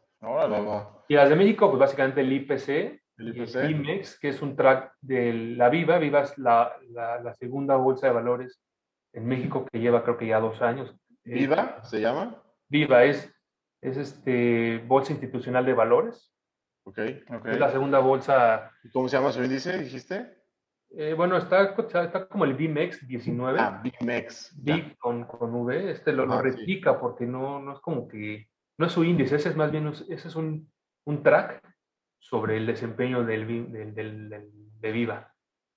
Y 1.08 1.14
las 1.14 1.28
de 1.28 1.36
México, 1.36 1.68
pues 1.68 1.80
básicamente 1.80 2.20
el 2.20 2.32
IPC, 2.32 2.68
El 2.68 3.00
y 3.18 3.28
el 3.30 3.36
IPC. 3.42 3.70
IMEX, 3.70 4.18
que 4.18 4.28
es 4.28 4.42
un 4.42 4.56
track 4.56 4.94
de 5.00 5.32
la 5.32 5.68
Viva. 5.68 5.98
Viva 5.98 6.22
es 6.22 6.36
la, 6.38 6.72
la- 6.90 7.20
la 7.20 7.34
segunda 7.34 7.76
bolsa 7.76 8.06
de 8.08 8.12
valores 8.12 8.60
en 9.12 9.26
México 9.26 9.64
que 9.70 9.78
lleva 9.80 10.02
creo 10.02 10.16
que 10.16 10.26
ya 10.26 10.40
dos 10.40 10.60
años. 10.62 10.94
¿Viva 11.24 11.82
se 11.84 12.00
llama? 12.00 12.42
Viva 12.68 13.04
es, 13.04 13.32
es 13.80 13.96
este, 13.96 14.78
bolsa 14.86 15.12
institucional 15.12 15.64
de 15.64 15.74
valores. 15.74 16.32
Ok. 16.84 16.98
Ok. 17.38 17.46
Es 17.46 17.58
la 17.58 17.70
segunda 17.70 17.98
bolsa. 18.00 18.70
¿Y 18.84 18.90
¿Cómo 18.90 19.08
se 19.08 19.16
llama 19.16 19.32
su 19.32 19.42
índice, 19.42 19.78
dijiste? 19.78 20.34
eh, 20.90 21.14
bueno, 21.14 21.36
está, 21.36 21.74
está 21.74 22.28
como 22.28 22.44
el 22.44 22.54
BIMEX 22.54 23.06
19. 23.06 23.58
Ah, 23.60 23.82
ya. 23.82 24.74
Big 24.76 24.96
con, 24.98 25.24
con 25.24 25.52
V, 25.54 25.90
este 25.90 26.12
lo, 26.12 26.26
lo 26.26 26.36
sí. 26.38 26.42
replica 26.44 26.98
porque 27.00 27.26
no, 27.26 27.60
no 27.60 27.72
es 27.74 27.80
como 27.80 28.06
que, 28.06 28.48
no 28.78 28.86
es 28.86 28.92
su 28.92 29.04
índice, 29.04 29.36
ese 29.36 29.48
es 29.50 29.56
más 29.56 29.70
bien, 29.70 29.86
un- 29.86 29.92
ese 29.94 30.28
es 30.28 30.36
un, 30.36 30.70
un 31.06 31.22
track 31.22 31.62
sobre 32.18 32.56
el 32.56 32.66
desempeño 32.66 33.24
del, 33.24 33.46
del, 33.72 33.94
del- 33.94 34.28
del- 34.28 34.50
de 34.80 34.92
Viva. 34.92 35.32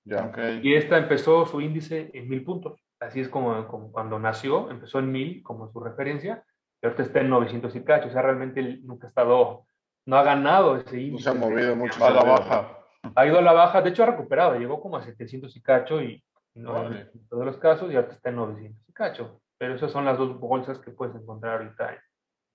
Ya. 0.05 0.25
Ok. 0.25 0.37
Y 0.63 0.73
esta 0.75 0.97
empezó 0.97 1.45
su 1.45 1.61
índice 1.61 2.09
en 2.13 2.27
mil 2.29 2.43
puntos, 2.43 2.81
así 2.99 3.19
es 3.21 3.29
como, 3.29 3.67
como 3.67 3.91
cuando 3.91 4.17
nació, 4.19 4.69
empezó 4.71 4.99
en 4.99 5.11
mil 5.11 5.43
como 5.43 5.71
su 5.71 5.79
referencia, 5.79 6.43
y 6.81 6.85
ahorita 6.87 7.03
está 7.03 7.21
en 7.21 7.29
900 7.29 7.75
y 7.75 7.83
cacho, 7.83 8.07
o 8.07 8.11
sea, 8.11 8.21
realmente 8.21 8.59
él 8.59 8.81
nunca 8.85 9.07
ha 9.07 9.09
estado, 9.09 9.65
no 10.05 10.15
ha 10.17 10.23
ganado 10.23 10.77
ese 10.77 10.95
No 10.95 11.01
índice. 11.01 11.23
se 11.23 11.29
ha 11.29 11.33
movido 11.33 11.75
mucho. 11.75 12.03
A 12.03 12.09
la 12.09 12.23
baja. 12.23 12.75
Ha 13.15 13.25
ido 13.25 13.39
a 13.39 13.41
la 13.41 13.53
baja, 13.53 13.81
de 13.81 13.89
hecho 13.91 14.03
ha 14.03 14.07
recuperado, 14.07 14.55
llegó 14.57 14.81
como 14.81 14.97
a 14.97 15.03
700 15.03 15.55
y 15.55 15.61
cacho 15.61 16.01
y, 16.01 16.23
no 16.55 16.71
Órale. 16.71 17.09
en 17.13 17.27
todos 17.29 17.45
los 17.45 17.57
casos 17.57 17.91
y 17.91 17.95
ahorita 17.95 18.13
está 18.15 18.29
en 18.29 18.35
900 18.37 18.89
y 18.89 18.93
cacho. 18.93 19.41
Pero 19.57 19.75
esas 19.75 19.91
son 19.91 20.05
las 20.05 20.17
dos 20.17 20.37
bolsas 20.39 20.79
que 20.79 20.91
puedes 20.91 21.15
encontrar 21.15 21.61
ahorita 21.61 21.91
en 21.93 21.99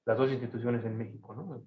las 0.07 0.19
dos 0.19 0.31
instituciones 0.31 0.85
en 0.85 0.97
México, 0.99 1.35
¿no? 1.35 1.63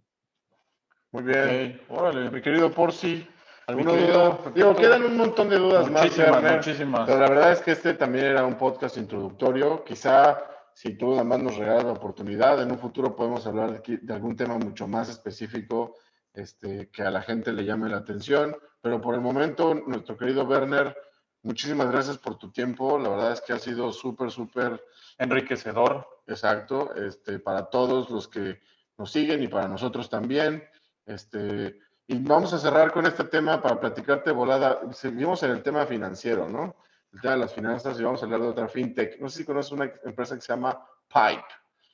Muy 1.12 1.24
bien. 1.24 1.82
Ok, 1.90 2.00
órale. 2.00 2.30
Mi 2.30 2.42
querido 2.42 2.72
Porci, 2.72 3.28
¿alguna 3.68 3.92
Mi 3.94 4.00
querido 4.00 4.30
duda? 4.30 4.52
Digo, 4.54 4.76
quedan 4.76 5.04
un 5.04 5.18
montón 5.18 5.50
de 5.50 5.58
dudas 5.58 5.90
más, 5.90 6.04
Muchísimas, 6.04 7.06
pero 7.08 7.20
la 7.20 7.30
verdad 7.30 7.52
es 7.54 7.62
que 7.62 7.72
este 7.72 7.94
también 7.94 8.26
era 8.26 8.46
un 8.46 8.56
podcast 8.56 8.98
introductorio. 8.98 9.84
Quizá 9.84 10.38
si 10.74 10.96
tú 10.98 11.12
nada 11.12 11.24
más 11.24 11.40
nos 11.40 11.58
regalas 11.58 11.86
la 11.86 11.94
oportunidad, 11.94 12.62
en 12.62 12.72
un 12.72 12.78
futuro 12.78 13.16
podemos 13.16 13.48
hablar 13.48 13.72
de, 13.72 13.78
aquí- 13.78 13.98
de 13.98 14.14
algún 14.14 14.36
tema 14.36 14.58
mucho 14.58 14.88
más 14.88 15.10
específico 15.10 15.96
este, 16.34 16.90
que 16.92 17.02
a 17.04 17.10
la 17.10 17.22
gente 17.22 17.52
le 17.54 17.66
llame 17.66 17.90
la 17.90 17.98
atención. 17.98 18.56
Pero 18.82 19.02
por 19.02 19.16
el 19.16 19.22
momento, 19.22 19.74
nuestro 19.74 20.16
querido 20.18 20.44
Werner, 20.44 20.96
muchísimas 21.42 21.90
gracias 21.92 22.18
por 22.20 22.38
tu 22.38 22.52
tiempo. 22.52 23.00
La 23.00 23.10
verdad 23.10 23.32
es 23.32 23.42
que 23.42 23.54
ha 23.54 23.60
sido 23.60 23.92
súper, 23.92 24.30
súper 24.30 24.84
Enriquecedor. 25.18 26.08
Exacto, 26.28 26.93
este, 26.95 27.39
para 27.39 27.69
todos 27.69 28.09
los 28.09 28.28
que 28.28 28.59
nos 28.97 29.11
siguen 29.11 29.41
y 29.41 29.47
para 29.47 29.67
nosotros 29.67 30.09
también. 30.09 30.63
Este, 31.05 31.80
y 32.05 32.19
vamos 32.19 32.53
a 32.53 32.59
cerrar 32.59 32.91
con 32.91 33.05
este 33.05 33.23
tema 33.25 33.61
para 33.61 33.80
platicarte 33.80 34.32
volada. 34.32 34.82
Seguimos 34.93 35.41
en 35.43 35.51
el 35.51 35.63
tema 35.63 35.86
financiero, 35.86 36.47
¿no? 36.49 36.75
El 37.13 37.21
tema 37.21 37.34
de 37.36 37.39
las 37.39 37.53
finanzas 37.53 37.99
y 37.99 38.03
vamos 38.03 38.21
a 38.21 38.25
hablar 38.25 38.41
de 38.41 38.47
otra 38.47 38.67
fintech. 38.67 39.19
No 39.19 39.30
sé 39.30 39.39
si 39.39 39.45
conoces 39.45 39.71
una 39.71 39.91
empresa 40.03 40.36
que 40.36 40.41
se 40.41 40.53
llama 40.53 40.86
Pipe. 41.07 41.45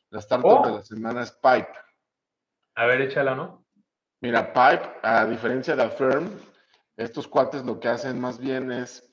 La 0.10 0.20
startup 0.20 0.50
Oh. 0.50 0.68
de 0.68 0.74
la 0.74 0.82
semana 0.82 1.24
es 1.24 1.32
Pipe. 1.32 1.74
A 2.76 2.86
ver, 2.86 3.02
échala, 3.02 3.36
¿no? 3.36 3.66
Mira, 4.22 4.52
Pipe, 4.52 4.90
a 5.04 5.26
diferencia 5.26 5.76
de 5.76 5.84
Affirm, 5.84 6.30
estos 6.96 7.28
cuates 7.28 7.64
lo 7.66 7.80
que 7.80 7.90
hacen 7.90 8.20
más 8.20 8.40
bien 8.40 8.72
es 8.72 9.08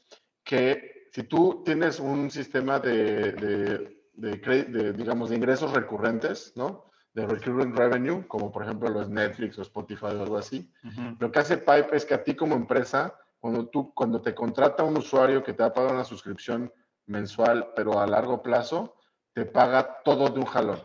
que 0.44 1.08
si 1.12 1.24
tú 1.24 1.62
tienes 1.64 1.98
un 1.98 2.30
sistema 2.30 2.78
de, 2.78 3.32
de, 3.32 3.99
de 4.20 4.64
de, 4.64 4.92
digamos, 4.92 5.30
de 5.30 5.36
ingresos 5.36 5.72
recurrentes, 5.72 6.52
¿no? 6.56 6.90
De 7.14 7.26
recurrent 7.26 7.76
revenue, 7.76 8.26
como 8.28 8.52
por 8.52 8.62
ejemplo 8.64 8.88
los 8.88 9.08
Netflix 9.08 9.58
o 9.58 9.62
Spotify 9.62 10.06
o 10.06 10.22
algo 10.22 10.36
así, 10.38 10.70
lo 11.18 11.32
que 11.32 11.38
hace 11.40 11.56
Pipe 11.58 11.96
es 11.96 12.04
que 12.04 12.14
a 12.14 12.22
ti 12.22 12.34
como 12.36 12.54
empresa, 12.54 13.18
cuando 13.40 13.68
tú, 13.68 13.92
cuando 13.94 14.20
te 14.20 14.34
contrata 14.34 14.84
un 14.84 14.96
usuario 14.96 15.42
que 15.42 15.52
te 15.54 15.62
va 15.62 15.70
a 15.70 15.72
pagar 15.74 15.94
una 15.94 16.04
suscripción 16.04 16.72
mensual, 17.06 17.70
pero 17.74 17.98
a 17.98 18.06
largo 18.06 18.42
plazo, 18.42 18.96
te 19.32 19.44
paga 19.44 20.02
todo 20.04 20.28
de 20.28 20.38
un 20.38 20.46
jalón. 20.46 20.80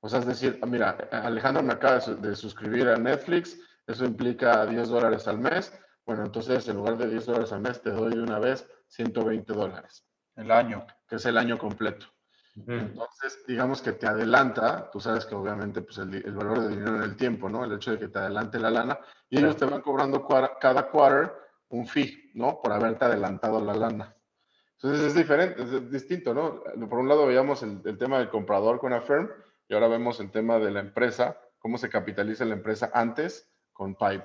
O 0.00 0.08
sea, 0.08 0.20
es 0.20 0.26
decir, 0.26 0.60
mira, 0.66 0.90
Alejandro 1.10 1.62
me 1.62 1.72
acaba 1.72 1.98
de 1.98 2.36
suscribir 2.36 2.88
a 2.88 2.96
Netflix, 2.96 3.58
eso 3.86 4.04
implica 4.04 4.64
10 4.66 4.88
dólares 4.88 5.26
al 5.26 5.38
mes. 5.38 5.72
Bueno, 6.06 6.24
entonces 6.24 6.68
en 6.68 6.76
lugar 6.76 6.96
de 6.98 7.08
10 7.08 7.26
dólares 7.26 7.52
al 7.52 7.62
mes, 7.62 7.82
te 7.82 7.90
doy 7.90 8.14
de 8.14 8.22
una 8.22 8.38
vez 8.38 8.68
120 8.88 9.52
dólares, 9.52 10.06
El 10.36 10.50
año. 10.50 10.86
que 11.08 11.16
es 11.16 11.26
el 11.26 11.36
año 11.36 11.58
completo. 11.58 12.06
Ujú. 12.60 12.72
Entonces, 12.72 13.44
digamos 13.46 13.80
que 13.82 13.92
te 13.92 14.06
adelanta, 14.06 14.90
tú 14.90 15.00
sabes 15.00 15.24
que 15.26 15.34
obviamente 15.34 15.82
pues 15.82 15.98
el, 15.98 16.14
el 16.14 16.34
valor 16.34 16.60
de 16.60 16.68
dinero 16.68 16.96
en 16.96 17.02
el 17.02 17.16
tiempo, 17.16 17.48
¿no? 17.48 17.64
El 17.64 17.72
hecho 17.72 17.92
de 17.92 17.98
que 17.98 18.08
te 18.08 18.18
adelante 18.18 18.58
la 18.58 18.70
lana 18.70 18.98
y 19.30 19.38
ellos 19.38 19.56
te 19.56 19.64
van 19.64 19.80
cobrando 19.82 20.24
cuar- 20.26 20.58
cada 20.60 20.90
quarter 20.90 21.32
un 21.68 21.86
fee, 21.86 22.30
¿no? 22.34 22.60
Por 22.62 22.72
haberte 22.72 23.04
adelantado 23.04 23.60
la 23.64 23.74
lana. 23.74 24.14
Entonces 24.72 25.06
es 25.08 25.14
diferente, 25.14 25.62
es 25.62 25.90
distinto, 25.90 26.32
¿no? 26.34 26.62
Por 26.88 26.98
un 26.98 27.08
lado 27.08 27.26
veíamos 27.26 27.62
el, 27.62 27.80
el 27.84 27.98
tema 27.98 28.18
del 28.18 28.30
comprador 28.30 28.78
con 28.78 28.92
Affirm 28.92 29.28
y 29.68 29.74
ahora 29.74 29.88
vemos 29.88 30.20
el 30.20 30.30
tema 30.30 30.58
de 30.58 30.70
la 30.70 30.80
empresa, 30.80 31.38
cómo 31.58 31.78
se 31.78 31.90
capitaliza 31.90 32.44
la 32.44 32.54
empresa 32.54 32.90
antes 32.94 33.52
con 33.72 33.94
Pipe. 33.94 34.24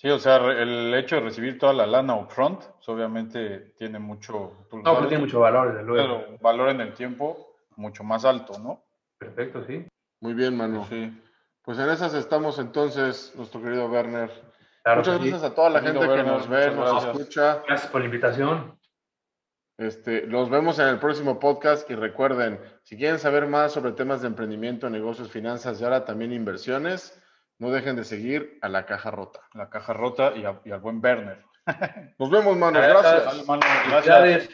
Sí, 0.00 0.08
o 0.10 0.18
sea, 0.20 0.38
re- 0.38 0.62
el 0.62 0.94
hecho 0.94 1.16
de 1.16 1.22
recibir 1.22 1.58
toda 1.58 1.72
la 1.72 1.84
lana 1.84 2.14
upfront, 2.14 2.62
pues 2.64 2.88
obviamente 2.88 3.74
tiene 3.76 3.98
mucho, 3.98 4.32
lo 4.70 4.78
No, 4.78 4.82
pero 4.82 4.94
sabes, 4.94 5.08
tiene 5.08 5.24
mucho 5.24 5.40
valor, 5.40 5.72
desde 5.72 5.82
luego. 5.82 6.22
pero 6.26 6.38
valor 6.40 6.68
en 6.68 6.80
el 6.82 6.94
tiempo 6.94 7.56
mucho 7.74 8.04
más 8.04 8.24
alto, 8.24 8.56
¿no? 8.60 8.84
Perfecto, 9.18 9.64
sí. 9.66 9.84
Muy 10.20 10.34
bien, 10.34 10.56
mano. 10.56 10.86
Sí. 10.88 11.20
Pues 11.62 11.80
en 11.80 11.90
esas 11.90 12.14
estamos 12.14 12.60
entonces, 12.60 13.32
nuestro 13.34 13.60
querido 13.60 13.86
Werner. 13.88 14.30
Claro 14.84 15.00
Muchas 15.00 15.16
sí. 15.20 15.28
gracias 15.30 15.50
a 15.50 15.54
toda 15.56 15.70
la 15.70 15.80
Querido 15.80 16.00
gente 16.00 16.14
que 16.14 16.20
Werner, 16.22 16.32
nos 16.34 16.48
ve, 16.48 16.66
nos 16.70 16.90
gracias. 16.92 17.16
escucha. 17.18 17.62
Gracias 17.66 17.90
por 17.90 18.00
la 18.00 18.04
invitación. 18.06 18.78
Este, 19.78 20.26
los 20.26 20.48
vemos 20.48 20.78
en 20.78 20.86
el 20.88 20.98
próximo 20.98 21.38
podcast 21.40 21.90
y 21.90 21.94
recuerden, 21.96 22.60
si 22.84 22.96
quieren 22.96 23.18
saber 23.18 23.46
más 23.48 23.72
sobre 23.72 23.92
temas 23.92 24.20
de 24.22 24.28
emprendimiento, 24.28 24.88
negocios, 24.90 25.28
finanzas 25.30 25.80
y 25.80 25.84
ahora 25.84 26.04
también 26.04 26.32
inversiones, 26.32 27.17
no 27.58 27.70
dejen 27.70 27.96
de 27.96 28.04
seguir 28.04 28.58
a 28.62 28.68
la 28.68 28.86
caja 28.86 29.10
rota. 29.10 29.40
La 29.54 29.68
caja 29.68 29.92
rota 29.92 30.32
y, 30.36 30.44
a- 30.44 30.60
y 30.64 30.70
al 30.70 30.80
buen 30.80 31.00
Werner. 31.02 31.44
Nos 32.18 32.30
vemos, 32.30 32.56
manos. 32.56 32.82
Gracias. 32.82 33.46
Gracias. 34.04 34.48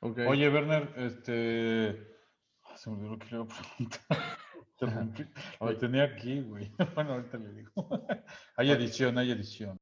Oye, 0.00 0.48
Werner, 0.48 0.92
este. 0.96 1.96
ah, 2.64 2.76
Se 2.76 2.90
me 2.90 2.96
olvidó 2.96 3.10
lo 3.12 3.18
que 3.18 3.26
le 3.26 3.36
iba 3.36 3.44
a 3.44 3.48
preguntar. 3.48 4.00
Lo 5.60 5.76
tenía 5.78 6.02
aquí, 6.02 6.40
güey. 6.40 6.72
Bueno, 6.96 7.12
ahorita 7.12 7.38
le 7.38 7.52
digo. 7.52 7.70
Hay 8.56 8.72
edición, 8.72 9.16
hay 9.16 9.30
edición. 9.30 9.80